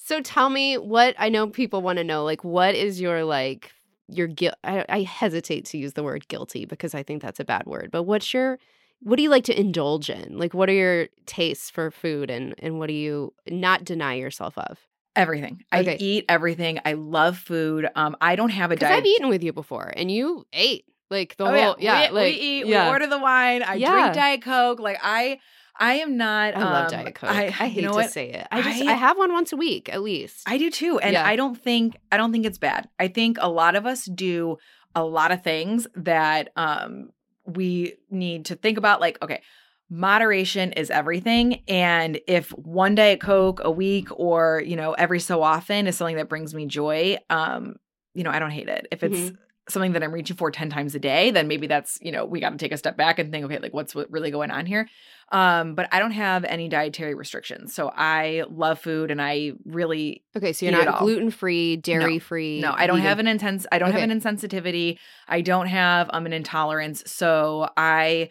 So 0.09 0.21
tell 0.21 0.51
me 0.51 0.77
what 0.79 1.17
I 1.19 1.29
know 1.31 1.49
people 1.49 1.83
want 1.83 1.99
to 1.99 2.05
know. 2.05 2.23
Like, 2.23 2.45
what 2.45 2.77
is 2.77 3.01
your 3.01 3.25
like 3.25 3.73
your 4.09 4.29
guilt 4.29 4.55
I, 4.63 4.85
I 4.89 5.01
hesitate 5.03 5.65
to 5.67 5.79
use 5.79 5.95
the 5.95 6.05
word 6.05 6.29
guilty 6.29 6.65
because 6.65 6.95
i 6.95 7.03
think 7.03 7.21
that's 7.23 7.41
a 7.41 7.45
bad 7.45 7.67
word 7.67 7.89
but 7.91 8.05
what's 8.05 8.33
your 8.33 8.61
what 9.01 9.17
do 9.17 9.25
you 9.25 9.31
like 9.31 9.43
to 9.47 9.61
indulge 9.61 10.09
in 10.11 10.39
like 10.39 10.55
what 10.55 10.69
are 10.69 10.73
your 10.75 11.09
tastes 11.27 11.71
for 11.71 11.91
food 11.91 12.31
and 12.31 12.55
and 12.61 12.79
what 12.79 12.87
do 12.87 12.93
you 12.95 13.35
not 13.51 13.85
deny 13.85 14.15
yourself 14.15 14.57
of 14.59 14.79
Everything. 15.17 15.65
Okay. 15.73 15.93
I 15.93 15.97
eat 15.99 16.25
everything. 16.29 16.79
I 16.85 16.93
love 16.93 17.39
food. 17.39 17.89
Um, 17.95 18.17
I 18.21 18.37
don't 18.37 18.51
have 18.51 18.71
a 18.71 18.77
diet. 18.77 18.99
i've 18.99 19.07
eaten 19.07 19.29
with 19.29 19.43
you 19.43 19.53
before 19.53 19.93
and 19.97 20.11
you 20.11 20.47
ate 20.53 20.85
like 21.11 21.37
the 21.37 21.45
oh, 21.45 21.47
whole 21.49 21.57
yeah, 21.57 21.75
yeah, 21.79 22.09
we, 22.11 22.15
like 22.15 22.35
we 22.35 22.41
eat. 22.41 22.67
yeah. 22.67 22.85
We 22.85 22.91
order 22.91 23.07
the 23.07 23.19
wine. 23.19 23.63
I 23.63 23.75
Yeah. 23.75 23.93
drink 23.93 24.15
Diet 24.15 24.43
Coke. 24.43 24.81
Like 24.81 24.99
I, 25.03 25.39
I 25.79 25.95
am 25.95 26.17
not. 26.17 26.55
i 26.57 26.61
love 26.61 26.85
um, 26.85 26.91
diet 26.91 27.15
coke 27.15 27.31
I, 27.31 27.47
i, 27.47 27.51
hate 27.51 27.77
you 27.77 27.83
know 27.83 27.91
to 27.91 27.97
what? 27.97 28.11
say 28.11 28.31
it 28.31 28.47
i 28.51 28.63
just 28.63 28.83
I- 28.83 28.93
I, 28.93 28.95
have 28.95 29.19
one 29.19 29.33
once 29.33 29.53
a 29.53 29.57
week 29.57 29.89
at 29.93 30.03
least 30.03 30.43
I 30.47 30.59
do 30.59 30.71
too, 30.71 30.99
and 30.99 31.13
Yeah. 31.13 31.27
I 31.27 31.37
don't 31.37 31.57
think 31.61 31.97
I 32.11 32.17
don't 32.17 32.33
think 32.33 32.47
it's 32.47 32.59
bad. 32.59 32.89
I 32.99 33.09
think 33.09 33.37
a 33.41 33.49
lot 33.49 33.77
of 33.77 33.87
us 33.87 34.05
do 34.07 34.57
a 34.95 35.05
lot 35.05 35.33
of 35.33 35.43
things 35.43 35.87
that 35.97 36.51
um 36.57 37.11
we 37.45 37.95
need 38.11 38.47
to 38.47 38.57
think 38.57 38.77
about. 38.79 39.01
Like, 39.01 39.23
okay, 39.23 39.41
moderation 39.89 40.73
is 40.73 40.91
everything, 40.91 41.63
and 41.69 42.21
if 42.27 42.51
one 42.51 42.95
diet 42.95 43.21
coke 43.21 43.61
a 43.63 43.71
week 43.71 44.09
or 44.13 44.63
you 44.65 44.77
know 44.77 44.93
every 44.95 45.21
so 45.21 45.43
often 45.43 45.87
is 45.87 45.97
something 45.97 46.17
that 46.17 46.29
brings 46.29 46.55
me 46.55 46.67
joy, 46.67 47.19
um, 47.31 47.77
you 48.15 48.25
know, 48.25 48.31
I 48.31 48.39
don't 48.39 48.51
hate 48.51 48.69
it. 48.69 48.89
If 48.91 49.03
it's 49.03 49.31
Mhm. 49.31 49.37
something 49.69 49.93
that 49.93 50.03
I'm 50.05 50.13
reaching 50.13 50.37
for 50.37 50.51
10 50.51 50.71
times 50.71 50.95
a 50.95 50.99
day, 51.01 51.33
then 51.33 51.49
maybe 51.49 51.67
that's, 51.67 51.99
you 52.01 52.13
know, 52.13 52.25
we 52.25 52.39
got 52.39 52.51
to 52.51 52.57
take 52.57 52.71
a 52.71 52.77
step 52.77 52.97
back 52.97 53.19
and 53.19 53.33
think, 53.33 53.45
okay, 53.47 53.59
like 53.59 53.75
what's 53.75 53.95
what 53.97 54.11
really 54.13 54.31
going 54.31 54.53
on 54.53 54.65
here? 54.65 54.89
Um, 55.33 55.75
but 55.75 55.89
I 55.91 55.99
don't 55.99 56.13
have 56.13 56.45
any 56.45 56.69
dietary 56.69 57.15
restrictions. 57.15 57.75
So 57.75 57.91
I 57.93 58.45
love 58.49 58.79
food 58.79 59.11
and 59.11 59.21
I 59.21 59.53
really 59.65 60.23
okay 60.37 60.53
so 60.53 60.65
you're 60.67 60.73
not 60.73 60.99
gluten 60.99 61.31
free 61.31 61.77
dairy 61.77 62.21
free 62.21 62.61
no, 62.61 62.73
I 62.77 62.87
don't 62.87 63.01
have 63.01 63.19
an 63.19 63.27
intense 63.27 63.67
I 63.73 63.79
don't 63.79 63.91
have 63.91 64.03
an 64.03 64.21
insensitivity. 64.21 64.99
I 65.27 65.41
don't 65.41 65.67
have 65.67 66.09
um 66.13 66.27
an 66.27 66.33
intolerance. 66.33 67.03
So 67.07 67.69
I 67.77 68.29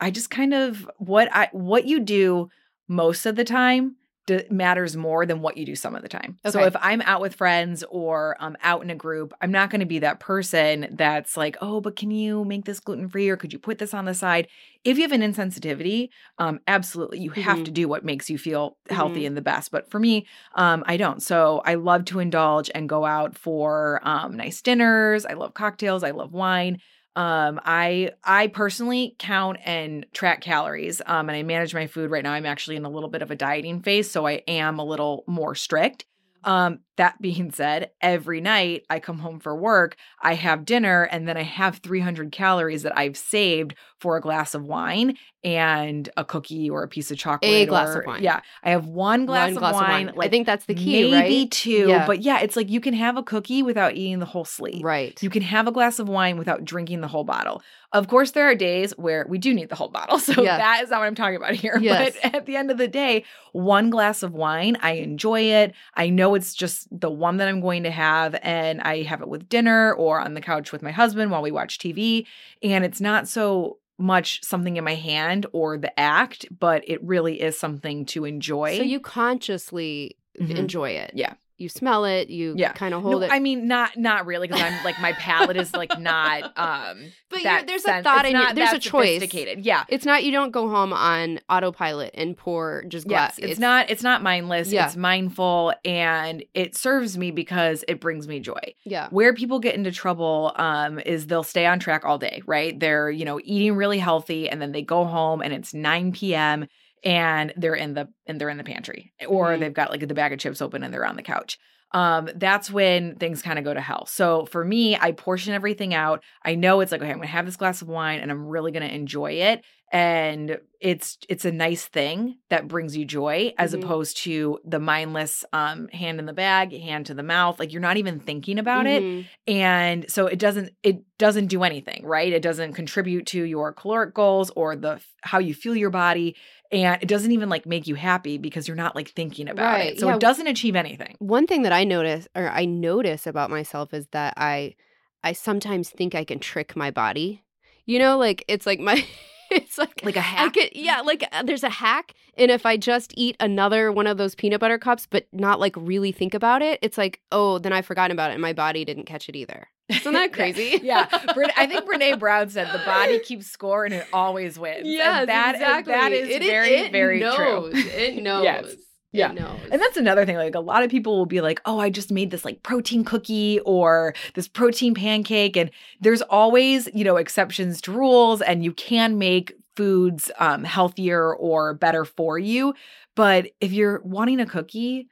I 0.00 0.10
just 0.10 0.30
kind 0.30 0.54
of 0.54 0.88
what 0.98 1.28
I 1.32 1.48
what 1.52 1.86
you 1.86 2.00
do 2.00 2.48
most 2.88 3.26
of 3.26 3.36
the 3.36 3.44
time 3.44 3.96
d- 4.26 4.44
matters 4.50 4.96
more 4.96 5.24
than 5.26 5.40
what 5.40 5.56
you 5.56 5.64
do 5.66 5.74
some 5.74 5.94
of 5.96 6.02
the 6.02 6.08
time. 6.08 6.38
So 6.46 6.62
if 6.64 6.76
I'm 6.80 7.00
out 7.02 7.20
with 7.20 7.34
friends 7.34 7.82
or 7.90 8.36
I'm 8.40 8.56
out 8.62 8.82
in 8.82 8.90
a 8.90 8.94
group, 8.94 9.32
I'm 9.40 9.50
not 9.50 9.70
going 9.70 9.80
to 9.80 9.86
be 9.86 9.98
that 10.00 10.20
person 10.20 10.88
that's 10.92 11.36
like, 11.36 11.56
"Oh, 11.60 11.80
but 11.80 11.96
can 11.96 12.10
you 12.10 12.44
make 12.44 12.64
this 12.64 12.78
gluten 12.80 13.08
free 13.08 13.28
or 13.28 13.36
could 13.36 13.52
you 13.52 13.58
put 13.58 13.78
this 13.78 13.94
on 13.94 14.04
the 14.04 14.14
side?" 14.14 14.48
If 14.84 14.96
you 14.98 15.02
have 15.02 15.12
an 15.12 15.22
insensitivity, 15.22 16.10
um 16.38 16.60
absolutely 16.68 17.18
you 17.20 17.30
have 17.30 17.58
Mhm. 17.60 17.64
to 17.64 17.70
do 17.70 17.88
what 17.88 18.04
makes 18.04 18.28
you 18.30 18.38
feel 18.38 18.76
healthy 18.90 19.22
Mhm. 19.22 19.26
and 19.28 19.36
the 19.36 19.42
best. 19.42 19.70
But 19.72 19.90
for 19.90 19.98
me, 19.98 20.26
um 20.54 20.84
I 20.86 20.96
don't. 20.96 21.22
So 21.22 21.62
I 21.64 21.74
love 21.74 22.04
to 22.06 22.20
indulge 22.20 22.70
and 22.74 22.88
go 22.88 23.04
out 23.04 23.36
for 23.36 24.00
um 24.04 24.36
nice 24.36 24.60
dinners. 24.62 25.26
I 25.26 25.32
love 25.32 25.54
cocktails, 25.54 26.04
I 26.04 26.10
love 26.12 26.32
wine. 26.32 26.78
Um, 27.16 27.58
I 27.64 28.10
I 28.22 28.48
personally 28.48 29.16
count 29.18 29.58
and 29.64 30.06
track 30.12 30.42
calories. 30.42 31.00
Um, 31.06 31.28
and 31.30 31.36
I 31.36 31.42
manage 31.42 31.74
my 31.74 31.86
food 31.86 32.10
right 32.10 32.22
now. 32.22 32.32
I'm 32.32 32.46
actually 32.46 32.76
in 32.76 32.84
a 32.84 32.90
little 32.90 33.08
bit 33.08 33.22
of 33.22 33.30
a 33.30 33.36
dieting 33.36 33.80
phase, 33.80 34.10
so 34.10 34.26
I 34.26 34.42
am 34.46 34.78
a 34.78 34.84
little 34.84 35.24
more 35.26 35.54
strict. 35.54 36.04
Um, 36.44 36.80
that 36.96 37.18
being 37.20 37.50
said, 37.50 37.90
every 38.02 38.42
night 38.42 38.84
I 38.90 39.00
come 39.00 39.18
home 39.18 39.40
for 39.40 39.56
work, 39.56 39.96
I 40.20 40.34
have 40.34 40.66
dinner, 40.66 41.04
and 41.04 41.26
then 41.26 41.38
I 41.38 41.42
have 41.42 41.78
300 41.78 42.30
calories 42.32 42.82
that 42.82 42.96
I've 42.96 43.16
saved 43.16 43.74
for 43.98 44.16
a 44.16 44.20
glass 44.20 44.54
of 44.54 44.64
wine 44.64 45.16
and 45.46 46.08
a 46.16 46.24
cookie 46.24 46.68
or 46.68 46.82
a 46.82 46.88
piece 46.88 47.12
of 47.12 47.18
chocolate. 47.18 47.48
A 47.48 47.66
glass 47.66 47.94
of 47.94 48.04
wine. 48.04 48.20
Yeah, 48.20 48.40
I 48.64 48.70
have 48.70 48.86
one 48.86 49.26
glass, 49.26 49.46
One 49.46 49.52
of, 49.54 49.58
glass 49.60 49.74
wine. 49.74 50.12
I 50.20 50.26
think 50.26 50.44
that's 50.44 50.66
the 50.66 50.74
key, 50.74 51.08
maybe 51.08 51.42
right? 51.42 51.50
two, 51.52 51.86
Yeah. 51.88 52.04
but 52.04 52.20
yeah, 52.20 52.40
it's 52.40 52.56
like 52.56 52.68
you 52.68 52.80
can 52.80 52.94
have 52.94 53.16
a 53.16 53.22
cookie 53.22 53.62
without 53.62 53.94
eating 53.94 54.18
the 54.18 54.26
whole 54.26 54.44
slate. 54.44 54.82
Right. 54.82 55.22
You 55.22 55.30
can 55.30 55.42
have 55.42 55.68
a 55.68 55.72
glass 55.72 56.00
of 56.00 56.08
wine 56.08 56.36
without 56.36 56.64
drinking 56.64 57.00
the 57.00 57.06
whole 57.06 57.22
bottle. 57.22 57.62
Of 57.92 58.08
course, 58.08 58.32
there 58.32 58.50
are 58.50 58.56
days 58.56 58.90
where 58.98 59.24
we 59.28 59.38
do 59.38 59.54
need 59.54 59.68
the 59.68 59.76
whole 59.76 59.88
bottle. 59.88 60.18
So 60.26 60.32
that 60.42 60.82
is 60.82 60.90
not 60.90 60.98
what 60.98 61.06
I'm 61.06 61.14
talking 61.14 61.36
about 61.36 61.54
here. 61.54 61.78
Yes. 61.80 62.16
But 62.20 62.34
at 62.34 62.46
the 62.46 62.56
end 62.56 62.72
of 62.72 62.78
the 62.78 62.88
day, 62.88 63.24
one 63.52 63.88
glass 63.90 64.24
of 64.24 64.32
wine, 64.34 64.76
I 64.82 64.92
enjoy 64.94 65.42
it. 65.42 65.74
I 65.94 66.08
know 66.08 66.34
it's 66.34 66.52
just 66.54 66.88
the 66.90 67.08
one 67.10 67.36
that 67.36 67.46
I'm 67.46 67.60
going 67.60 67.84
to 67.84 67.92
have, 67.92 68.34
and 68.42 68.80
I 68.80 69.02
have 69.02 69.22
it 69.22 69.28
with 69.28 69.48
dinner 69.48 69.92
or 69.94 70.18
on 70.18 70.34
the 70.34 70.40
couch 70.40 70.72
with 70.72 70.82
my 70.82 70.90
husband 70.90 71.30
while 71.30 71.42
we 71.42 71.52
watch 71.52 71.78
TV. 71.78 72.26
And 72.64 72.84
it's 72.84 73.00
not 73.00 73.28
so 73.28 73.78
much 73.98 74.44
something 74.44 74.76
in 74.76 74.84
my 74.84 74.94
hand 74.94 75.46
or 75.52 75.78
the 75.78 75.98
act, 75.98 76.46
but 76.56 76.82
it 76.88 77.02
really 77.02 77.40
is 77.40 77.58
something 77.58 78.04
to 78.06 78.24
enjoy. 78.24 78.76
So 78.76 78.82
you 78.82 79.00
consciously 79.00 80.16
Mhm. 80.40 80.56
enjoy 80.58 80.90
it. 80.90 81.12
Yeah. 81.14 81.34
You 81.58 81.68
smell 81.70 82.04
it, 82.04 82.28
you 82.28 82.54
Yeah. 82.56 82.72
kind 82.72 82.92
of 82.92 83.00
hold 83.02 83.22
no, 83.22 83.26
it. 83.26 83.32
I 83.32 83.38
mean, 83.38 83.66
not 83.66 83.96
not 83.96 84.26
really, 84.26 84.46
because 84.46 84.62
I'm 84.62 84.84
like 84.84 85.00
my 85.00 85.12
palate 85.14 85.56
is 85.56 85.72
like 85.72 85.98
not. 85.98 86.42
um 86.58 86.98
But 87.30 87.66
there's 87.66 87.84
a 87.86 88.02
thought 88.02 88.26
it's 88.26 88.34
in 88.34 88.40
your- 88.40 88.52
there's 88.52 88.72
a 88.74 88.78
choice. 88.78 89.22
Yeah. 89.58 89.84
it's 89.88 90.04
not 90.04 90.24
you 90.24 90.32
don't 90.32 90.50
go 90.50 90.68
home 90.68 90.92
on 90.92 91.40
autopilot 91.48 92.10
and 92.14 92.36
pour 92.36 92.84
just 92.88 93.08
glass. 93.08 93.38
Yes, 93.38 93.52
it's, 93.52 93.60
not 93.60 93.90
it's 93.90 94.02
not 94.02 94.22
mindless. 94.22 94.70
Yeah. 94.70 94.86
It's 94.86 94.96
mindful 94.96 95.72
and 95.84 96.44
it 96.54 96.76
serves 96.76 97.16
me 97.16 97.30
because 97.30 97.84
it 97.88 98.00
brings 98.00 98.28
me 98.28 98.38
joy. 98.40 98.74
Yeah. 98.84 99.08
Where 99.10 99.32
people 99.32 99.58
get 99.58 99.74
into 99.74 99.92
trouble 99.92 100.52
um 100.56 100.98
is 101.00 101.26
they'll 101.26 101.42
stay 101.42 101.64
on 101.64 101.78
track 101.78 102.04
all 102.04 102.18
day, 102.18 102.42
right? 102.46 102.78
They're, 102.78 103.10
you 103.10 103.24
know, 103.24 103.40
eating 103.42 103.76
really 103.76 103.98
healthy 103.98 104.48
and 104.48 104.60
then 104.60 104.72
they 104.72 104.82
go 104.82 105.04
home 105.04 105.40
and 105.40 105.54
it's 105.54 105.72
9 105.72 106.12
p.m. 106.12 106.66
and 107.04 107.52
they're 107.56 107.74
in 107.74 107.94
the 107.94 108.08
and 108.26 108.40
they're 108.40 108.48
in 108.50 108.56
the 108.58 108.64
pantry 108.64 109.12
or 109.28 109.56
Mhm. 109.56 109.60
they've 109.60 109.74
got 109.74 109.90
like 109.90 110.06
the 110.06 110.14
bag 110.14 110.32
of 110.32 110.38
chips 110.38 110.60
open 110.62 110.82
and 110.82 110.92
they're 110.92 111.06
on 111.06 111.16
the 111.16 111.22
couch. 111.22 111.58
Um 111.92 112.28
that's 112.36 112.70
when 112.70 113.16
things 113.16 113.42
kind 113.42 113.58
of 113.58 113.64
go 113.64 113.72
to 113.74 113.80
hell. 113.80 114.06
So 114.06 114.44
for 114.46 114.64
me, 114.64 114.96
I 114.96 115.12
portion 115.12 115.54
everything 115.54 115.94
out. 115.94 116.22
I 116.44 116.54
know 116.56 116.80
it's 116.80 116.90
like 116.92 117.00
okay, 117.00 117.10
I'm 117.10 117.16
to 117.28 117.32
have 117.32 117.46
this 117.46 117.56
glass 117.56 117.80
of 117.82 117.88
wine 117.88 118.20
and 118.20 118.30
I'm 118.30 118.46
really 118.46 118.72
to 118.88 118.94
enjoy 118.94 119.32
it 119.32 119.64
and 119.92 120.58
it's 120.80 121.16
it's 121.28 121.44
a 121.44 121.52
nice 121.52 121.86
thing 121.86 122.36
that 122.50 122.68
brings 122.68 122.96
you 122.96 123.04
joy 123.04 123.52
as 123.56 123.72
Mhm. 123.72 123.76
opposed 123.82 124.16
to 124.18 124.58
the 124.64 124.80
mindless 124.80 125.44
um 125.52 125.88
hand 125.88 126.18
in 126.18 126.26
the 126.26 126.32
bag, 126.32 126.72
hand 126.72 127.06
to 127.06 127.14
the 127.14 127.22
mouth. 127.22 127.58
Like 127.58 127.72
you're 127.72 127.80
not 127.80 127.96
even 127.96 128.18
thinking 128.20 128.58
about 128.58 128.86
it 128.86 129.04
Mhm. 129.04 129.24
and 129.46 130.10
so 130.10 130.26
it 130.26 130.38
doesn't 130.38 130.72
it 130.82 131.02
doesn't 131.18 131.46
do 131.46 131.62
anything 131.62 132.04
right 132.04 132.32
it 132.32 132.42
doesn't 132.42 132.72
contribute 132.72 133.26
to 133.26 133.42
your 133.44 133.72
caloric 133.72 134.12
goals 134.14 134.50
or 134.56 134.74
the 134.76 135.00
how 135.22 135.38
you 135.38 135.54
feel 135.54 135.76
your 135.76 135.90
body 135.90 136.34
and 136.72 137.00
it 137.00 137.06
doesn't 137.06 137.30
even 137.32 137.48
like 137.48 137.64
make 137.64 137.86
you 137.86 137.94
happy 137.94 138.38
because 138.38 138.66
you're 138.66 138.76
not 138.76 138.96
like 138.96 139.10
thinking 139.10 139.48
about 139.48 139.72
Right, 139.72 139.92
it 139.92 140.00
so 140.00 140.08
yeah. 140.08 140.14
it 140.14 140.20
doesn't 140.20 140.48
achieve 140.48 140.74
anything 140.76 141.14
One 141.20 141.46
thing 141.46 141.62
that 141.62 141.72
I 141.72 141.84
notice 141.84 142.26
or 142.34 142.48
I 142.50 142.64
notice 142.64 143.26
about 143.26 143.50
myself 143.50 143.94
is 143.94 144.08
that 144.08 144.34
I 144.36 144.74
I 145.22 145.32
sometimes 145.32 145.90
think 145.90 146.14
I 146.14 146.24
can 146.24 146.38
trick 146.38 146.76
my 146.76 146.90
body. 146.90 147.42
You 147.84 147.98
know, 148.00 148.18
like 148.18 148.44
it's 148.48 148.66
like 148.66 148.80
my 148.80 149.04
it's 149.50 149.78
like 149.78 150.00
like 150.04 150.16
a 150.16 150.20
hack 150.20 150.54
could, 150.54 150.70
yeah, 150.74 151.00
like 151.00 151.26
uh, 151.32 151.42
there's 151.42 151.62
a 151.64 151.68
hack, 151.70 152.14
and 152.36 152.50
if 152.50 152.66
I 152.66 152.76
just 152.76 153.12
eat 153.16 153.36
another 153.40 153.90
one 153.92 154.06
of 154.06 154.18
those 154.18 154.34
peanut 154.34 154.60
butter 154.60 154.78
cups, 154.78 155.06
but 155.08 155.26
not 155.32 155.60
like 155.60 155.74
really 155.76 156.12
think 156.12 156.34
about 156.34 156.62
it, 156.62 156.78
it's 156.82 156.98
like, 156.98 157.20
oh, 157.32 157.58
then 157.58 157.72
I've 157.72 157.86
forgotten 157.86 158.12
about 158.12 158.30
it, 158.30 158.34
and 158.34 158.42
my 158.42 158.52
body 158.52 158.84
didn't 158.84 159.04
catch 159.04 159.28
it 159.28 159.36
either. 159.36 159.68
Isn't 159.88 160.12
that 160.14 160.32
crazy? 160.38 160.80
yeah 160.82 161.06
Bren- 161.06 161.52
i 161.56 161.66
think 161.66 161.84
Brené 161.88 162.18
Brown 162.18 162.48
said 162.50 162.66
the 162.72 162.84
body 162.84 163.20
keeps 163.20 163.46
score 163.46 163.84
and 163.84 163.94
it 163.94 164.04
always 164.12 164.58
wins 164.58 164.78
And 164.80 164.88
Yes, 164.88 165.26
that 165.26 165.54
exactly. 165.54 165.92
that 165.92 166.12
is 166.12 166.28
It- 166.28 166.42
very 166.42 166.74
it 166.74 166.92
very 166.92 167.20
knows. 167.20 167.36
true 167.36 167.70
It 167.72 168.20
knows. 168.22 168.42
Yes. 168.44 168.74
Yeah. 169.12 169.32
And 169.70 169.80
that's 169.80 169.96
another 169.96 170.26
thing. 170.26 170.36
Like 170.36 170.54
a 170.54 170.60
lot 170.60 170.82
of 170.82 170.90
people 170.90 171.16
will 171.16 171.26
be 171.26 171.40
like, 171.40 171.60
oh, 171.64 171.78
I 171.78 171.90
just 171.90 172.10
made 172.10 172.30
this 172.30 172.44
like 172.44 172.62
protein 172.62 173.04
cookie 173.04 173.60
or 173.60 174.14
this 174.34 174.48
protein 174.48 174.94
pancake. 174.94 175.56
And 175.56 175.70
there's 176.00 176.22
always, 176.22 176.88
you 176.92 177.04
know, 177.04 177.16
exceptions 177.16 177.80
to 177.82 177.92
rules, 177.92 178.42
and 178.42 178.64
you 178.64 178.72
can 178.72 179.18
make 179.18 179.54
foods 179.74 180.30
um, 180.38 180.64
healthier 180.64 181.34
or 181.34 181.74
better 181.74 182.04
for 182.04 182.38
you. 182.38 182.74
But 183.14 183.52
if 183.60 183.72
you're 183.72 184.00
wanting 184.04 184.40
a 184.40 184.46
cookie, 184.46 185.08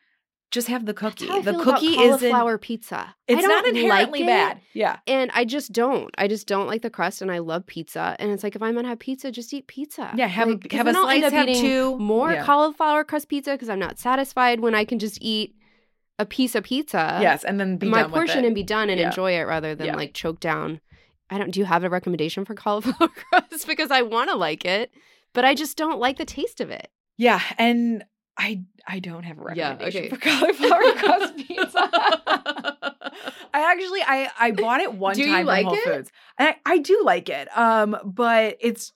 just 0.55 0.69
have 0.69 0.87
the 0.87 0.95
cookie. 0.95 1.27
the 1.27 1.59
cookie 1.63 1.87
isn't 1.99 2.21
cauliflower 2.31 2.57
pizza. 2.59 3.15
it's 3.29 3.43
not 3.47 3.67
inherently 3.67 4.21
like 4.21 4.29
it, 4.29 4.33
bad. 4.33 4.61
Yeah. 4.73 4.97
and 5.07 5.31
I 5.35 5.45
just 5.45 5.73
don't. 5.73 6.11
I 6.17 6.29
just 6.29 6.47
don't 6.47 6.67
like 6.67 6.83
the 6.83 6.91
crust, 6.91 7.21
and 7.21 7.31
I 7.31 7.39
love 7.39 7.67
pizza. 7.67 8.17
And 8.19 8.31
it's 8.31 8.43
like 8.43 8.55
if 8.57 8.63
I'm 8.63 8.75
gonna 8.75 8.89
have 8.89 8.99
pizza, 9.01 9.31
just 9.31 9.53
eat 9.53 9.67
pizza. 9.67 10.13
Yeah, 10.17 10.29
have 10.29 10.49
a- 10.49 10.75
have 10.77 10.87
a 10.87 10.93
slice, 10.95 11.31
have 11.33 11.47
two. 11.49 11.99
more 11.99 12.33
Yeah. 12.33 12.45
cauliflower 12.45 13.05
crust 13.05 13.29
pizza 13.29 13.53
because 13.53 13.69
I'm 13.69 13.79
not 13.81 13.99
satisfied 13.99 14.61
when 14.61 14.75
I 14.75 14.85
can 14.85 14.99
just 14.99 15.19
eat 15.21 15.55
a 16.19 16.25
piece 16.25 16.55
of 16.55 16.63
pizza. 16.65 17.19
yes. 17.21 17.43
And 17.45 17.59
then 17.59 17.79
my 17.83 18.05
portion 18.05 18.45
and 18.45 18.55
be 18.55 18.63
done 18.63 18.89
and 18.89 19.01
Yeah. 19.01 19.09
enjoy 19.09 19.33
it 19.33 19.43
rather 19.43 19.75
than 19.75 19.89
Yeah. 19.89 19.97
like 19.97 20.15
choke 20.15 20.39
down. 20.41 20.81
I 21.29 21.39
don't. 21.39 21.51
Do 21.51 21.59
you 21.59 21.67
have 21.67 21.83
a 21.85 21.91
recommendation 21.91 22.45
for 22.45 22.55
cauliflower 22.65 23.09
crust? 23.09 23.67
because 23.67 23.91
I 23.91 24.03
want 24.03 24.31
to 24.31 24.37
like 24.37 24.65
it, 24.65 24.93
but 25.33 25.45
I 25.45 25.55
just 25.55 25.77
don't 25.77 25.99
like 25.99 26.17
the 26.19 26.25
taste 26.25 26.61
of 26.61 26.71
it. 26.71 26.89
Yeah, 27.17 27.41
and 27.59 28.05
I 28.39 28.63
I 28.87 28.99
don't 28.99 29.23
have 29.25 29.39
a 29.39 29.43
Yeah, 29.55 29.71
recommendation 29.71 30.05
okay. 30.05 30.09
for 30.11 30.17
cauliflower 30.21 30.93
crust 30.93 31.37
pizza. 31.49 31.89
I 33.55 33.73
actually 33.73 34.01
I 34.03 34.31
I 34.39 34.51
bought 34.51 34.81
it 34.81 34.95
one 34.95 35.15
Do 35.17 35.25
time 35.27 35.47
like 35.47 35.65
Whole 35.67 35.75
it? 35.75 35.85
Foods. 35.85 36.11
And 36.39 36.49
I, 36.51 36.57
I 36.67 36.79
do 36.79 37.01
like 37.05 37.29
it. 37.29 37.49
Um, 37.57 37.97
but 38.05 38.57
it's 38.61 38.93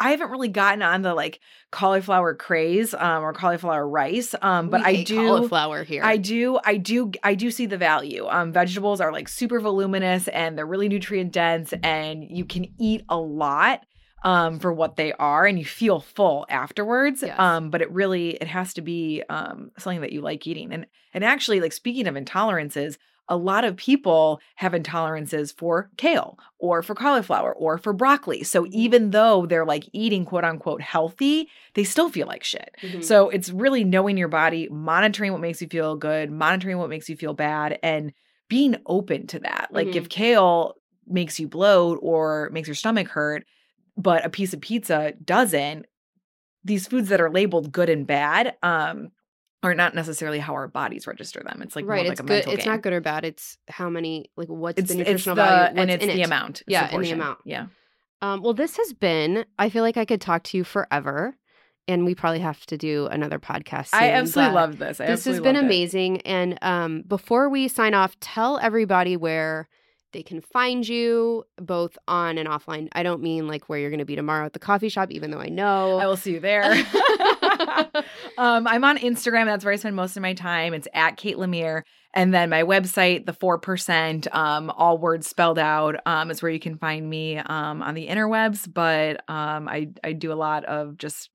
I 0.00 0.10
haven't 0.12 0.30
really 0.30 0.48
gotten 0.48 0.80
on 0.82 1.02
the 1.02 1.12
like 1.12 1.40
cauliflower 1.72 2.32
craze 2.34 2.94
um, 2.94 3.24
or 3.24 3.32
cauliflower 3.32 3.86
rice, 3.86 4.32
um, 4.42 4.70
but 4.70 4.80
I 4.82 5.02
do. 5.02 5.26
cauliflower 5.26 5.82
here. 5.82 6.04
I 6.04 6.16
do, 6.18 6.56
I 6.64 6.76
do, 6.76 7.10
I 7.24 7.34
do 7.34 7.50
see 7.50 7.66
the 7.66 7.76
value. 7.76 8.24
Um, 8.28 8.52
vegetables 8.52 9.00
are 9.00 9.10
like 9.10 9.28
super 9.28 9.58
voluminous 9.58 10.28
and 10.28 10.56
they're 10.56 10.66
really 10.66 10.88
nutrient 10.88 11.32
dense, 11.32 11.74
and 11.82 12.22
you 12.30 12.44
can 12.44 12.66
eat 12.78 13.02
a 13.08 13.16
lot 13.18 13.84
um 14.22 14.58
for 14.58 14.72
what 14.72 14.96
they 14.96 15.12
are 15.14 15.46
and 15.46 15.58
you 15.58 15.64
feel 15.64 16.00
full 16.00 16.46
afterwards 16.48 17.22
Yes. 17.22 17.38
um 17.38 17.70
but 17.70 17.80
it 17.82 17.90
really 17.90 18.30
it 18.30 18.48
has 18.48 18.74
to 18.74 18.80
be 18.82 19.22
um 19.28 19.70
something 19.78 20.00
that 20.00 20.12
you 20.12 20.20
like 20.20 20.46
eating 20.46 20.72
and 20.72 20.86
and 21.14 21.24
actually 21.24 21.60
like 21.60 21.72
speaking 21.72 22.06
of 22.06 22.14
intolerances 22.14 22.96
a 23.30 23.36
lot 23.36 23.62
of 23.62 23.76
people 23.76 24.40
have 24.56 24.72
intolerances 24.72 25.54
for 25.54 25.90
kale 25.98 26.38
or 26.58 26.82
for 26.82 26.94
cauliflower 26.94 27.54
or 27.54 27.76
for 27.78 27.92
broccoli 27.92 28.42
so 28.42 28.64
Mm-hmm. 28.64 28.72
even 28.72 29.10
though 29.10 29.46
they're 29.46 29.66
like 29.66 29.84
eating 29.92 30.24
quote 30.24 30.44
unquote 30.44 30.80
healthy 30.80 31.48
they 31.74 31.84
still 31.84 32.08
feel 32.08 32.26
like 32.26 32.42
shit 32.42 32.76
Mhm. 32.82 33.04
so 33.04 33.28
it's 33.28 33.50
really 33.50 33.84
knowing 33.84 34.16
your 34.16 34.28
body, 34.28 34.68
monitoring 34.70 35.30
what 35.32 35.40
makes 35.40 35.60
you 35.62 35.68
feel 35.68 35.94
good, 35.96 36.30
monitoring 36.30 36.78
what 36.78 36.88
makes 36.90 37.08
you 37.08 37.16
feel 37.16 37.34
bad, 37.34 37.78
and 37.82 38.12
being 38.48 38.76
open 38.86 39.26
to 39.28 39.38
that. 39.40 39.68
Like 39.70 39.88
Mm-hmm. 39.88 39.98
if 39.98 40.08
kale 40.08 40.74
makes 41.06 41.38
you 41.38 41.46
bloat 41.48 41.98
or 42.02 42.48
makes 42.52 42.66
your 42.68 42.74
stomach 42.74 43.08
hurt, 43.08 43.44
but 43.98 44.24
a 44.24 44.30
piece 44.30 44.54
of 44.54 44.60
pizza 44.62 45.12
doesn't, 45.22 45.84
these 46.64 46.86
foods 46.86 47.08
that 47.10 47.20
are 47.20 47.30
labeled 47.30 47.72
good 47.72 47.90
and 47.90 48.06
bad 48.06 48.54
um, 48.62 49.10
are 49.62 49.74
not 49.74 49.94
necessarily 49.94 50.38
how 50.38 50.54
our 50.54 50.68
bodies 50.68 51.06
register 51.06 51.42
them. 51.44 51.60
It's 51.62 51.74
like 51.76 51.84
more 51.84 51.94
right, 51.94 52.04
like 52.04 52.12
it's 52.12 52.20
a 52.20 52.24
good. 52.24 52.46
It's 52.46 52.64
game. 52.64 52.72
not 52.72 52.82
good 52.82 52.92
or 52.92 53.00
bad. 53.00 53.24
It's 53.24 53.58
how 53.68 53.90
many, 53.90 54.30
like, 54.36 54.48
what's 54.48 54.78
It's 54.78 54.90
the 54.90 54.96
nutritional 54.98 55.36
the 55.36 55.42
value, 55.42 55.62
what's 55.62 55.78
and 55.78 55.90
it's 55.90 56.04
in 56.04 56.10
the 56.10 56.22
it. 56.22 56.26
amount. 56.26 56.60
It's 56.60 56.64
Yeah, 56.68 56.88
the 56.88 56.94
and 56.96 57.04
the 57.04 57.10
amount. 57.10 57.38
Yeah. 57.44 57.66
Um, 58.22 58.42
well, 58.42 58.54
this 58.54 58.76
has 58.76 58.92
been. 58.92 59.44
I 59.58 59.68
feel 59.68 59.82
like 59.82 59.96
I 59.96 60.04
could 60.04 60.20
talk 60.20 60.42
to 60.44 60.56
you 60.56 60.64
forever, 60.64 61.36
and 61.86 62.04
we 62.04 62.14
probably 62.14 62.40
have 62.40 62.66
to 62.66 62.76
do 62.76 63.06
another 63.06 63.38
podcast. 63.38 63.90
I 63.92 64.10
absolutely 64.10 64.54
love 64.54 64.78
this. 64.78 65.00
I 65.00 65.06
This 65.06 65.24
has 65.24 65.36
been 65.40 65.54
loved 65.54 65.64
it. 65.64 65.66
amazing. 65.66 66.20
And 66.22 66.58
um, 66.60 67.02
before 67.06 67.48
we 67.48 67.68
sign 67.68 67.94
off, 67.94 68.18
tell 68.20 68.58
everybody 68.58 69.16
where 69.16 69.68
they 70.12 70.22
can 70.22 70.40
find 70.40 70.86
you, 70.88 71.44
both 71.60 71.98
on 72.08 72.38
and 72.38 72.48
offline. 72.48 72.88
I 72.92 73.02
don't 73.02 73.22
mean 73.22 73.46
like 73.46 73.68
where 73.68 73.78
you're 73.78 73.90
going 73.90 73.98
to 73.98 74.04
be 74.06 74.16
tomorrow 74.16 74.46
at 74.46 74.52
the 74.54 74.58
coffee 74.58 74.88
shop, 74.88 75.10
even 75.10 75.30
though 75.30 75.40
I 75.40 75.48
know. 75.48 75.98
I 75.98 76.06
will 76.06 76.16
see 76.16 76.32
you 76.32 76.40
there. 76.40 76.62
um, 78.38 78.66
I'm 78.66 78.84
on 78.84 78.98
Instagram. 78.98 79.46
That's 79.46 79.64
where 79.64 79.72
I 79.72 79.76
spend 79.76 79.96
most 79.96 80.16
of 80.16 80.22
my 80.22 80.34
time. 80.34 80.74
It's 80.74 80.88
at 80.94 81.16
Kate 81.16 81.36
Lemere. 81.36 81.82
And 82.14 82.32
then 82.32 82.48
my 82.50 82.62
website, 82.62 83.26
the 83.26 83.32
4%, 83.32 84.34
um, 84.34 84.70
all 84.70 84.98
words 84.98 85.26
spelled 85.28 85.58
out, 85.58 85.96
um, 86.06 86.30
is 86.30 86.42
where 86.42 86.50
you 86.50 86.58
can 86.60 86.78
find 86.78 87.08
me 87.08 87.36
um, 87.38 87.82
on 87.82 87.94
the 87.94 88.08
interwebs. 88.08 88.72
But 88.72 89.22
um, 89.28 89.68
I, 89.68 89.88
I 90.02 90.12
do 90.14 90.32
a 90.32 90.34
lot 90.34 90.64
of 90.64 90.96
just 90.96 91.30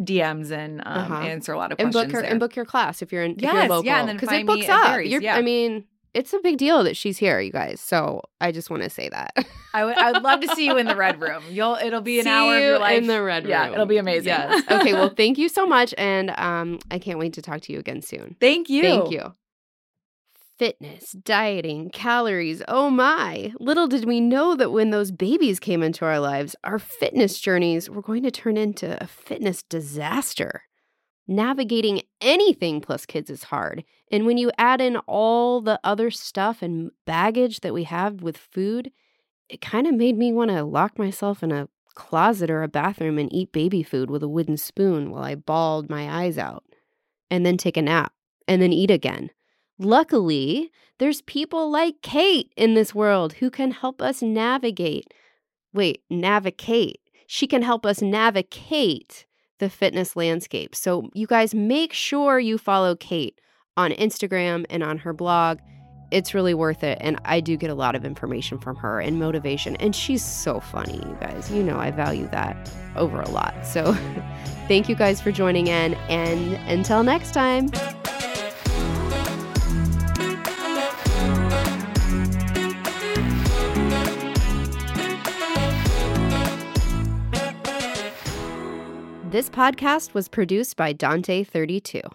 DMs 0.00 0.50
and 0.50 0.80
um, 0.86 1.12
Uh-huh. 1.12 1.22
answer 1.22 1.52
a 1.52 1.58
lot 1.58 1.72
of 1.72 1.80
and 1.80 1.92
questions. 1.92 2.12
book 2.12 2.22
her 2.22 2.26
and 2.28 2.40
book 2.40 2.56
your 2.56 2.64
class 2.64 3.02
if 3.02 3.12
you're 3.12 3.22
in 3.24 3.32
if 3.32 3.42
Yes, 3.42 3.52
you're 3.54 3.62
yeah, 3.62 3.68
local 3.68 3.90
and 3.92 4.08
then 4.08 4.16
because 4.16 4.28
it 4.28 4.32
find 4.32 4.48
me 4.48 4.54
books 4.56 4.68
at 4.68 4.98
up. 4.98 5.04
You're, 5.04 5.20
yeah. 5.22 5.36
I 5.36 5.42
mean, 5.42 5.84
it's 6.14 6.32
a 6.32 6.38
big 6.38 6.56
deal 6.58 6.84
that 6.84 6.96
she's 6.96 7.18
here, 7.18 7.40
you 7.40 7.52
guys. 7.52 7.80
So 7.80 8.22
I 8.40 8.52
just 8.52 8.70
want 8.70 8.82
to 8.84 8.90
say 8.90 9.08
that. 9.08 9.32
I 9.74 9.84
would 9.84 9.96
I 9.98 10.12
would 10.12 10.22
love 10.22 10.40
to 10.40 10.48
see 10.54 10.66
you 10.66 10.76
in 10.78 10.86
the 10.86 10.96
red 10.96 11.20
room. 11.20 11.42
You'll 11.50 11.74
it'll 11.74 12.00
be 12.00 12.18
an 12.20 12.24
See 12.24 12.30
hour 12.30 12.56
of 12.56 12.62
your 12.62 12.78
life 12.78 12.98
in 12.98 13.08
the 13.08 13.22
red 13.22 13.42
room. 13.44 13.50
Yeah, 13.50 13.72
it'll 13.72 13.86
be 13.86 13.98
amazing. 13.98 14.28
Yes. 14.28 14.62
Okay. 14.70 14.92
Well, 14.92 15.12
thank 15.14 15.36
you 15.38 15.48
so 15.48 15.66
much, 15.66 15.92
and 15.98 16.30
um, 16.30 16.78
I 16.90 16.98
can't 16.98 17.18
wait 17.18 17.32
to 17.34 17.42
talk 17.42 17.60
to 17.62 17.72
you 17.72 17.78
again 17.78 18.00
soon. 18.02 18.36
thank 18.40 18.68
you. 18.70 18.82
Thank 18.82 19.10
you. 19.10 19.34
Fitness, 20.56 21.10
dieting, 21.12 21.90
calories. 21.90 22.62
Oh 22.68 22.88
my. 22.88 23.52
Little 23.58 23.88
did 23.88 24.04
we 24.04 24.20
know 24.20 24.54
that 24.54 24.70
when 24.70 24.90
those 24.90 25.10
babies 25.10 25.58
came 25.58 25.82
into 25.82 26.04
our 26.04 26.20
lives, 26.20 26.54
our 26.62 26.78
fitness 26.78 27.40
journeys 27.40 27.90
were 27.90 28.02
going 28.02 28.22
to 28.22 28.30
turn 28.30 28.56
into 28.56 29.02
a 29.02 29.06
fitness 29.08 29.64
disaster. 29.64 30.62
Navigating 31.26 32.02
anything 32.20 32.80
plus 32.80 33.06
kids 33.06 33.30
is 33.30 33.44
hard. 33.44 33.84
And 34.10 34.26
when 34.26 34.36
you 34.36 34.50
add 34.58 34.80
in 34.80 34.96
all 35.06 35.60
the 35.60 35.80
other 35.82 36.10
stuff 36.10 36.60
and 36.60 36.90
baggage 37.06 37.60
that 37.60 37.72
we 37.72 37.84
have 37.84 38.22
with 38.22 38.36
food, 38.36 38.92
it 39.48 39.60
kind 39.60 39.86
of 39.86 39.94
made 39.94 40.18
me 40.18 40.32
want 40.32 40.50
to 40.50 40.62
lock 40.62 40.98
myself 40.98 41.42
in 41.42 41.50
a 41.50 41.68
closet 41.94 42.50
or 42.50 42.62
a 42.62 42.68
bathroom 42.68 43.18
and 43.18 43.32
eat 43.32 43.52
baby 43.52 43.82
food 43.82 44.10
with 44.10 44.22
a 44.22 44.28
wooden 44.28 44.56
spoon 44.56 45.10
while 45.10 45.22
I 45.22 45.34
bawled 45.34 45.88
my 45.88 46.22
eyes 46.22 46.36
out, 46.38 46.64
and 47.30 47.46
then 47.46 47.56
take 47.56 47.76
a 47.76 47.82
nap, 47.82 48.12
and 48.46 48.60
then 48.60 48.72
eat 48.72 48.90
again. 48.90 49.30
Luckily, 49.78 50.70
there's 50.98 51.22
people 51.22 51.70
like 51.70 52.02
Kate 52.02 52.52
in 52.56 52.74
this 52.74 52.94
world 52.94 53.34
who 53.34 53.50
can 53.50 53.70
help 53.70 54.02
us 54.02 54.22
navigate. 54.22 55.12
Wait, 55.72 56.02
navigate. 56.10 57.00
She 57.26 57.46
can 57.46 57.62
help 57.62 57.86
us 57.86 58.02
navigate 58.02 59.26
the 59.64 59.70
fitness 59.70 60.14
landscape. 60.14 60.74
So, 60.74 61.08
you 61.14 61.26
guys 61.26 61.54
make 61.54 61.94
sure 61.94 62.38
you 62.38 62.58
follow 62.58 62.94
Kate 62.94 63.40
on 63.78 63.92
Instagram 63.92 64.66
and 64.68 64.82
on 64.82 64.98
her 64.98 65.14
blog. 65.14 65.58
It's 66.10 66.34
really 66.34 66.52
worth 66.52 66.84
it. 66.84 66.98
And 67.00 67.18
I 67.24 67.40
do 67.40 67.56
get 67.56 67.70
a 67.70 67.74
lot 67.74 67.96
of 67.96 68.04
information 68.04 68.58
from 68.58 68.76
her 68.76 69.00
and 69.00 69.18
motivation. 69.18 69.74
And 69.76 69.96
she's 69.96 70.22
so 70.22 70.60
funny, 70.60 70.98
you 70.98 71.16
guys. 71.18 71.50
You 71.50 71.62
know, 71.62 71.78
I 71.78 71.90
value 71.90 72.28
that 72.28 72.70
over 72.94 73.22
a 73.22 73.30
lot. 73.30 73.54
So, 73.66 73.92
thank 74.68 74.88
you 74.88 74.94
guys 74.94 75.22
for 75.22 75.32
joining 75.32 75.68
in. 75.68 75.94
And 76.08 76.54
until 76.68 77.02
next 77.02 77.32
time. 77.32 77.70
This 89.34 89.50
podcast 89.50 90.14
was 90.14 90.28
produced 90.28 90.76
by 90.76 90.94
Dante32. 90.94 92.08